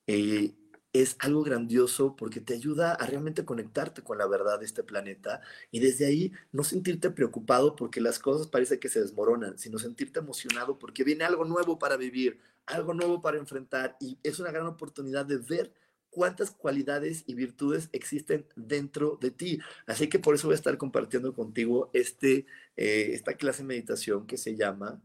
eh, 0.06 0.54
es 0.92 1.16
algo 1.20 1.42
grandioso 1.42 2.16
porque 2.16 2.40
te 2.40 2.54
ayuda 2.54 2.94
a 2.94 3.06
realmente 3.06 3.44
conectarte 3.44 4.02
con 4.02 4.18
la 4.18 4.26
verdad 4.26 4.58
de 4.58 4.66
este 4.66 4.82
planeta 4.82 5.40
y 5.70 5.80
desde 5.80 6.06
ahí 6.06 6.32
no 6.52 6.64
sentirte 6.64 7.10
preocupado 7.10 7.76
porque 7.76 8.00
las 8.00 8.18
cosas 8.18 8.46
parece 8.46 8.78
que 8.78 8.88
se 8.88 9.00
desmoronan, 9.00 9.58
sino 9.58 9.78
sentirte 9.78 10.20
emocionado 10.20 10.78
porque 10.78 11.04
viene 11.04 11.24
algo 11.24 11.44
nuevo 11.44 11.78
para 11.78 11.96
vivir, 11.96 12.40
algo 12.66 12.94
nuevo 12.94 13.20
para 13.20 13.38
enfrentar 13.38 13.96
y 14.00 14.18
es 14.22 14.40
una 14.40 14.50
gran 14.50 14.66
oportunidad 14.66 15.26
de 15.26 15.38
ver 15.38 15.72
cuántas 16.10 16.50
cualidades 16.50 17.24
y 17.26 17.34
virtudes 17.34 17.88
existen 17.92 18.46
dentro 18.56 19.18
de 19.20 19.30
ti. 19.30 19.60
Así 19.86 20.08
que 20.08 20.18
por 20.18 20.34
eso 20.34 20.48
voy 20.48 20.54
a 20.54 20.56
estar 20.56 20.78
compartiendo 20.78 21.34
contigo 21.34 21.90
este, 21.92 22.46
eh, 22.76 23.10
esta 23.12 23.34
clase 23.34 23.62
de 23.62 23.68
meditación 23.68 24.26
que 24.26 24.36
se 24.38 24.56
llama, 24.56 25.00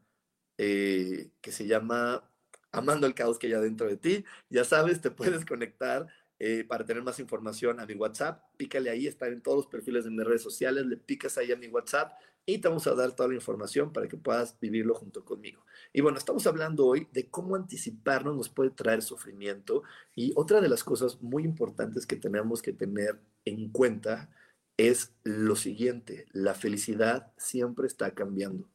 eh, 0.58 1.30
que 1.41 1.51
se 1.51 1.68
llama 1.68 2.30
Amando 2.72 3.06
el 3.06 3.14
caos 3.14 3.38
que 3.38 3.47
hay 3.47 3.62
dentro 3.62 3.88
de 3.88 3.97
ti. 3.97 4.26
Ya 4.49 4.64
sabes, 4.64 5.01
te 5.01 5.12
puedes 5.12 5.45
conectar 5.45 6.08
eh, 6.39 6.66
para 6.68 6.86
tener 6.86 7.04
más 7.04 7.20
información 7.20 7.80
a 7.80 7.86
mi 7.86 7.93
WhatsApp. 7.93 8.43
Pícale 8.58 8.89
ahí, 8.89 9.08
está 9.08 9.28
en 9.28 9.41
todos 9.41 9.58
los 9.58 9.68
perfiles 9.68 10.04
de 10.04 10.12
mis 10.12 10.26
redes 10.26 10.41
sociales, 10.41 10.86
le 10.86 10.97
picas 10.97 11.38
ahí 11.38 11.51
a 11.51 11.56
mi 11.56 11.68
WhatsApp 11.68 12.14
y 12.45 12.58
te 12.58 12.68
vamos 12.68 12.86
a 12.88 12.95
dar 12.95 13.16
toda 13.16 13.30
la 13.30 13.36
información 13.36 13.93
para 13.93 14.08
que 14.08 14.18
puedas 14.18 14.60
vivirlo 14.60 14.95
junto 14.95 15.24
conmigo. 15.24 15.64
Y 15.93 16.01
bueno, 16.01 16.18
estamos 16.18 16.45
hablando 16.47 16.86
hoy 16.86 17.08
de 17.14 17.30
cómo 17.30 17.56
anticiparnos 17.56 18.36
nos 18.36 18.49
puede 18.49 18.72
traer 18.72 19.01
sufrimiento 19.01 19.84
y 20.16 20.34
otra 20.36 20.60
de 20.60 20.68
las 20.68 20.84
cosas 20.84 21.22
muy 21.22 21.43
importantes 21.43 22.06
que 22.06 22.16
tenemos 22.16 22.62
que 22.62 22.74
tener 22.74 23.20
en 23.45 23.70
cuenta 23.70 24.30
es 24.78 25.14
lo 25.24 25.56
siguiente, 25.56 26.26
la 26.32 26.56
felicidad 26.56 27.32
siempre 27.38 27.88
está 27.88 28.14
cambiando. 28.14 28.72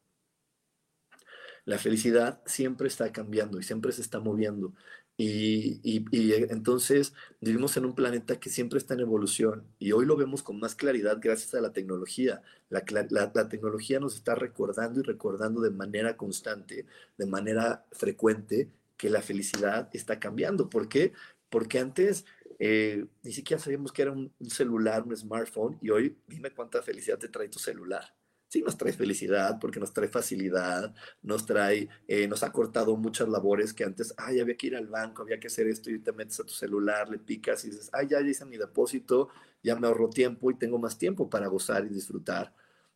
La 1.69 1.77
felicidad 1.77 2.41
siempre 2.47 2.87
está 2.87 3.11
cambiando 3.11 3.59
y 3.59 3.63
siempre 3.63 3.91
se 3.91 4.01
está 4.01 4.19
moviendo. 4.19 4.73
Y, 5.17 5.79
eh, 6.11 6.47
entonces 6.49 7.13
vivimos 7.41 7.77
en 7.77 7.85
un 7.85 7.93
planeta 7.93 8.39
que 8.39 8.49
siempre 8.49 8.79
está 8.79 8.95
en 8.95 9.01
evolución 9.01 9.67
y 9.77 9.91
hoy 9.91 10.07
lo 10.07 10.17
vemos 10.17 10.41
con 10.41 10.59
más 10.59 10.73
claridad 10.73 11.19
gracias 11.21 11.53
a 11.53 11.61
la 11.61 11.71
tecnología. 11.71 12.41
La, 12.69 12.83
la, 13.11 13.49
tecnología 13.49 13.99
nos 13.99 14.15
está 14.15 14.33
recordando 14.33 14.99
y 14.99 15.03
recordando 15.03 15.61
de 15.61 15.69
manera 15.69 16.17
constante, 16.17 16.87
de 17.17 17.25
manera 17.27 17.85
frecuente, 17.91 18.71
que 18.97 19.11
la 19.11 19.21
felicidad 19.21 19.89
está 19.93 20.19
cambiando. 20.19 20.71
¿Por 20.71 20.89
qué? 20.89 21.13
Porque 21.51 21.77
antes 21.77 22.25
eh, 22.57 23.05
ni 23.21 23.31
siquiera 23.31 23.61
sabíamos 23.61 23.91
que 23.91 24.01
era 24.01 24.11
un 24.11 24.33
celular, 24.49 25.03
un 25.03 25.15
smartphone 25.15 25.77
y 25.81 25.91
hoy 25.91 26.17
dime 26.25 26.49
cuánta 26.49 26.81
felicidad 26.81 27.19
te 27.19 27.27
trae 27.27 27.47
tu 27.47 27.59
celular 27.59 28.11
sí 28.49 28.61
nos 28.61 28.77
trae 28.77 28.91
felicidad 28.91 29.57
porque 29.61 29.79
nos 29.79 29.93
trae 29.93 30.09
facilidad, 30.09 30.93
nos 31.21 31.45
trae, 31.45 31.87
eh, 32.07 32.27
nos 32.27 32.43
ha 32.43 32.51
cortado 32.51 32.97
muchas 32.97 33.29
labores 33.29 33.73
que 33.73 33.83
antes, 33.83 34.13
ay, 34.17 34.39
había 34.39 34.57
que 34.57 34.67
ir 34.67 34.75
al 34.75 34.87
banco, 34.87 35.21
había 35.21 35.39
que 35.39 35.47
hacer 35.47 35.67
esto 35.67 35.89
y 35.91 35.99
te 35.99 36.11
metes 36.11 36.39
a 36.39 36.43
tu 36.43 36.53
celular, 36.53 37.07
le 37.09 37.19
picas 37.19 37.63
y 37.63 37.69
dices, 37.69 37.89
ay, 37.93 38.07
ya, 38.09 38.19
hice 38.19 38.45
mi 38.45 38.57
depósito, 38.57 39.29
ya 39.63 39.75
me 39.75 39.87
ahorro 39.87 40.09
tiempo 40.09 40.49
y 40.49 40.55
tengo 40.55 40.79
más 40.79 40.97
tiempo 40.97 41.29
para 41.29 41.47
gozar 41.47 41.85
y 41.85 41.89
disfrutar. 41.89 42.53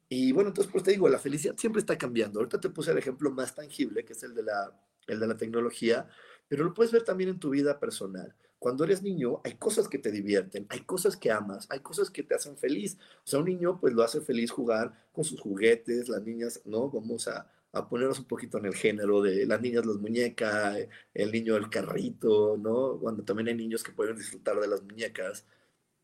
Y 0.09 0.31
bueno, 0.31 0.49
entonces 0.49 0.71
pues 0.71 0.83
te 0.83 0.91
digo, 0.91 1.07
la 1.07 1.19
felicidad 1.19 1.55
siempre 1.57 1.79
está 1.79 1.97
cambiando. 1.97 2.39
Ahorita 2.39 2.59
te 2.59 2.69
puse 2.69 2.91
el 2.91 2.97
ejemplo 2.97 3.31
más 3.31 3.55
tangible, 3.55 4.03
que 4.03 4.13
es 4.13 4.23
el 4.23 4.33
de 4.33 4.43
la, 4.43 4.71
el 5.07 5.19
de 5.19 5.27
la 5.27 5.37
tecnología, 5.37 6.07
pero 6.47 6.63
lo 6.63 6.73
puedes 6.73 6.91
ver 6.91 7.03
también 7.03 7.29
en 7.29 7.39
tu 7.39 7.51
vida 7.51 7.79
personal. 7.79 8.35
Cuando 8.63 8.85
eres 8.85 9.03
niño, 9.03 9.41
hay 9.43 9.55
cosas 9.55 9.89
que 9.89 9.99
te 9.99 10.09
divierten, 10.09 10.65
hay 10.69 10.79
cosas 10.85 11.17
que 11.17 11.29
amas, 11.29 11.67
hay 11.69 11.81
cosas 11.81 12.09
que 12.09 12.23
te 12.23 12.33
hacen 12.33 12.55
feliz. 12.55 12.97
O 13.25 13.27
sea, 13.27 13.39
un 13.39 13.45
niño 13.45 13.77
pues 13.77 13.93
lo 13.93 14.03
hace 14.03 14.21
feliz 14.21 14.51
jugar 14.51 14.93
con 15.11 15.25
sus 15.25 15.41
juguetes, 15.41 16.07
las 16.07 16.23
niñas, 16.23 16.61
¿no? 16.63 16.89
Vamos 16.89 17.27
a, 17.27 17.51
a 17.73 17.89
ponernos 17.89 18.19
un 18.19 18.25
poquito 18.25 18.57
en 18.59 18.65
el 18.67 18.73
género 18.73 19.21
de 19.21 19.45
las 19.45 19.59
niñas 19.59 19.85
las 19.85 19.97
muñecas, 19.97 20.77
el 21.13 21.31
niño 21.33 21.57
el 21.57 21.69
carrito, 21.69 22.55
¿no? 22.57 22.97
Cuando 23.01 23.23
también 23.25 23.49
hay 23.49 23.55
niños 23.55 23.83
que 23.83 23.91
pueden 23.91 24.15
disfrutar 24.15 24.57
de 24.61 24.67
las 24.69 24.81
muñecas. 24.81 25.45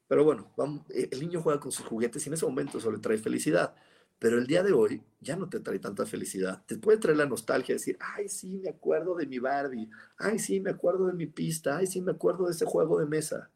Pero 0.07 0.25
bueno, 0.25 0.51
vamos, 0.57 0.85
el 0.89 1.19
niño 1.21 1.41
juega 1.41 1.61
con 1.61 1.71
sus 1.71 1.85
juguetes 1.85 2.25
y 2.25 2.29
en 2.29 2.33
ese 2.33 2.45
momento 2.45 2.79
eso 2.79 2.91
le 2.91 2.99
trae 2.99 3.17
felicidad. 3.17 3.73
Pero 4.19 4.37
el 4.37 4.47
día 4.47 4.63
de 4.63 4.73
hoy 4.73 5.01
ya 5.21 5.35
no 5.35 5.49
te 5.49 5.59
trae 5.61 5.79
tanta 5.79 6.05
felicidad. 6.05 6.63
Te 6.65 6.77
puede 6.77 6.97
traer 6.97 7.17
la 7.17 7.25
nostalgia, 7.25 7.75
decir, 7.75 7.97
ay, 7.99 8.27
sí, 8.27 8.57
me 8.57 8.69
acuerdo 8.69 9.15
de 9.15 9.25
mi 9.25 9.39
Barbie, 9.39 9.89
ay, 10.17 10.39
sí, 10.39 10.59
me 10.59 10.71
acuerdo 10.71 11.07
de 11.07 11.13
mi 11.13 11.25
pista, 11.25 11.77
ay, 11.77 11.87
sí, 11.87 12.01
me 12.01 12.11
acuerdo 12.11 12.45
de 12.45 12.51
ese 12.51 12.65
juego 12.65 12.99
de 12.99 13.05
mesa. 13.05 13.49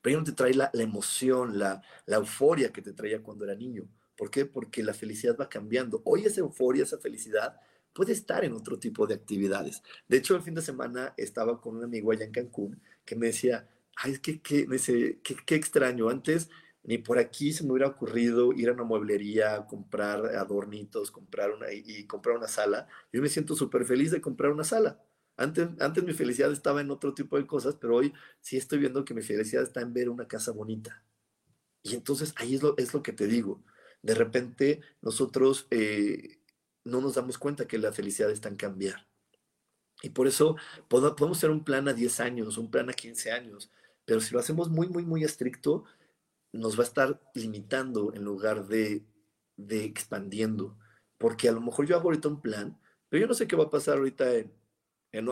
Pero 0.00 0.14
ya 0.14 0.18
no 0.18 0.24
te 0.24 0.32
trae 0.32 0.54
la, 0.54 0.70
emoción, 0.74 1.58
la, 1.58 1.82
euforia 2.06 2.72
que 2.72 2.82
te 2.82 2.92
traía 2.92 3.22
cuando 3.22 3.44
era 3.44 3.54
niño. 3.54 3.88
¿Por 4.16 4.30
qué? 4.30 4.46
Porque 4.46 4.82
la 4.82 4.94
felicidad 4.94 5.36
va 5.38 5.48
cambiando. 5.48 6.02
Hoy 6.04 6.24
esa 6.24 6.40
euforia, 6.40 6.84
esa 6.84 6.98
felicidad 6.98 7.60
puede 7.92 8.12
estar 8.12 8.44
en 8.44 8.52
otro 8.52 8.78
tipo 8.78 9.06
de 9.06 9.14
actividades. 9.14 9.82
De 10.08 10.18
hecho, 10.18 10.36
el 10.36 10.42
fin 10.42 10.54
de 10.54 10.62
semana 10.62 11.14
estaba 11.16 11.60
con 11.60 11.76
un 11.76 11.84
amigo 11.84 12.12
allá 12.12 12.24
en 12.24 12.32
Cancún 12.32 12.80
que 13.04 13.16
me 13.16 13.26
decía, 13.26 13.68
ay, 13.96 14.12
es 14.12 14.20
que, 14.20 15.56
extraño. 15.56 16.08
Antes 16.08 16.48
ni 16.84 16.98
por 16.98 17.18
aquí 17.18 17.52
se 17.52 17.64
me 17.64 17.72
hubiera 17.72 17.88
ocurrido 17.88 18.52
ir 18.52 18.68
a 18.68 18.72
una 18.72 18.84
mueblería, 18.84 19.66
comprar 19.66 20.26
adornitos, 20.36 21.10
comprar 21.10 21.50
una, 21.52 21.72
y, 21.72 22.06
comprar 22.06 22.36
una 22.36 22.46
sala. 22.48 22.86
Yo 23.12 23.22
me 23.22 23.28
siento 23.30 23.56
súper 23.56 23.86
feliz 23.86 24.10
de 24.10 24.20
comprar 24.20 24.52
una 24.52 24.64
sala. 24.64 25.02
Antes, 25.36 25.68
antes 25.80 26.04
mi 26.04 26.12
felicidad 26.12 26.52
estaba 26.52 26.82
en 26.82 26.90
otro 26.90 27.14
tipo 27.14 27.36
de 27.38 27.46
cosas, 27.46 27.76
pero 27.80 27.96
hoy 27.96 28.12
sí 28.40 28.58
estoy 28.58 28.78
viendo 28.78 29.04
que 29.04 29.14
mi 29.14 29.22
felicidad 29.22 29.62
está 29.62 29.80
en 29.80 29.94
ver 29.94 30.10
una 30.10 30.28
casa 30.28 30.52
bonita. 30.52 31.02
Y 31.82 31.94
entonces 31.94 32.34
ahí 32.36 32.54
es 32.54 32.62
lo, 32.62 32.76
es 32.76 32.92
lo 32.92 33.02
que 33.02 33.12
te 33.12 33.26
digo. 33.26 33.64
De 34.02 34.14
repente 34.14 34.82
nosotros 35.00 35.66
eh, 35.70 36.38
no 36.84 37.00
nos 37.00 37.14
damos 37.14 37.38
cuenta 37.38 37.66
que 37.66 37.78
la 37.78 37.92
felicidad 37.92 38.30
está 38.30 38.50
en 38.50 38.56
cambiar. 38.56 39.08
Y 40.02 40.10
por 40.10 40.26
eso 40.26 40.56
podemos 40.88 41.38
hacer 41.38 41.50
un 41.50 41.64
plan 41.64 41.88
a 41.88 41.94
10 41.94 42.20
años, 42.20 42.58
un 42.58 42.70
plan 42.70 42.90
a 42.90 42.92
15 42.92 43.32
años, 43.32 43.70
pero 44.04 44.20
si 44.20 44.34
lo 44.34 44.40
hacemos 44.40 44.68
muy, 44.68 44.88
muy, 44.88 45.04
muy 45.04 45.24
estricto, 45.24 45.84
nos 46.54 46.78
va 46.78 46.82
a 46.82 46.86
estar 46.86 47.20
limitando 47.34 48.14
en 48.14 48.24
lugar 48.24 48.66
de, 48.66 49.04
de 49.56 49.84
expandiendo. 49.84 50.78
Porque 51.18 51.48
a 51.48 51.52
lo 51.52 51.60
mejor 51.60 51.86
yo 51.86 51.96
hago 51.96 52.08
ahorita 52.08 52.28
un 52.28 52.40
plan, 52.40 52.78
pero 53.08 53.22
yo 53.22 53.26
no 53.26 53.34
sé 53.34 53.46
qué 53.46 53.56
va 53.56 53.64
a 53.64 53.70
pasar 53.70 53.98
ahorita 53.98 54.34
en, 54.34 54.52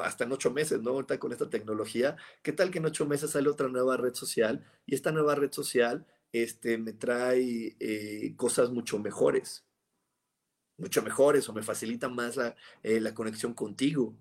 hasta 0.02 0.24
en 0.24 0.32
ocho 0.32 0.50
meses, 0.50 0.80
¿no? 0.82 0.90
Ahorita 0.90 1.18
con 1.18 1.32
esta 1.32 1.48
tecnología. 1.48 2.16
¿Qué 2.42 2.52
tal 2.52 2.70
que 2.70 2.78
en 2.78 2.86
ocho 2.86 3.06
meses 3.06 3.30
sale 3.30 3.48
otra 3.48 3.68
nueva 3.68 3.96
red 3.96 4.14
social? 4.14 4.64
Y 4.86 4.94
esta 4.94 5.12
nueva 5.12 5.34
red 5.34 5.52
social 5.52 6.06
este, 6.32 6.78
me 6.78 6.92
trae 6.92 7.76
eh, 7.78 8.34
cosas 8.36 8.70
mucho 8.70 8.98
mejores, 8.98 9.64
mucho 10.76 11.02
mejores, 11.02 11.48
o 11.48 11.52
me 11.52 11.62
facilita 11.62 12.08
más 12.08 12.36
la, 12.36 12.56
eh, 12.82 13.00
la 13.00 13.14
conexión 13.14 13.54
contigo. 13.54 14.16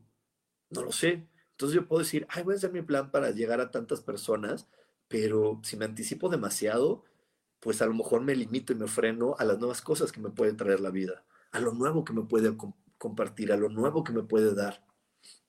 No 0.70 0.84
lo 0.84 0.92
sé. 0.92 1.28
Entonces 1.52 1.76
yo 1.76 1.88
puedo 1.88 2.04
decir, 2.04 2.28
ay, 2.30 2.44
voy 2.44 2.54
a 2.54 2.58
hacer 2.58 2.72
mi 2.72 2.82
plan 2.82 3.12
para 3.12 3.32
llegar 3.32 3.60
a 3.60 3.72
tantas 3.72 4.02
personas 4.02 4.68
pero 5.12 5.60
si 5.64 5.76
me 5.76 5.86
anticipo 5.86 6.30
demasiado, 6.30 7.04
pues 7.60 7.82
a 7.82 7.86
lo 7.86 7.94
mejor 7.94 8.22
me 8.22 8.34
limito 8.34 8.72
y 8.72 8.78
me 8.78 8.88
freno 8.88 9.36
a 9.38 9.44
las 9.44 9.60
nuevas 9.60 9.82
cosas 9.82 10.12
que 10.12 10.22
me 10.22 10.30
puede 10.30 10.54
traer 10.54 10.80
la 10.80 10.90
vida, 10.90 11.26
a 11.52 11.60
lo 11.60 11.74
nuevo 11.74 12.06
que 12.06 12.14
me 12.14 12.24
puede 12.24 12.56
compartir, 12.98 13.52
a 13.52 13.58
lo 13.58 13.68
nuevo 13.68 14.06
que 14.06 14.14
me 14.14 14.24
puede 14.24 14.56
dar. 14.56 14.86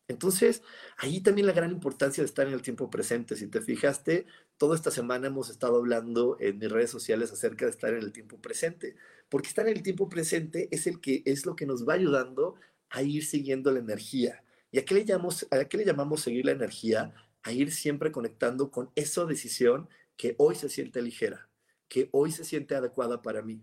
Entonces, 0.08 0.62
ahí 0.98 1.20
también 1.20 1.46
la 1.46 1.52
gran 1.52 1.70
importancia 1.70 2.22
de 2.22 2.26
estar 2.26 2.48
en 2.48 2.54
el 2.54 2.60
tiempo 2.60 2.90
presente. 2.90 3.36
Si 3.36 3.46
te 3.46 3.60
fijaste, 3.60 4.26
toda 4.58 4.74
esta 4.74 4.90
semana 4.90 5.28
hemos 5.28 5.48
estado 5.48 5.76
hablando 5.76 6.36
en 6.40 6.58
mis 6.58 6.70
redes 6.70 6.90
sociales 6.90 7.32
acerca 7.32 7.64
de 7.64 7.70
estar 7.70 7.94
en 7.94 8.00
el 8.00 8.12
tiempo 8.12 8.40
presente, 8.40 8.96
porque 9.28 9.48
estar 9.48 9.66
en 9.68 9.76
el 9.76 9.82
tiempo 9.84 10.08
presente 10.08 10.68
es 10.72 10.88
el 10.88 11.00
que 11.00 11.22
es 11.24 11.46
lo 11.46 11.54
que 11.54 11.66
nos 11.66 11.88
va 11.88 11.94
ayudando 11.94 12.56
a 12.90 13.02
ir 13.02 13.24
siguiendo 13.24 13.70
la 13.70 13.78
energía. 13.78 14.42
¿Y 14.72 14.78
a 14.78 14.84
qué 14.84 14.94
le 14.94 15.04
llamamos, 15.04 15.46
a 15.50 15.64
qué 15.66 15.76
le 15.76 15.84
llamamos 15.84 16.20
seguir 16.20 16.46
la 16.46 16.52
energía? 16.52 17.14
A 17.42 17.52
ir 17.52 17.72
siempre 17.72 18.12
conectando 18.12 18.70
con 18.70 18.90
esa 18.94 19.24
decisión 19.24 19.88
que 20.16 20.34
hoy 20.38 20.54
se 20.54 20.68
siente 20.68 21.02
ligera, 21.02 21.48
que 21.88 22.08
hoy 22.12 22.32
se 22.32 22.44
siente 22.44 22.74
adecuada 22.74 23.22
para 23.22 23.42
mí. 23.42 23.62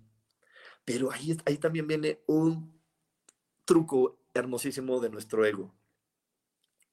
Pero 0.85 1.11
ahí, 1.11 1.37
ahí 1.45 1.57
también 1.57 1.87
viene 1.87 2.19
un 2.25 2.79
truco 3.65 4.19
hermosísimo 4.33 4.99
de 4.99 5.09
nuestro 5.09 5.45
ego. 5.45 5.73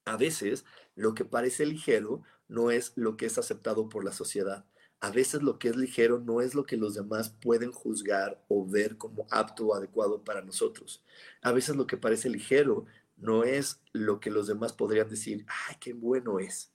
A 0.05 0.15
veces 0.15 0.65
lo 0.95 1.13
que 1.13 1.25
parece 1.25 1.65
ligero 1.65 2.21
no 2.47 2.71
es 2.71 2.93
lo 2.95 3.17
que 3.17 3.25
es 3.25 3.37
aceptado 3.37 3.89
por 3.89 4.05
la 4.05 4.13
sociedad. 4.13 4.65
A 4.99 5.11
veces 5.11 5.43
lo 5.43 5.59
que 5.59 5.67
es 5.69 5.75
ligero 5.75 6.19
no 6.19 6.41
es 6.41 6.55
lo 6.55 6.65
que 6.65 6.77
los 6.77 6.95
demás 6.95 7.29
pueden 7.29 7.71
juzgar 7.71 8.43
o 8.47 8.65
ver 8.65 8.97
como 8.97 9.27
apto 9.29 9.67
o 9.67 9.75
adecuado 9.75 10.23
para 10.23 10.41
nosotros. 10.41 11.03
A 11.41 11.51
veces 11.51 11.75
lo 11.75 11.85
que 11.85 11.97
parece 11.97 12.29
ligero 12.29 12.85
no 13.17 13.43
es 13.43 13.81
lo 13.91 14.19
que 14.19 14.31
los 14.31 14.47
demás 14.47 14.73
podrían 14.73 15.09
decir, 15.09 15.45
ay, 15.47 15.75
qué 15.79 15.93
bueno 15.93 16.39
es. 16.39 16.71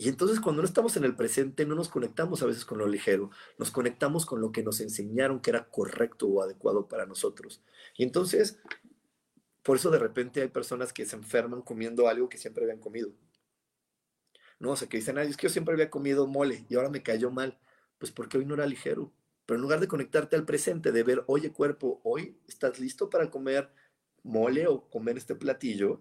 Y 0.00 0.08
entonces 0.08 0.40
cuando 0.40 0.62
no 0.62 0.66
estamos 0.66 0.96
en 0.96 1.04
el 1.04 1.14
presente, 1.14 1.66
no 1.66 1.74
nos 1.74 1.90
conectamos 1.90 2.42
a 2.42 2.46
veces 2.46 2.64
con 2.64 2.78
lo 2.78 2.88
ligero, 2.88 3.30
nos 3.58 3.70
conectamos 3.70 4.24
con 4.24 4.40
lo 4.40 4.50
que 4.50 4.62
nos 4.62 4.80
enseñaron 4.80 5.40
que 5.40 5.50
era 5.50 5.68
correcto 5.68 6.26
o 6.26 6.42
adecuado 6.42 6.88
para 6.88 7.04
nosotros. 7.04 7.62
Y 7.98 8.04
entonces, 8.04 8.58
por 9.62 9.76
eso 9.76 9.90
de 9.90 9.98
repente 9.98 10.40
hay 10.40 10.48
personas 10.48 10.94
que 10.94 11.04
se 11.04 11.16
enferman 11.16 11.60
comiendo 11.60 12.08
algo 12.08 12.30
que 12.30 12.38
siempre 12.38 12.64
habían 12.64 12.80
comido. 12.80 13.12
No, 14.58 14.70
o 14.70 14.76
sea, 14.76 14.88
que 14.88 14.96
dicen, 14.96 15.18
es 15.18 15.36
que 15.36 15.48
yo 15.48 15.52
siempre 15.52 15.74
había 15.74 15.90
comido 15.90 16.26
mole 16.26 16.64
y 16.70 16.76
ahora 16.76 16.88
me 16.88 17.02
cayó 17.02 17.30
mal. 17.30 17.60
Pues 17.98 18.10
porque 18.10 18.38
hoy 18.38 18.46
no 18.46 18.54
era 18.54 18.64
ligero. 18.64 19.12
Pero 19.44 19.56
en 19.56 19.62
lugar 19.62 19.80
de 19.80 19.88
conectarte 19.88 20.34
al 20.34 20.46
presente, 20.46 20.92
de 20.92 21.02
ver, 21.02 21.24
oye 21.26 21.52
cuerpo, 21.52 22.00
hoy 22.04 22.38
estás 22.48 22.80
listo 22.80 23.10
para 23.10 23.30
comer 23.30 23.70
mole 24.22 24.66
o 24.66 24.88
comer 24.88 25.18
este 25.18 25.34
platillo, 25.34 26.00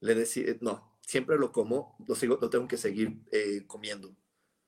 le 0.00 0.14
decía, 0.14 0.56
no, 0.62 0.89
siempre 1.10 1.36
lo 1.38 1.50
como, 1.50 1.96
lo, 2.06 2.14
sigo, 2.14 2.38
lo 2.40 2.48
tengo 2.50 2.68
que 2.68 2.76
seguir 2.76 3.18
eh, 3.32 3.64
comiendo. 3.66 4.14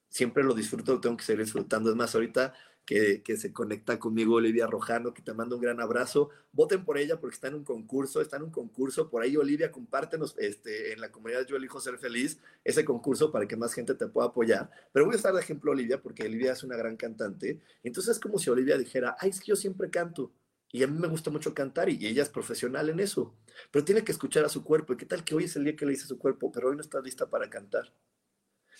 Siempre 0.09 0.43
lo 0.43 0.55
disfruto, 0.55 0.95
lo 0.95 1.01
tengo 1.01 1.17
que 1.17 1.23
seguir 1.23 1.45
disfrutando. 1.45 1.89
Es 1.89 1.95
más, 1.95 2.17
ahorita 2.17 2.53
que, 2.85 3.23
se 3.37 3.53
conecta 3.53 4.01
conmigo 4.01 4.35
Olivia 4.35 4.67
Rojano, 4.67 5.15
que 5.15 5.23
te 5.23 5.33
mando 5.35 5.55
un 5.55 5.63
gran 5.63 5.81
abrazo. 5.81 6.31
Voten 6.51 6.85
por 6.85 6.99
ella 6.99 7.21
porque 7.21 7.35
está 7.35 7.47
en 7.47 7.55
un 7.55 7.65
concurso, 7.65 8.21
está 8.21 8.39
en 8.39 8.43
un 8.43 8.51
concurso. 8.51 9.09
Por 9.09 9.23
ahí, 9.23 9.37
Olivia, 9.37 9.71
compártenos 9.71 10.35
este, 10.37 10.93
en 10.93 11.01
la 11.01 11.13
comunidad 11.13 11.47
Yo 11.47 11.55
Elijo 11.55 11.81
Ser 11.81 11.97
Feliz 11.99 12.41
ese 12.65 12.85
concurso 12.85 13.31
para 13.31 13.47
que 13.47 13.57
más 13.57 13.73
gente 13.73 13.95
te 13.95 14.09
pueda 14.09 14.27
apoyar. 14.27 14.69
Pero 14.93 15.07
voy 15.07 15.15
a 15.15 15.19
estar 15.19 15.33
de 15.33 15.41
ejemplo 15.41 15.71
Olivia 15.71 16.03
porque 16.03 16.25
Olivia 16.25 16.55
es 16.55 16.65
una 16.65 16.77
gran 16.77 16.97
cantante. 16.97 17.61
Entonces 17.85 18.17
es 18.17 18.21
como 18.21 18.41
si 18.41 18.51
Olivia 18.51 18.77
dijera, 18.77 19.17
ay, 19.21 19.31
es 19.31 19.39
que 19.39 19.47
yo 19.47 19.57
siempre 19.57 19.91
canto. 19.91 20.33
Y 20.75 20.83
a 20.83 20.87
mí 20.87 20.99
me 20.99 21.07
gusta 21.07 21.31
mucho 21.31 21.53
cantar 21.53 21.91
y 21.91 22.07
ella 22.07 22.23
es 22.23 22.31
profesional 22.31 22.89
en 22.89 22.99
eso. 22.99 23.35
Pero 23.71 23.85
tiene 23.85 24.03
que 24.05 24.11
escuchar 24.11 24.47
a 24.47 24.49
su 24.49 24.65
cuerpo. 24.65 24.95
¿Y 24.95 24.97
qué 24.97 25.05
tal 25.05 25.23
que 25.23 25.35
hoy 25.35 25.45
es 25.45 25.55
el 25.55 25.65
día 25.65 25.77
que 25.77 25.85
le 25.85 25.93
dice 25.93 26.07
su 26.07 26.19
cuerpo, 26.19 26.51
pero 26.51 26.71
hoy 26.71 26.77
no 26.77 26.81
está 26.81 26.99
lista 27.03 27.29
para 27.29 27.51
cantar? 27.51 27.93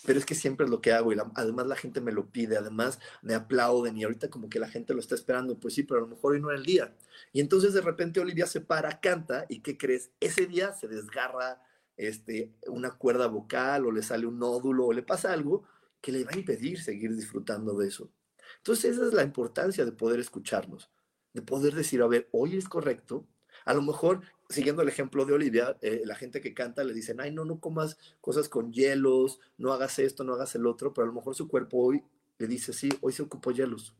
Pero 0.03 0.17
es 0.17 0.25
que 0.25 0.33
siempre 0.33 0.65
es 0.65 0.71
lo 0.71 0.81
que 0.81 0.91
hago 0.91 1.13
y 1.13 1.17
además 1.35 1.67
la 1.67 1.75
gente 1.75 2.01
me 2.01 2.11
lo 2.11 2.25
pide, 2.31 2.57
además 2.57 2.99
me 3.21 3.35
aplauden 3.35 3.95
y 3.95 4.03
ahorita 4.03 4.29
como 4.29 4.49
que 4.49 4.59
la 4.59 4.67
gente 4.67 4.95
lo 4.95 4.99
está 4.99 5.13
esperando. 5.13 5.59
Pues 5.59 5.75
sí, 5.75 5.83
pero 5.83 5.99
a 5.99 6.01
lo 6.01 6.07
mejor 6.07 6.33
hoy 6.33 6.41
no 6.41 6.49
era 6.49 6.57
el 6.57 6.65
día. 6.65 6.95
Y 7.31 7.39
entonces 7.39 7.73
de 7.73 7.81
repente 7.81 8.19
Olivia 8.19 8.47
se 8.47 8.59
para, 8.59 8.99
canta 8.99 9.45
y 9.47 9.61
¿qué 9.61 9.77
crees? 9.77 10.09
Ese 10.19 10.47
día 10.47 10.73
se 10.73 10.87
desgarra 10.87 11.61
este, 11.95 12.51
una 12.67 12.89
cuerda 12.97 13.27
vocal 13.27 13.85
o 13.85 13.91
le 13.91 14.01
sale 14.01 14.25
un 14.25 14.39
nódulo 14.39 14.87
o 14.87 14.93
le 14.93 15.03
pasa 15.03 15.31
algo 15.31 15.63
que 16.01 16.11
le 16.11 16.23
va 16.23 16.31
a 16.33 16.37
impedir 16.37 16.81
seguir 16.81 17.15
disfrutando 17.15 17.77
de 17.77 17.87
eso. 17.87 18.09
Entonces 18.57 18.95
esa 18.95 19.05
es 19.05 19.13
la 19.13 19.23
importancia 19.23 19.85
de 19.85 19.91
poder 19.91 20.19
escucharnos 20.19 20.89
de 21.33 21.41
poder 21.41 21.73
decir, 21.73 22.01
a 22.01 22.07
ver, 22.07 22.29
hoy 22.31 22.57
es 22.57 22.69
correcto. 22.69 23.27
A 23.65 23.73
lo 23.73 23.81
mejor, 23.81 24.21
siguiendo 24.49 24.81
el 24.81 24.89
ejemplo 24.89 25.25
de 25.25 25.33
Olivia, 25.33 25.77
eh, 25.81 26.03
la 26.05 26.15
gente 26.15 26.41
que 26.41 26.53
canta 26.53 26.83
le 26.83 26.93
dicen, 26.93 27.19
ay, 27.19 27.31
no, 27.31 27.43
no 27.45 27.59
comas 27.59 27.97
cosas 28.21 28.49
con 28.49 28.71
hielos, 28.71 29.39
no 29.57 29.73
hagas 29.73 29.99
esto, 29.99 30.23
no 30.23 30.33
hagas 30.33 30.55
el 30.55 30.65
otro, 30.65 30.93
pero 30.93 31.05
a 31.05 31.07
lo 31.07 31.13
mejor 31.13 31.35
su 31.35 31.47
cuerpo 31.47 31.77
hoy 31.77 32.03
le 32.37 32.47
dice, 32.47 32.73
sí, 32.73 32.89
hoy 33.01 33.13
se 33.13 33.23
ocupó 33.23 33.51
hielos. 33.51 33.95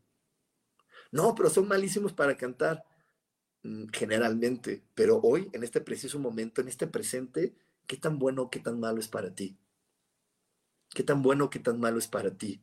No, 1.12 1.34
pero 1.36 1.50
son 1.50 1.68
malísimos 1.68 2.14
para 2.14 2.38
cantar, 2.38 2.84
mm, 3.64 3.88
generalmente, 3.94 4.84
pero 4.96 5.20
hoy, 5.22 5.50
en 5.54 5.64
este 5.64 5.82
preciso 5.82 6.20
momento, 6.20 6.62
en 6.62 6.68
este 6.68 6.88
presente, 6.88 7.56
¿qué 7.88 7.98
tan 7.98 8.20
bueno, 8.20 8.50
qué 8.50 8.60
tan 8.60 8.80
malo 8.80 9.00
es 9.00 9.08
para 9.08 9.34
ti? 9.34 9.58
¿Qué 10.90 11.04
tan 11.04 11.22
bueno, 11.24 11.50
qué 11.50 11.60
tan 11.60 11.80
malo 11.80 11.98
es 11.98 12.08
para 12.08 12.38
ti? 12.38 12.62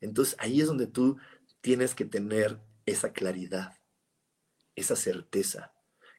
Entonces 0.00 0.36
ahí 0.38 0.60
es 0.60 0.68
donde 0.68 0.86
tú 0.86 1.18
tienes 1.60 1.94
que 1.94 2.04
tener 2.04 2.60
esa 2.86 3.12
claridad 3.12 3.79
esa 4.80 4.96
certeza. 4.96 5.72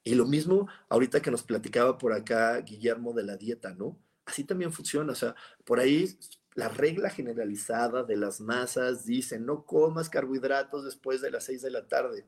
Y 0.04 0.16
lo 0.16 0.26
mismo 0.26 0.68
ahorita 0.90 1.22
que 1.22 1.32
nos 1.32 1.44
platicaba 1.44 1.98
por 1.98 2.14
acá 2.14 2.58
Guillermo 2.60 3.14
de 3.14 3.24
la 3.24 3.38
dieta, 3.38 3.74
¿no? 3.74 4.00
Así 4.26 4.44
también 4.44 4.72
funciona, 4.72 5.14
o 5.14 5.16
sea, 5.16 5.36
por 5.66 5.80
ahí 5.80 6.18
la 6.54 6.70
regla 6.70 7.10
generalizada 7.10 8.04
de 8.04 8.18
las 8.18 8.42
masas 8.42 9.06
dice, 9.06 9.40
no 9.40 9.66
comas 9.66 10.10
carbohidratos 10.10 10.86
después 10.86 11.22
de 11.22 11.32
las 11.32 11.46
seis 11.46 11.62
de 11.62 11.72
la 11.72 11.88
tarde, 11.88 12.26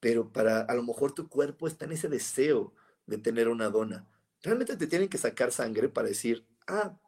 pero 0.00 0.32
para 0.32 0.60
a 0.62 0.74
lo 0.74 0.82
mejor 0.82 1.12
tu 1.12 1.28
cuerpo 1.28 1.66
está 1.66 1.84
en 1.86 1.92
ese 1.92 2.08
deseo 2.08 2.74
de 3.06 3.18
tener 3.18 3.48
una 3.48 3.70
dona. 3.70 4.06
Realmente 4.42 4.76
te 4.76 4.86
tienen 4.86 5.08
que 5.08 5.18
sacar 5.18 5.52
sangre 5.52 5.88
para 5.88 6.08
decir, 6.08 6.46
ah, 6.66 6.98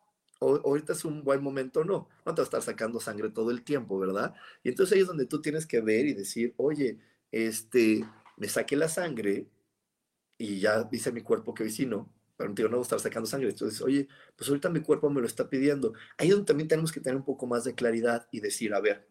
ahorita 0.41 0.93
es 0.93 1.05
un 1.05 1.23
buen 1.23 1.43
momento, 1.43 1.85
no, 1.85 2.09
no 2.25 2.35
te 2.35 2.41
vas 2.41 2.47
a 2.47 2.59
estar 2.59 2.63
sacando 2.63 3.01
sangre 3.01 3.31
todo 3.31 3.51
el 3.51 3.63
tiempo, 3.63 3.99
¿verdad? 3.99 4.35
Y 4.63 4.71
entonces 4.71 4.95
ahí 4.95 5.03
es 5.03 5.07
donde 5.07 5.27
tú 5.27 5.41
tienes 5.41 5.67
que 5.67 5.81
ver 5.81 6.07
y 6.07 6.15
decir, 6.15 6.55
oye, 6.57 6.99
este, 7.31 8.05
me 8.37 8.49
saqué 8.49 8.77
la 8.77 8.89
sangre 8.89 9.49
y 10.39 10.61
ya 10.61 10.85
dice 10.85 11.13
mi 11.13 11.23
cuerpo 11.23 11.55
que 11.55 11.65
hoy 11.65 11.71
sí 11.71 11.87
no, 11.87 12.13
pero 12.37 12.51
no 12.51 12.77
voy 12.77 12.81
a 12.81 12.83
estar 12.83 13.01
sacando 13.01 13.27
sangre. 13.27 13.51
Entonces, 13.51 13.81
oye, 13.81 14.09
pues 14.37 14.49
ahorita 14.49 14.69
mi 14.69 14.81
cuerpo 14.81 15.11
me 15.11 15.21
lo 15.21 15.27
está 15.27 15.49
pidiendo. 15.49 15.95
Ahí 16.19 16.29
es 16.29 16.35
donde 16.35 16.47
también 16.47 16.69
tenemos 16.69 16.93
que 16.93 17.01
tener 17.01 17.17
un 17.17 17.25
poco 17.25 17.47
más 17.47 17.65
de 17.65 17.75
claridad 17.75 18.29
y 18.31 18.41
decir, 18.41 18.75
a 18.75 18.81
ver, 18.81 19.09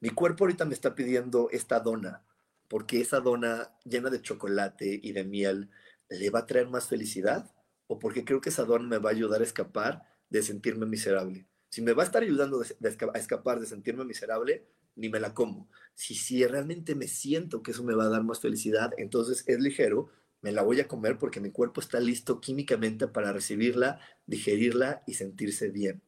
mi 0.00 0.10
cuerpo 0.10 0.44
ahorita 0.44 0.64
me 0.64 0.74
está 0.74 0.94
pidiendo 0.94 1.48
esta 1.50 1.78
dona, 1.78 2.24
porque 2.68 3.00
esa 3.00 3.20
dona 3.20 3.72
llena 3.84 4.10
de 4.10 4.20
chocolate 4.20 4.98
y 5.00 5.12
de 5.12 5.24
miel 5.24 5.70
le 6.08 6.30
va 6.30 6.40
a 6.40 6.46
traer 6.46 6.68
más 6.68 6.88
felicidad, 6.88 7.54
o 7.86 7.98
porque 7.98 8.24
creo 8.24 8.40
que 8.40 8.48
esa 8.48 8.64
dona 8.64 8.86
me 8.86 8.98
va 8.98 9.10
a 9.10 9.12
ayudar 9.12 9.40
a 9.40 9.44
escapar 9.44 10.02
de 10.28 10.42
sentirme 10.42 10.86
miserable. 10.86 11.46
Si 11.68 11.82
me 11.82 11.92
va 11.92 12.02
a 12.02 12.06
estar 12.06 12.22
ayudando 12.22 12.60
a 12.60 13.18
escapar 13.18 13.60
de 13.60 13.66
sentirme 13.66 14.04
miserable, 14.04 14.66
ni 14.96 15.08
me 15.08 15.20
la 15.20 15.34
como. 15.34 15.68
Si, 15.94 16.14
si 16.14 16.44
realmente 16.46 16.94
me 16.94 17.08
siento 17.08 17.62
que 17.62 17.72
eso 17.72 17.84
me 17.84 17.94
va 17.94 18.04
a 18.04 18.08
dar 18.08 18.24
más 18.24 18.40
felicidad, 18.40 18.92
entonces 18.96 19.44
es 19.46 19.60
ligero, 19.60 20.10
me 20.40 20.52
la 20.52 20.62
voy 20.62 20.80
a 20.80 20.88
comer 20.88 21.18
porque 21.18 21.40
mi 21.40 21.50
cuerpo 21.50 21.80
está 21.80 22.00
listo 22.00 22.40
químicamente 22.40 23.08
para 23.08 23.32
recibirla, 23.32 24.00
digerirla 24.26 25.02
y 25.06 25.14
sentirse 25.14 25.70
bien. 25.70 26.02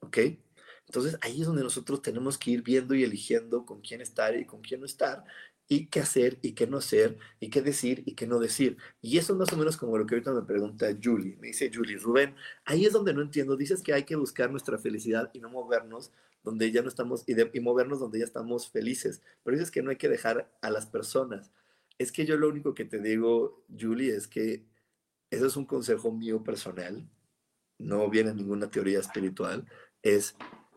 ¿Ok? 0.00 0.18
Entonces 0.86 1.18
ahí 1.22 1.40
es 1.40 1.46
donde 1.46 1.62
nosotros 1.62 2.02
tenemos 2.02 2.36
que 2.38 2.50
ir 2.50 2.62
viendo 2.62 2.94
y 2.94 3.04
eligiendo 3.04 3.64
con 3.64 3.80
quién 3.80 4.00
estar 4.00 4.36
y 4.36 4.44
con 4.44 4.60
quién 4.60 4.80
no 4.80 4.86
estar, 4.86 5.24
y 5.68 5.86
qué 5.86 6.00
hacer 6.00 6.38
y 6.42 6.52
qué 6.52 6.66
no 6.66 6.78
hacer, 6.78 7.18
y 7.40 7.48
qué 7.50 7.62
decir 7.62 8.02
y 8.06 8.14
qué 8.14 8.26
no 8.26 8.38
decir. 8.38 8.76
Y 9.00 9.18
eso 9.18 9.32
es 9.32 9.38
más 9.38 9.52
o 9.52 9.56
menos 9.56 9.76
como 9.76 9.96
lo 9.96 10.06
que 10.06 10.14
ahorita 10.14 10.32
me 10.32 10.42
pregunta 10.42 10.86
Julie. 11.02 11.36
Me 11.40 11.48
dice 11.48 11.70
Julie, 11.72 11.96
Rubén, 11.96 12.34
ahí 12.64 12.84
es 12.84 12.92
donde 12.92 13.14
no 13.14 13.22
entiendo. 13.22 13.56
Dices 13.56 13.82
que 13.82 13.94
hay 13.94 14.04
que 14.04 14.16
buscar 14.16 14.50
nuestra 14.50 14.78
felicidad 14.78 15.30
y 15.32 15.40
no 15.40 15.48
movernos 15.50 16.12
donde 16.44 16.70
ya 16.70 16.82
no 16.82 16.88
estamos, 16.88 17.24
y, 17.26 17.34
y 17.56 17.60
movernos 17.60 17.98
donde 18.00 18.20
ya 18.20 18.24
estamos 18.24 18.70
felices. 18.70 19.22
Pero 19.42 19.56
dices 19.56 19.70
que 19.70 19.82
no 19.82 19.90
hay 19.90 19.96
que 19.96 20.08
dejar 20.08 20.52
a 20.62 20.70
las 20.70 20.86
personas. 20.86 21.50
Es 21.98 22.12
que 22.12 22.26
yo 22.26 22.36
lo 22.36 22.48
único 22.48 22.74
que 22.74 22.84
te 22.84 23.00
digo, 23.00 23.64
Julie, 23.76 24.14
es 24.14 24.28
que 24.28 24.66
eso 25.30 25.46
es 25.46 25.56
un 25.56 25.66
consejo 25.66 26.12
mío 26.12 26.44
personal, 26.44 27.08
no 27.78 28.08
viene 28.08 28.34
ninguna 28.34 28.70
teoría 28.70 29.00
espiritual, 29.00 29.66
es 30.02 30.36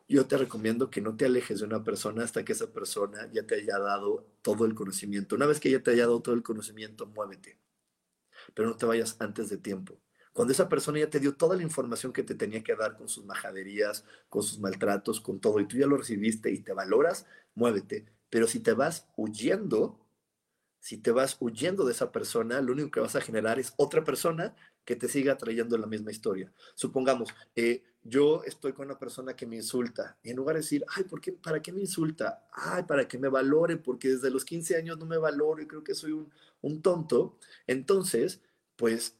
yo 0.09 0.26
te 0.26 0.38
recomiendo 0.38 0.89
que 0.89 1.01
no 1.01 1.18
te 1.18 1.26
alejes 1.26 1.59
de 1.59 1.65
una 1.65 1.84
persona 1.84 2.24
hasta 2.24 2.45
que 2.45 2.53
esa 2.53 2.72
persona 2.72 3.30
ya 3.34 3.45
te 3.45 3.55
haya 3.55 3.78
dado 3.78 4.26
todo 4.41 4.65
el 4.65 4.74
conocimiento. 4.74 5.36
Una 5.36 5.45
vez 5.45 5.59
que 5.59 5.70
ya 5.70 5.84
te 5.84 5.91
haya 5.91 6.03
dado 6.03 6.22
todo 6.22 6.34
el 6.34 6.43
conocimiento, 6.43 7.05
muévete, 7.07 7.59
pero 8.53 8.70
no 8.70 8.78
te 8.78 8.86
vayas 8.86 9.18
antes 9.20 9.49
de 9.49 9.57
tiempo. 9.57 9.99
Cuando 10.38 10.51
esa 10.51 10.69
persona 10.69 10.99
ya 10.99 11.09
te 11.09 11.19
dio 11.19 11.35
toda 11.35 11.55
la 11.55 11.63
información 11.63 12.13
que 12.13 12.21
te 12.21 12.35
tenía 12.35 12.61
que 12.61 12.75
dar 12.75 12.95
con 12.95 13.09
sus 13.09 13.25
majaderías, 13.25 14.05
con 14.29 14.43
sus 14.43 14.59
maltratos, 14.59 15.19
con 15.19 15.39
todo, 15.39 15.59
y 15.59 15.67
tú 15.67 15.77
ya 15.77 15.88
lo 15.88 15.97
recibiste 15.97 16.51
y 16.51 16.59
te 16.59 16.73
valoras, 16.73 17.25
muévete. 17.55 18.05
Pero 18.29 18.45
si 18.45 18.59
te 18.59 18.73
vas 18.73 19.07
huyendo, 19.17 19.99
si 20.79 20.99
te 20.99 21.09
vas 21.09 21.38
huyendo 21.39 21.85
de 21.85 21.93
esa 21.93 22.11
persona, 22.11 22.61
lo 22.61 22.73
único 22.73 22.91
que 22.91 22.99
vas 22.99 23.15
a 23.15 23.21
generar 23.21 23.57
es 23.57 23.73
otra 23.77 24.03
persona 24.03 24.55
que 24.85 24.95
te 24.95 25.07
siga 25.07 25.39
trayendo 25.39 25.75
la 25.75 25.88
misma 25.88 26.11
historia. 26.11 26.53
Supongamos, 26.75 27.33
eh, 27.55 27.81
yo 28.03 28.43
estoy 28.43 28.73
con 28.73 28.85
una 28.85 28.99
persona 28.99 29.35
que 29.35 29.47
me 29.47 29.55
insulta 29.55 30.19
y 30.21 30.29
en 30.29 30.38
lugar 30.38 30.55
de 30.55 30.61
decir, 30.61 30.85
ay, 30.95 31.05
¿por 31.05 31.19
qué, 31.19 31.31
¿para 31.31 31.63
qué 31.63 31.71
me 31.71 31.81
insulta? 31.81 32.47
Ay, 32.51 32.83
para 32.83 33.07
que 33.07 33.17
me 33.17 33.27
valore, 33.27 33.77
porque 33.77 34.09
desde 34.09 34.29
los 34.29 34.45
15 34.45 34.75
años 34.77 34.99
no 34.99 35.07
me 35.07 35.17
valoro 35.17 35.63
y 35.63 35.67
creo 35.67 35.83
que 35.83 35.95
soy 35.95 36.11
un, 36.11 36.31
un 36.61 36.83
tonto. 36.83 37.39
Entonces, 37.65 38.39
pues 38.75 39.17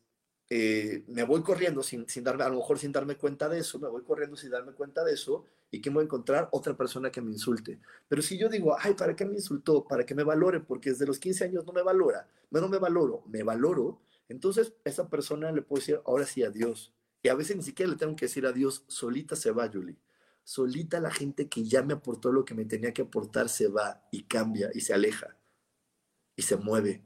eh, 0.50 1.04
me 1.08 1.24
voy 1.24 1.42
corriendo 1.42 1.84
sin, 1.84 2.08
sin, 2.08 2.24
darme, 2.24 2.44
a 2.44 2.50
lo 2.50 2.58
mejor 2.58 2.80
sin 2.80 2.92
darme 2.92 3.18
cuenta 3.18 3.50
de 3.50 3.60
eso, 3.60 3.80
me 3.80 3.90
voy 3.90 4.04
corriendo 4.04 4.38
sin 4.38 4.50
darme 4.50 4.72
cuenta 4.72 5.04
de 5.04 5.14
eso, 5.14 5.46
y 5.70 5.82
que 5.82 5.90
me 5.90 5.96
voy 5.96 6.04
a 6.04 6.06
encontrar 6.06 6.48
otra 6.52 6.76
persona 6.78 7.12
que 7.12 7.22
me 7.22 7.32
insulte. 7.32 7.80
Pero 8.08 8.22
si 8.22 8.38
yo 8.38 8.48
digo, 8.48 8.76
ay, 8.80 8.94
¿para 8.94 9.16
qué 9.16 9.26
me 9.26 9.36
insultó? 9.36 9.86
Para 9.86 10.06
que 10.06 10.16
me 10.16 10.24
valore, 10.24 10.62
porque 10.62 10.92
desde 10.92 11.06
los 11.06 11.20
15 11.20 11.46
años 11.46 11.66
no 11.66 11.74
me 11.74 11.82
valora, 11.82 12.28
no, 12.50 12.70
me 12.70 12.78
valoro, 12.78 13.24
me 13.28 13.44
valoro, 13.44 14.00
entonces 14.30 14.74
esa 14.86 15.10
persona 15.10 15.52
le 15.52 15.62
puedo 15.62 15.82
decir, 15.82 16.00
ahora 16.06 16.26
sí, 16.26 16.44
adiós. 16.44 16.94
Y 17.22 17.30
a 17.30 17.36
veces 17.36 17.58
ni 17.58 17.64
siquiera 17.64 17.92
le 17.92 17.98
tengo 17.98 18.16
que 18.16 18.26
decir 18.26 18.46
adiós, 18.46 18.84
solita 18.88 19.36
se 19.36 19.52
va, 19.52 19.70
Julie. 19.70 19.98
Solita 20.44 21.02
la 21.02 21.12
gente 21.12 21.50
que 21.50 21.66
ya 21.66 21.84
me 21.84 21.94
aportó 21.94 22.32
lo 22.32 22.46
que 22.46 22.54
me 22.54 22.64
tenía 22.64 22.94
que 22.94 23.02
aportar 23.02 23.50
se 23.50 23.68
va 23.68 24.08
y 24.12 24.24
cambia 24.24 24.70
y 24.74 24.80
se 24.80 24.94
aleja 24.94 25.36
y 26.38 26.44
se 26.44 26.56
mueve 26.56 27.04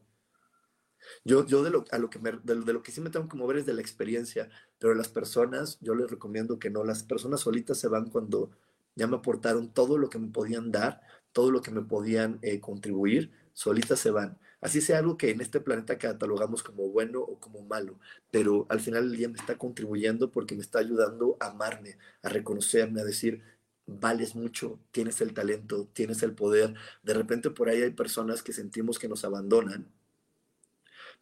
yo, 1.23 1.45
yo 1.45 1.63
de, 1.63 1.69
lo, 1.69 1.85
a 1.91 1.97
lo 1.97 2.09
que 2.09 2.19
de, 2.19 2.55
lo 2.73 2.83
que 2.83 2.91
sí 2.91 3.01
me 3.01 3.09
tengo 3.09 3.27
que 3.27 3.37
mover 3.37 3.57
es 3.57 3.65
de 3.65 3.73
la 3.73 3.81
experiencia, 3.81 4.49
pero 4.79 4.93
las 4.95 5.07
personas, 5.09 5.77
yo 5.81 5.95
les 5.95 6.09
recomiendo 6.09 6.59
que 6.59 6.69
no, 6.69 6.83
las 6.83 7.03
personas 7.03 7.41
solitas 7.41 7.79
se 7.79 7.87
van 7.87 8.09
cuando 8.09 8.51
ya 8.95 9.07
me 9.07 9.17
aportaron 9.17 9.73
todo 9.73 9.97
lo 9.97 10.09
que 10.09 10.19
me 10.19 10.29
podían 10.29 10.71
dar, 10.71 11.01
todo 11.31 11.51
lo 11.51 11.61
que 11.61 11.71
me 11.71 11.81
podían 11.81 12.39
eh, 12.41 12.59
contribuir, 12.59 13.31
solitas 13.53 13.99
se 13.99 14.11
van. 14.11 14.37
Así 14.61 14.79
sea 14.79 14.99
algo 14.99 15.17
que 15.17 15.31
en 15.31 15.41
este 15.41 15.59
planeta 15.59 15.97
catalogamos 15.97 16.61
como 16.61 16.89
bueno 16.89 17.19
o 17.21 17.39
como 17.39 17.63
malo, 17.63 17.97
pero 18.29 18.67
al 18.69 18.79
final 18.79 19.09
del 19.09 19.17
día 19.17 19.29
me 19.29 19.37
está 19.37 19.57
contribuyendo 19.57 20.31
porque 20.31 20.55
me 20.55 20.61
está 20.61 20.79
ayudando 20.79 21.35
a 21.39 21.47
amarme, 21.47 21.97
a 22.21 22.29
reconocerme, 22.29 23.01
a 23.01 23.05
decir, 23.05 23.41
vales 23.87 24.35
mucho, 24.35 24.79
tienes 24.91 25.19
el 25.21 25.33
talento, 25.33 25.87
tienes 25.93 26.21
el 26.23 26.33
poder. 26.35 26.75
De 27.03 27.13
repente 27.13 27.49
por 27.49 27.69
ahí 27.69 27.81
hay 27.81 27.91
personas 27.91 28.43
que 28.43 28.53
sentimos 28.53 28.99
que 28.99 29.07
nos 29.09 29.25
abandonan, 29.25 29.91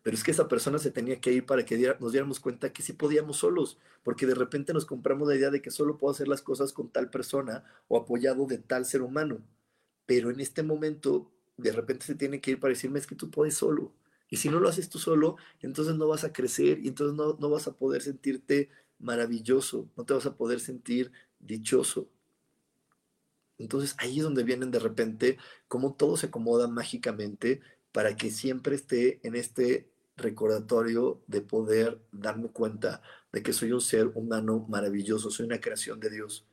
pero 0.01 0.15
es 0.15 0.23
que 0.23 0.31
esa 0.31 0.47
persona 0.47 0.79
se 0.79 0.91
tenía 0.91 1.19
que 1.19 1.31
ir 1.31 1.45
para 1.45 1.65
que 1.65 1.95
nos 1.99 2.11
diéramos 2.11 2.39
cuenta 2.39 2.71
que 2.71 2.81
sí 2.81 2.93
podíamos 2.93 3.37
solos, 3.37 3.77
porque 4.03 4.25
de 4.25 4.35
repente 4.35 4.73
nos 4.73 4.85
compramos 4.85 5.27
la 5.27 5.35
idea 5.35 5.51
de 5.51 5.61
que 5.61 5.71
solo 5.71 5.97
puedo 5.97 6.11
hacer 6.11 6.27
las 6.27 6.41
cosas 6.41 6.71
con 6.73 6.89
tal 6.89 7.09
persona 7.09 7.63
o 7.87 7.97
apoyado 7.97 8.45
de 8.45 8.57
tal 8.57 8.85
ser 8.85 9.01
humano. 9.01 9.41
Pero 10.05 10.31
en 10.31 10.39
este 10.39 10.63
momento 10.63 11.31
de 11.57 11.71
repente 11.73 12.05
se 12.05 12.15
tiene 12.15 12.39
que 12.39 12.51
ir 12.51 12.59
para 12.59 12.73
decirme 12.73 12.99
es 12.99 13.07
que 13.07 13.15
tú 13.15 13.29
puedes 13.29 13.55
solo. 13.55 13.91
Y 14.29 14.37
si 14.37 14.49
no 14.49 14.59
lo 14.59 14.69
haces 14.69 14.89
tú 14.89 14.99
solo, 14.99 15.37
entonces 15.61 15.95
no 15.95 16.07
vas 16.07 16.23
a 16.23 16.31
crecer 16.31 16.79
y 16.79 16.87
entonces 16.87 17.15
no, 17.17 17.35
no 17.39 17.49
vas 17.49 17.67
a 17.67 17.73
poder 17.73 18.01
sentirte 18.01 18.69
maravilloso, 18.99 19.89
no 19.97 20.05
te 20.05 20.13
vas 20.13 20.25
a 20.25 20.35
poder 20.35 20.59
sentir 20.59 21.11
dichoso. 21.39 22.09
Entonces 23.57 23.95
ahí 23.97 24.19
es 24.19 24.23
donde 24.23 24.43
vienen 24.43 24.71
de 24.71 24.79
repente 24.79 25.37
cómo 25.67 25.93
todo 25.93 26.15
se 26.15 26.27
acomoda 26.27 26.67
mágicamente 26.67 27.61
para 27.99 28.15
que 28.15 28.31
siempre 28.31 28.75
esté 28.75 29.19
en 29.27 29.35
este 29.35 29.91
recordatorio 30.15 31.21
de 31.27 31.41
poder 31.41 32.01
darme 32.13 32.47
cuenta 32.47 33.01
de 33.33 33.43
que 33.43 33.51
soy 33.51 33.73
un 33.73 33.81
ser 33.81 34.07
humano 34.15 34.65
maravilloso, 34.69 35.29
soy 35.29 35.47
una 35.47 35.59
creación 35.59 35.99
de 35.99 36.09
Dios. 36.09 36.47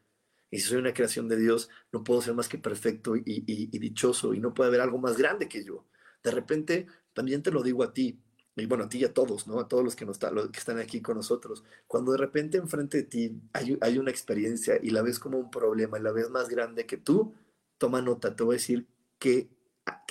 Y 0.51 0.59
si 0.59 0.71
soy 0.71 0.79
una 0.79 0.93
creación 0.93 1.29
de 1.29 1.37
Dios, 1.37 1.71
no 1.93 2.03
puedo 2.03 2.21
ser 2.21 2.35
más 2.35 2.49
que 2.49 2.59
perfecto 2.59 3.15
y, 3.15 3.79
dichoso 3.79 4.35
y 4.35 4.41
no 4.41 4.55
puede 4.55 4.71
haber 4.71 4.81
algo 4.81 4.99
más 4.99 5.17
grande 5.17 5.49
que 5.49 5.63
yo. 5.63 5.87
De 6.21 6.33
repente, 6.33 6.89
también 7.13 7.45
te 7.45 7.53
lo 7.53 7.63
digo 7.63 7.85
a 7.85 7.93
ti, 7.93 8.21
y 8.57 8.67
bueno, 8.67 8.83
a 8.83 8.89
ti 8.89 8.99
y 8.99 9.05
a 9.05 9.15
todos, 9.15 9.47
¿no? 9.47 9.61
A 9.61 9.69
todos 9.69 9.85
los 9.85 9.95
que, 9.95 10.05
nos, 10.05 10.19
están 10.53 10.81
aquí 10.81 11.01
con 11.01 11.17
nosotros. 11.17 11.63
Cuando 11.87 12.11
de 12.11 12.19
repente 12.19 12.59
enfrente 12.59 12.97
de 12.97 13.05
ti 13.05 13.41
hay, 13.53 13.99
una 13.99 14.11
experiencia 14.11 14.81
y 14.83 14.91
la 14.91 15.03
ves 15.03 15.21
como 15.21 15.39
un 15.39 15.53
problema 15.53 15.97
y 15.97 16.03
la 16.03 16.11
ves 16.11 16.29
más 16.29 16.49
grande 16.49 16.87
que 16.87 16.97
tú, 16.97 17.37
toma 17.79 18.03
nota, 18.03 18.35
te 18.35 18.43
voy 18.43 18.57
a 18.57 18.59
decir 18.59 18.89
qué 19.21 19.49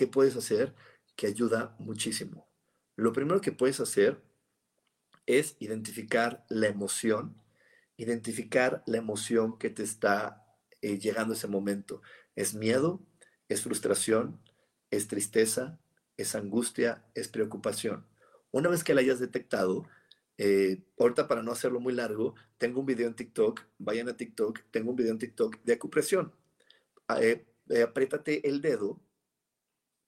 puedes 0.10 0.38
hacer 0.38 0.74
que 1.16 1.28
ayuda 1.28 1.76
muchísimo. 1.80 2.48
Lo 2.96 3.14
primero 3.14 3.42
que 3.42 3.52
puedes 3.52 3.80
hacer 3.80 4.22
es 5.26 5.56
identificar 5.60 6.46
la 6.50 6.68
emoción 6.68 7.36
identificar 7.98 8.84
la 8.86 8.98
emoción 8.98 9.58
que 9.58 9.70
te 9.70 9.84
está 9.84 10.46
eh, 10.82 11.00
llegando 11.00 11.34
ese 11.34 11.48
momento. 11.48 12.02
¿Es 12.36 12.54
miedo? 12.54 13.02
¿Es 13.48 13.62
frustración? 13.62 14.42
¿Es 14.92 15.08
tristeza? 15.08 15.80
¿Es 16.18 16.36
angustia? 16.36 17.06
¿Es 17.14 17.28
preocupación? 17.28 18.06
Una 18.52 18.70
vez 18.70 18.84
que 18.84 18.94
la 18.94 19.02
hayas 19.02 19.20
detectado, 19.20 19.88
eh, 20.38 20.84
ahorita 21.00 21.28
para 21.28 21.44
no 21.44 21.52
hacerlo 21.52 21.80
muy 21.80 21.94
largo, 21.94 22.36
tengo 22.58 22.82
un 22.82 22.86
video 22.86 23.08
en 23.08 23.16
TikTok, 23.16 23.62
vayan 23.78 24.10
a 24.10 24.18
TikTok, 24.18 24.60
tengo 24.72 24.92
un 24.92 24.96
video 24.96 25.12
en 25.12 25.20
TikTok 25.20 25.62
de 25.64 25.74
acupresión. 25.74 26.34
Ah, 27.08 27.22
eh, 27.22 27.46
apriétate 27.84 28.48
el 28.48 28.62
dedo 28.62 29.02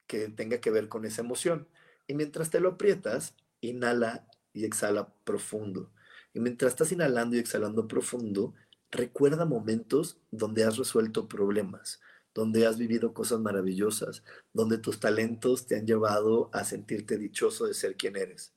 que 0.08 0.30
tenga 0.30 0.60
que 0.60 0.72
ver 0.72 0.90
con 0.90 1.06
esa 1.06 1.22
emoción. 1.22 1.68
Y 2.08 2.14
mientras 2.14 2.50
te 2.50 2.60
lo 2.60 2.70
aprietas, 2.70 3.36
inhala 3.62 4.28
y 4.54 4.66
exhala 4.66 5.14
profundo. 5.24 5.92
Y 6.34 6.40
mientras 6.40 6.72
estás 6.72 6.92
inhalando 6.92 7.36
y 7.36 7.40
exhalando 7.40 7.88
profundo, 7.88 8.54
recuerda 8.92 9.46
momentos 9.46 10.20
donde 10.32 10.64
has 10.64 10.78
resuelto 10.78 11.28
problemas, 11.28 12.00
donde 12.34 12.66
has 12.66 12.78
vivido 12.78 13.14
cosas 13.14 13.40
maravillosas, 13.40 14.24
donde 14.54 14.78
tus 14.78 15.00
talentos 15.00 15.68
te 15.68 15.76
han 15.76 15.86
llevado 15.86 16.50
a 16.54 16.64
sentirte 16.64 17.18
dichoso 17.18 17.66
de 17.66 17.74
ser 17.74 17.96
quien 17.96 18.16
eres. 18.16 18.54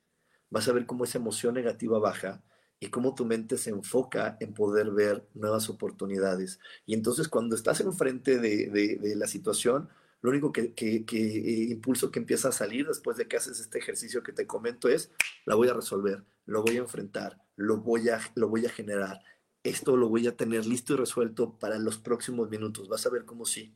Vas 0.50 0.68
a 0.68 0.72
ver 0.72 0.86
cómo 0.86 1.04
esa 1.04 1.18
emoción 1.18 1.54
negativa 1.54 1.98
baja 1.98 2.42
y 2.78 2.88
cómo 2.88 3.14
tu 3.14 3.24
mente 3.24 3.58
se 3.58 3.70
enfoca 3.70 4.36
en 4.40 4.54
poder 4.54 4.90
ver 4.90 5.26
nuevas 5.34 5.68
oportunidades. 5.68 6.60
Y 6.86 6.94
entonces 6.94 7.28
cuando 7.28 7.54
estás 7.54 7.80
enfrente 7.80 8.38
de, 8.38 8.66
de 8.68 9.16
la 9.16 9.26
situación, 9.26 9.88
lo 10.22 10.30
único 10.30 10.52
que, 10.52 10.74
eh, 10.76 11.66
impulso 11.70 12.10
que 12.10 12.18
empieza 12.18 12.48
a 12.48 12.52
salir 12.52 12.86
después 12.86 13.16
de 13.16 13.26
que 13.26 13.36
haces 13.36 13.60
este 13.60 13.78
ejercicio 13.78 14.22
que 14.22 14.32
te 14.32 14.46
comento 14.46 14.88
es, 14.88 15.10
la 15.46 15.54
voy 15.54 15.68
a 15.68 15.74
resolver, 15.74 16.24
lo 16.46 16.62
voy 16.62 16.76
a 16.76 16.80
enfrentar, 16.80 17.40
lo 17.56 17.78
voy 17.78 18.08
a, 18.10 18.20
lo 18.34 18.48
voy 18.48 18.66
a 18.66 18.70
generar. 18.70 19.20
Esto 19.62 19.96
lo 19.96 20.08
voy 20.08 20.26
a 20.26 20.36
tener 20.36 20.66
listo 20.66 20.94
y 20.94 20.96
resuelto 20.96 21.58
para 21.58 21.78
los 21.78 21.98
próximos 21.98 22.48
minutos. 22.48 22.88
Vas 22.88 23.04
a 23.06 23.10
ver 23.10 23.24
cómo 23.24 23.44
sí. 23.44 23.74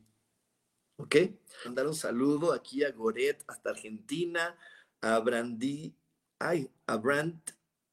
¿Ok? 0.97 1.15
Mandar 1.65 1.87
un 1.87 1.95
saludo 1.95 2.53
aquí 2.53 2.83
a 2.83 2.91
Goret 2.91 3.43
hasta 3.47 3.71
Argentina, 3.71 4.57
a 5.01 5.19
Brandi, 5.19 5.95
ay, 6.39 6.71
a 6.87 6.97
Brand 6.97 7.39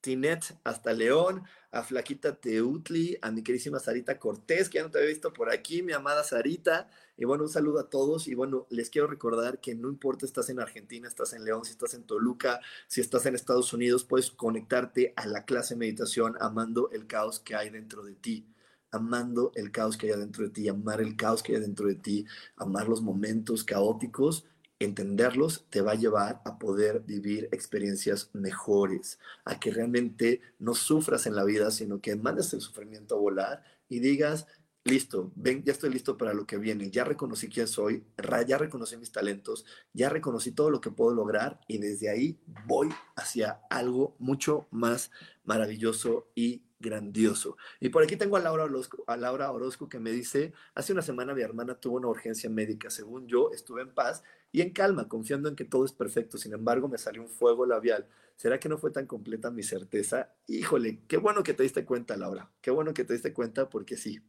Tinet 0.00 0.58
hasta 0.64 0.92
León, 0.92 1.42
a 1.72 1.82
Flaquita 1.82 2.36
Teutli, 2.36 3.16
a 3.22 3.30
mi 3.30 3.42
querísima 3.42 3.78
Sarita 3.80 4.18
Cortés, 4.18 4.68
que 4.68 4.78
ya 4.78 4.84
no 4.84 4.90
te 4.90 4.98
había 4.98 5.08
visto 5.08 5.32
por 5.32 5.50
aquí, 5.50 5.82
mi 5.82 5.92
amada 5.92 6.22
Sarita. 6.22 6.88
Y 7.16 7.24
bueno, 7.24 7.44
un 7.44 7.48
saludo 7.48 7.80
a 7.80 7.88
todos. 7.88 8.28
Y 8.28 8.34
bueno, 8.34 8.66
les 8.68 8.90
quiero 8.90 9.08
recordar 9.08 9.58
que 9.58 9.74
no 9.74 9.88
importa 9.88 10.26
estás 10.26 10.50
en 10.50 10.60
Argentina, 10.60 11.08
estás 11.08 11.32
en 11.32 11.44
León, 11.44 11.64
si 11.64 11.72
estás 11.72 11.94
en 11.94 12.04
Toluca, 12.04 12.60
si 12.88 13.00
estás 13.00 13.24
en 13.24 13.34
Estados 13.34 13.72
Unidos, 13.72 14.04
puedes 14.04 14.30
conectarte 14.30 15.14
a 15.16 15.26
la 15.26 15.46
clase 15.46 15.74
de 15.74 15.78
meditación 15.78 16.36
amando 16.40 16.90
el 16.90 17.06
caos 17.06 17.40
que 17.40 17.56
hay 17.56 17.70
dentro 17.70 18.04
de 18.04 18.14
ti 18.14 18.46
amando 18.94 19.52
el 19.54 19.72
caos 19.72 19.96
que 19.96 20.12
hay 20.12 20.20
dentro 20.20 20.44
de 20.44 20.50
ti, 20.50 20.68
amar 20.68 21.00
el 21.00 21.16
caos 21.16 21.42
que 21.42 21.54
hay 21.54 21.62
dentro 21.62 21.88
de 21.88 21.94
ti, 21.94 22.26
amar 22.56 22.88
los 22.88 23.00
momentos 23.00 23.64
caóticos 23.64 24.44
entenderlos 24.84 25.66
te 25.70 25.80
va 25.80 25.92
a 25.92 25.96
llevar 25.96 26.40
a 26.44 26.58
poder 26.58 27.00
vivir 27.00 27.48
experiencias 27.52 28.30
mejores, 28.32 29.18
a 29.44 29.60
que 29.60 29.70
realmente 29.70 30.40
no 30.58 30.74
sufras 30.74 31.26
en 31.26 31.36
la 31.36 31.44
vida, 31.44 31.70
sino 31.70 32.00
que 32.00 32.16
mandes 32.16 32.52
el 32.52 32.60
sufrimiento 32.60 33.14
a 33.14 33.20
volar 33.20 33.62
y 33.88 34.00
digas, 34.00 34.46
listo, 34.84 35.32
ven, 35.36 35.62
ya 35.62 35.72
estoy 35.72 35.90
listo 35.90 36.16
para 36.16 36.34
lo 36.34 36.46
que 36.46 36.58
viene, 36.58 36.90
ya 36.90 37.04
reconocí 37.04 37.48
quién 37.48 37.68
soy, 37.68 38.04
ya 38.46 38.58
reconocí 38.58 38.96
mis 38.96 39.12
talentos, 39.12 39.64
ya 39.92 40.08
reconocí 40.08 40.52
todo 40.52 40.70
lo 40.70 40.80
que 40.80 40.90
puedo 40.90 41.14
lograr 41.14 41.60
y 41.68 41.78
desde 41.78 42.10
ahí 42.10 42.40
voy 42.66 42.88
hacia 43.16 43.60
algo 43.70 44.16
mucho 44.18 44.66
más 44.70 45.10
maravilloso 45.44 46.28
y 46.34 46.62
grandioso. 46.80 47.56
Y 47.80 47.90
por 47.90 48.02
aquí 48.02 48.16
tengo 48.16 48.36
a 48.36 48.40
Laura 48.40 48.64
Orozco, 48.64 49.04
a 49.06 49.16
Laura 49.16 49.52
Orozco 49.52 49.88
que 49.88 50.00
me 50.00 50.10
dice, 50.10 50.52
hace 50.74 50.92
una 50.92 51.02
semana 51.02 51.34
mi 51.34 51.42
hermana 51.42 51.76
tuvo 51.76 51.96
una 51.96 52.08
urgencia 52.08 52.50
médica, 52.50 52.90
según 52.90 53.28
yo 53.28 53.50
estuve 53.52 53.82
en 53.82 53.94
paz 53.94 54.24
y 54.52 54.60
en 54.60 54.70
calma, 54.70 55.08
confiando 55.08 55.48
en 55.48 55.56
que 55.56 55.64
todo 55.64 55.84
es 55.84 55.92
perfecto, 55.92 56.36
sin 56.36 56.52
embargo 56.52 56.86
me 56.86 56.98
salió 56.98 57.22
un 57.22 57.28
fuego 57.28 57.64
labial. 57.66 58.06
¿Será 58.36 58.60
que 58.60 58.68
no 58.68 58.76
fue 58.78 58.90
tan 58.90 59.06
completa 59.06 59.50
mi 59.50 59.62
certeza? 59.62 60.34
Híjole, 60.46 61.00
qué 61.08 61.16
bueno 61.16 61.42
que 61.42 61.54
te 61.54 61.62
diste 61.62 61.84
cuenta, 61.86 62.16
Laura, 62.16 62.50
qué 62.60 62.70
bueno 62.70 62.92
que 62.92 63.04
te 63.04 63.14
diste 63.14 63.32
cuenta 63.32 63.70
porque 63.70 63.96
sí, 63.96 64.20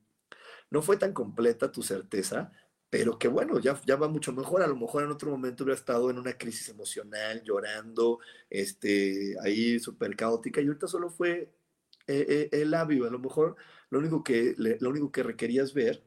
no 0.69 0.81
fue 0.81 0.97
tan 0.97 1.13
completa 1.13 1.71
tu 1.71 1.83
certeza, 1.83 2.51
pero 2.89 3.17
qué 3.19 3.27
bueno, 3.27 3.59
ya, 3.59 3.79
ya 3.85 3.95
va 3.95 4.07
mucho 4.07 4.31
mejor. 4.33 4.61
A 4.61 4.67
lo 4.67 4.75
mejor 4.75 5.03
en 5.03 5.11
otro 5.11 5.29
momento 5.31 5.63
hubiera 5.63 5.79
estado 5.79 6.09
en 6.09 6.17
una 6.17 6.37
crisis 6.37 6.69
emocional, 6.69 7.43
llorando, 7.43 8.19
este, 8.49 9.35
ahí 9.41 9.79
súper 9.79 10.15
caótica, 10.15 10.61
y 10.61 10.67
ahorita 10.67 10.87
solo 10.87 11.09
fue 11.09 11.53
eh, 12.07 12.25
eh, 12.29 12.49
el 12.51 12.71
labio. 12.71 13.07
A 13.07 13.11
lo 13.11 13.19
mejor 13.19 13.55
lo 13.89 13.99
único, 13.99 14.23
que, 14.23 14.55
lo 14.57 14.89
único 14.89 15.11
que 15.11 15.23
requerías 15.23 15.73
ver 15.73 16.03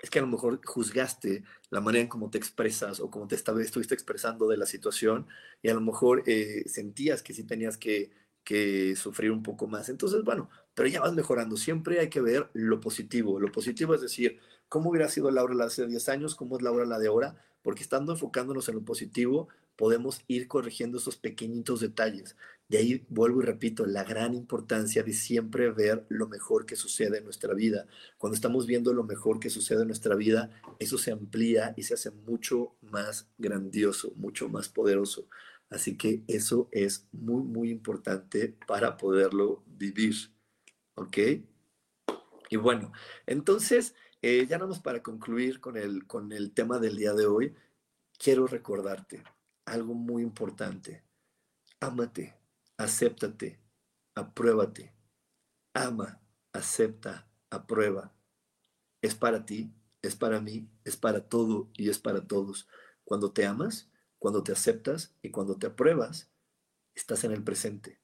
es 0.00 0.10
que 0.10 0.18
a 0.18 0.22
lo 0.22 0.28
mejor 0.28 0.60
juzgaste 0.64 1.42
la 1.70 1.80
manera 1.80 2.02
en 2.02 2.08
cómo 2.08 2.30
te 2.30 2.38
expresas 2.38 3.00
o 3.00 3.10
cómo 3.10 3.26
te 3.26 3.34
estuviste 3.34 3.94
expresando 3.94 4.48
de 4.48 4.56
la 4.56 4.66
situación 4.66 5.26
y 5.62 5.68
a 5.68 5.74
lo 5.74 5.80
mejor 5.80 6.22
eh, 6.26 6.64
sentías 6.66 7.22
que 7.22 7.34
sí 7.34 7.44
tenías 7.44 7.76
que, 7.76 8.10
que 8.44 8.96
sufrir 8.96 9.30
un 9.30 9.42
poco 9.42 9.66
más. 9.66 9.88
Entonces, 9.88 10.22
bueno, 10.24 10.48
pero 10.74 10.88
ya 10.88 11.00
vas 11.00 11.12
mejorando. 11.12 11.56
Siempre 11.56 12.00
hay 12.00 12.08
que 12.08 12.20
ver 12.20 12.48
lo 12.52 12.80
positivo. 12.80 13.40
Lo 13.40 13.50
positivo 13.50 13.94
es 13.94 14.00
decir, 14.00 14.38
¿cómo 14.68 14.90
hubiera 14.90 15.08
sido 15.08 15.30
Laura 15.30 15.54
la 15.54 15.64
hace 15.64 15.86
10 15.86 16.08
años? 16.08 16.34
¿Cómo 16.34 16.56
es 16.56 16.62
Laura 16.62 16.86
la 16.86 16.98
de 16.98 17.08
ahora? 17.08 17.34
Porque 17.62 17.82
estando 17.82 18.12
enfocándonos 18.12 18.68
en 18.68 18.76
lo 18.76 18.84
positivo, 18.84 19.48
podemos 19.76 20.22
ir 20.28 20.48
corrigiendo 20.48 20.98
esos 20.98 21.16
pequeñitos 21.16 21.80
detalles. 21.80 22.36
De 22.68 22.76
ahí 22.76 23.06
vuelvo 23.08 23.42
y 23.42 23.46
repito, 23.46 23.86
la 23.86 24.04
gran 24.04 24.34
importancia 24.34 25.02
de 25.02 25.14
siempre 25.14 25.70
ver 25.70 26.04
lo 26.10 26.28
mejor 26.28 26.66
que 26.66 26.76
sucede 26.76 27.18
en 27.18 27.24
nuestra 27.24 27.54
vida. 27.54 27.86
Cuando 28.18 28.34
estamos 28.34 28.66
viendo 28.66 28.92
lo 28.92 29.04
mejor 29.04 29.40
que 29.40 29.48
sucede 29.48 29.82
en 29.82 29.88
nuestra 29.88 30.14
vida, 30.14 30.50
eso 30.78 30.98
se 30.98 31.10
amplía 31.10 31.72
y 31.78 31.84
se 31.84 31.94
hace 31.94 32.10
mucho 32.10 32.76
más 32.82 33.30
grandioso, 33.38 34.12
mucho 34.16 34.50
más 34.50 34.68
poderoso. 34.68 35.28
Así 35.70 35.96
que 35.96 36.22
eso 36.28 36.68
es 36.70 37.08
muy, 37.12 37.42
muy 37.42 37.70
importante 37.70 38.54
para 38.66 38.98
poderlo 38.98 39.62
vivir. 39.66 40.14
¿Ok? 40.94 41.18
Y 42.50 42.56
bueno, 42.56 42.92
entonces, 43.26 43.94
eh, 44.20 44.46
ya 44.46 44.58
nada 44.58 44.68
más 44.68 44.80
para 44.80 45.02
concluir 45.02 45.60
con 45.60 45.78
el, 45.78 46.06
con 46.06 46.32
el 46.32 46.52
tema 46.52 46.78
del 46.78 46.96
día 46.96 47.14
de 47.14 47.26
hoy, 47.26 47.54
quiero 48.18 48.46
recordarte, 48.46 49.22
algo 49.64 49.94
muy 49.94 50.22
importante. 50.22 51.02
Ámate, 51.80 52.37
acéptate, 52.78 53.60
apruébate. 54.14 54.94
Ama, 55.74 56.20
acepta, 56.52 57.28
aprueba. 57.50 58.14
Es 59.02 59.14
para 59.14 59.44
ti, 59.44 59.70
es 60.00 60.16
para 60.16 60.40
mí, 60.40 60.68
es 60.84 60.96
para 60.96 61.28
todo 61.28 61.68
y 61.74 61.90
es 61.90 61.98
para 61.98 62.26
todos. 62.26 62.68
Cuando 63.04 63.32
te 63.32 63.44
amas, 63.46 63.90
cuando 64.18 64.42
te 64.42 64.52
aceptas 64.52 65.14
y 65.22 65.30
cuando 65.30 65.56
te 65.56 65.66
apruebas, 65.66 66.30
estás 66.94 67.24
en 67.24 67.32
el 67.32 67.42
presente. 67.42 68.00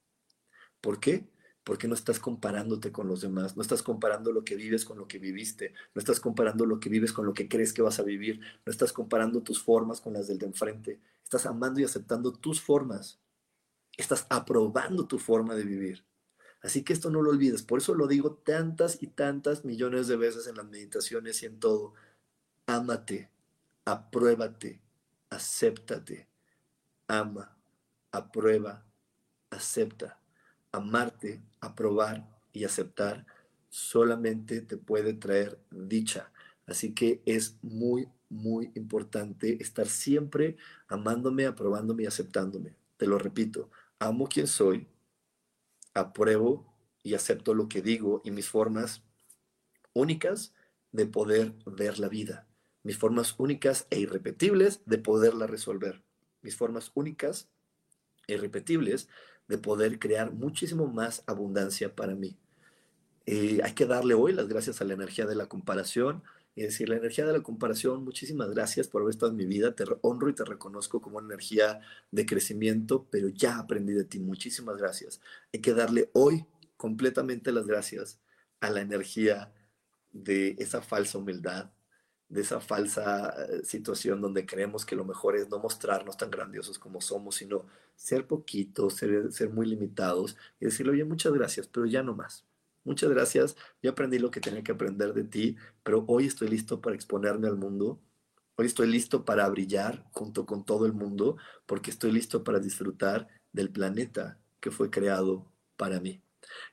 ¿Por 0.81 1.01
qué? 1.01 1.29
Porque 1.62 1.89
no 1.89 1.95
estás 1.95 2.18
comparándote 2.18 2.93
con 2.93 3.09
los 3.09 3.22
demás, 3.22 3.57
no 3.57 3.62
estás 3.62 3.83
comparando 3.83 4.33
lo 4.33 4.45
que 4.45 4.57
vives 4.57 4.85
con 4.85 4.99
lo 4.99 5.09
que 5.09 5.18
viviste, 5.18 5.72
no 5.95 6.01
estás 6.01 6.20
comparando 6.20 6.66
lo 6.66 6.79
que 6.79 6.91
vives 6.91 7.12
con 7.12 7.25
lo 7.25 7.33
que 7.33 7.49
crees 7.49 7.72
que 7.72 7.81
vas 7.81 8.01
a 8.01 8.03
vivir, 8.03 8.41
no 8.66 8.70
estás 8.70 8.93
comparando 8.93 9.43
tus 9.43 9.62
formas 9.62 10.01
con 10.01 10.12
las 10.12 10.27
del 10.27 10.39
de 10.39 10.47
enfrente, 10.47 11.01
estás 11.22 11.47
amando 11.47 11.81
y 11.81 11.85
aceptando 11.85 12.33
tus 12.33 12.61
formas, 12.61 13.18
estás 13.97 14.26
aprobando 14.30 15.07
tu 15.07 15.18
forma 15.18 15.55
de 15.55 15.64
vivir. 15.64 16.05
Así 16.62 16.82
que 16.82 16.92
esto 16.92 17.11
no 17.11 17.20
lo 17.20 17.30
olvides, 17.30 17.62
por 17.62 17.78
eso 17.78 17.95
lo 17.95 18.07
digo 18.07 18.32
tantas 18.34 19.03
y 19.03 19.09
tantas 19.09 19.64
millones 19.64 20.09
de 20.09 20.16
veces 20.16 20.47
en 20.47 20.57
las 20.57 20.66
meditaciones 20.66 21.42
y 21.42 21.47
en 21.47 21.61
todo. 21.61 21.95
Ámate, 22.66 23.30
apruébate, 23.84 24.80
acéptate, 25.28 26.26
ama, 27.07 27.57
aprueba, 28.12 28.84
acepta. 29.51 30.18
Amarte, 30.72 31.40
aprobar 31.61 32.26
y 32.53 32.64
aceptar 32.64 33.26
solamente 33.68 34.61
te 34.61 34.76
puede 34.76 35.14
traer 35.14 35.61
dicha. 35.70 36.32
Así 36.66 36.95
que 36.95 37.22
es 37.26 37.59
muy, 37.62 38.09
muy 38.28 38.72
importante 38.74 39.62
estar 39.62 39.86
siempre 39.86 40.57
amándome, 40.88 41.47
aprobándome 41.47 42.05
y 42.05 42.07
aceptándome. 42.07 42.74
Te 42.97 43.07
lo 43.07 43.18
repito, 43.18 43.70
amo 44.05 44.29
quien 44.29 44.47
soy, 44.47 44.87
apruebo 45.95 46.75
y 47.03 47.15
acepto 47.15 47.55
lo 47.55 47.69
que 47.69 47.83
digo 47.83 48.21
y 48.25 48.31
mis 48.31 48.49
formas 48.49 49.03
únicas 49.93 50.55
de 50.93 51.07
poder 51.07 51.55
ver 51.65 51.99
la 51.99 52.09
vida, 52.09 52.47
mis 52.83 52.99
formas 52.99 53.35
únicas 53.39 53.87
e 53.91 53.99
irrepetibles 53.99 54.83
de 54.85 54.99
poderla 54.99 55.47
resolver, 55.47 56.03
mis 56.43 56.57
formas 56.57 56.93
únicas 56.95 57.49
e 58.27 58.35
irrepetibles 58.35 59.09
de 59.49 59.59
poder 59.59 59.99
crear 59.99 60.33
muchísimo 60.33 60.87
más 60.87 61.23
abundancia 61.27 61.95
para 61.95 62.15
mí. 62.15 62.39
Eh, 63.27 63.61
hay 63.65 63.73
que 63.73 63.87
darle 63.87 64.15
hoy 64.15 64.33
las 64.33 64.49
gracias 64.49 64.81
a 64.81 64.85
la 64.85 64.95
energía 64.95 65.25
de 65.25 65.35
la 65.35 65.47
comparación 65.47 66.23
y 66.55 66.63
decir, 66.63 66.89
la 66.89 66.97
energía 66.97 67.27
de 67.27 67.33
la 67.33 67.43
comparación, 67.43 68.05
muchísimas 68.05 68.51
gracias 68.51 68.87
por 68.87 69.03
haber 69.03 69.13
estado 69.13 69.33
en 69.33 69.37
mi 69.37 69.47
vida, 69.47 69.75
te 69.75 69.85
honro 70.03 70.29
y 70.29 70.35
te 70.35 70.45
reconozco 70.45 71.01
como 71.01 71.19
una 71.19 71.27
energía 71.27 71.81
de 72.13 72.27
crecimiento, 72.27 73.07
pero 73.11 73.29
ya 73.29 73.59
aprendí 73.59 73.93
de 73.93 74.05
ti, 74.05 74.21
muchísimas 74.21 74.77
gracias. 74.77 75.21
Hay 75.53 75.61
que 75.61 75.75
darle 75.75 76.11
hoy 76.13 76.47
completamente 76.77 77.51
las 77.53 77.67
gracias 77.67 78.21
a 78.61 78.71
la 78.71 78.81
energía 78.81 79.53
de 80.13 80.57
esa 80.59 80.81
falsa 80.81 81.19
humildad, 81.19 81.71
de 82.29 82.41
esa 82.43 82.61
falsa 82.61 83.35
eh, 83.49 83.65
situación 83.65 84.21
donde 84.21 84.47
creemos 84.47 84.87
que 84.87 84.97
lo 84.97 85.05
mejor 85.05 85.37
es 85.37 85.49
no 85.51 85.59
mostrarnos 85.59 86.17
tan 86.17 86.31
grandiosos 86.31 86.79
como 86.79 87.01
somos, 87.01 87.37
sino 87.37 87.67
ser 87.97 88.27
poquitos, 88.27 88.95
ser, 88.95 89.33
ser 89.33 89.51
muy 89.51 89.67
limitados 89.67 90.37
y 90.61 90.67
decirle, 90.67 90.93
oye, 90.93 91.05
muchas 91.05 91.33
gracias, 91.33 91.67
pero 91.69 91.87
ya 91.87 92.03
no 92.03 92.15
más. 92.15 92.45
Muchas 92.85 93.11
gracias, 93.11 93.57
yo 93.82 93.91
aprendí 93.91 94.18
lo 94.18 94.30
que 94.30 94.41
tenía 94.41 94.62
que 94.62 94.72
aprender 94.72 95.14
de 95.14 95.24
ti, 95.24 95.57
pero 95.82 96.05
hoy 96.07 96.26
estoy 96.26 96.49
listo 96.49 96.80
para 96.80 96.95
exponerme 96.95 97.49
al 97.49 97.57
mundo, 97.57 97.99
hoy 98.57 98.66
estoy 98.66 98.89
listo 98.89 99.24
para 99.24 99.49
brillar 99.49 100.05
junto 100.12 100.45
con 100.45 100.64
todo 100.64 100.85
el 100.85 100.93
mundo, 100.93 101.39
porque 101.66 101.91
estoy 101.91 102.12
listo 102.12 102.45
para 102.45 102.61
disfrutar 102.61 103.26
del 103.53 103.70
planeta 103.70 104.39
que 104.61 104.70
fue 104.70 104.91
creado 104.91 105.51
para 105.76 105.99
mí. 106.01 106.20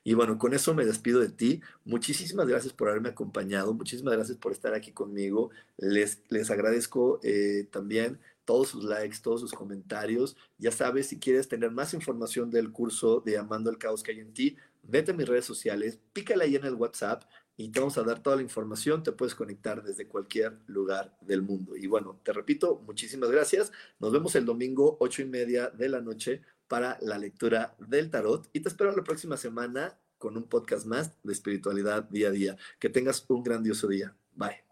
Y 0.04 0.14
bueno, 0.14 0.38
con 0.38 0.54
eso 0.54 0.74
me 0.74 0.84
despido 0.84 1.20
de 1.20 1.30
ti. 1.30 1.60
Muchísimas 1.84 2.46
gracias 2.46 2.72
por 2.72 2.88
haberme 2.88 3.10
acompañado. 3.10 3.74
Muchísimas 3.74 4.14
gracias 4.14 4.36
por 4.38 4.52
estar 4.52 4.74
aquí 4.74 4.92
conmigo. 4.92 5.50
Les, 5.78 6.22
les 6.28 6.50
agradezco 6.50 7.20
eh, 7.22 7.68
también 7.70 8.20
todos 8.44 8.68
sus 8.68 8.84
likes, 8.84 9.18
todos 9.22 9.40
sus 9.40 9.52
comentarios. 9.52 10.36
Ya 10.58 10.72
sabes, 10.72 11.08
si 11.08 11.18
quieres 11.18 11.48
tener 11.48 11.70
más 11.70 11.94
información 11.94 12.50
del 12.50 12.72
curso 12.72 13.20
de 13.24 13.38
Amando 13.38 13.70
el 13.70 13.78
Caos 13.78 14.02
que 14.02 14.12
hay 14.12 14.20
en 14.20 14.34
ti, 14.34 14.56
vete 14.82 15.12
a 15.12 15.14
mis 15.14 15.28
redes 15.28 15.44
sociales, 15.44 15.98
pícale 16.12 16.44
ahí 16.44 16.56
en 16.56 16.64
el 16.64 16.74
WhatsApp 16.74 17.24
y 17.56 17.70
te 17.70 17.80
vamos 17.80 17.98
a 17.98 18.02
dar 18.02 18.22
toda 18.22 18.36
la 18.36 18.42
información. 18.42 19.02
Te 19.02 19.12
puedes 19.12 19.34
conectar 19.34 19.82
desde 19.82 20.08
cualquier 20.08 20.58
lugar 20.66 21.16
del 21.20 21.42
mundo. 21.42 21.76
Y 21.76 21.86
bueno, 21.86 22.20
te 22.22 22.32
repito, 22.32 22.82
muchísimas 22.86 23.30
gracias. 23.30 23.72
Nos 24.00 24.12
vemos 24.12 24.34
el 24.34 24.44
domingo, 24.44 24.96
ocho 25.00 25.22
y 25.22 25.26
media 25.26 25.68
de 25.68 25.88
la 25.88 26.00
noche 26.00 26.42
para 26.68 26.98
la 27.02 27.18
lectura 27.18 27.76
del 27.78 28.10
tarot 28.10 28.48
y 28.52 28.60
te 28.60 28.68
espero 28.68 28.94
la 28.96 29.04
próxima 29.04 29.36
semana 29.36 29.98
con 30.18 30.36
un 30.36 30.44
podcast 30.44 30.86
más 30.86 31.12
de 31.22 31.32
espiritualidad 31.32 32.04
día 32.04 32.28
a 32.28 32.30
día. 32.32 32.56
Que 32.78 32.88
tengas 32.88 33.24
un 33.28 33.42
grandioso 33.42 33.88
día. 33.88 34.16
Bye. 34.34 34.71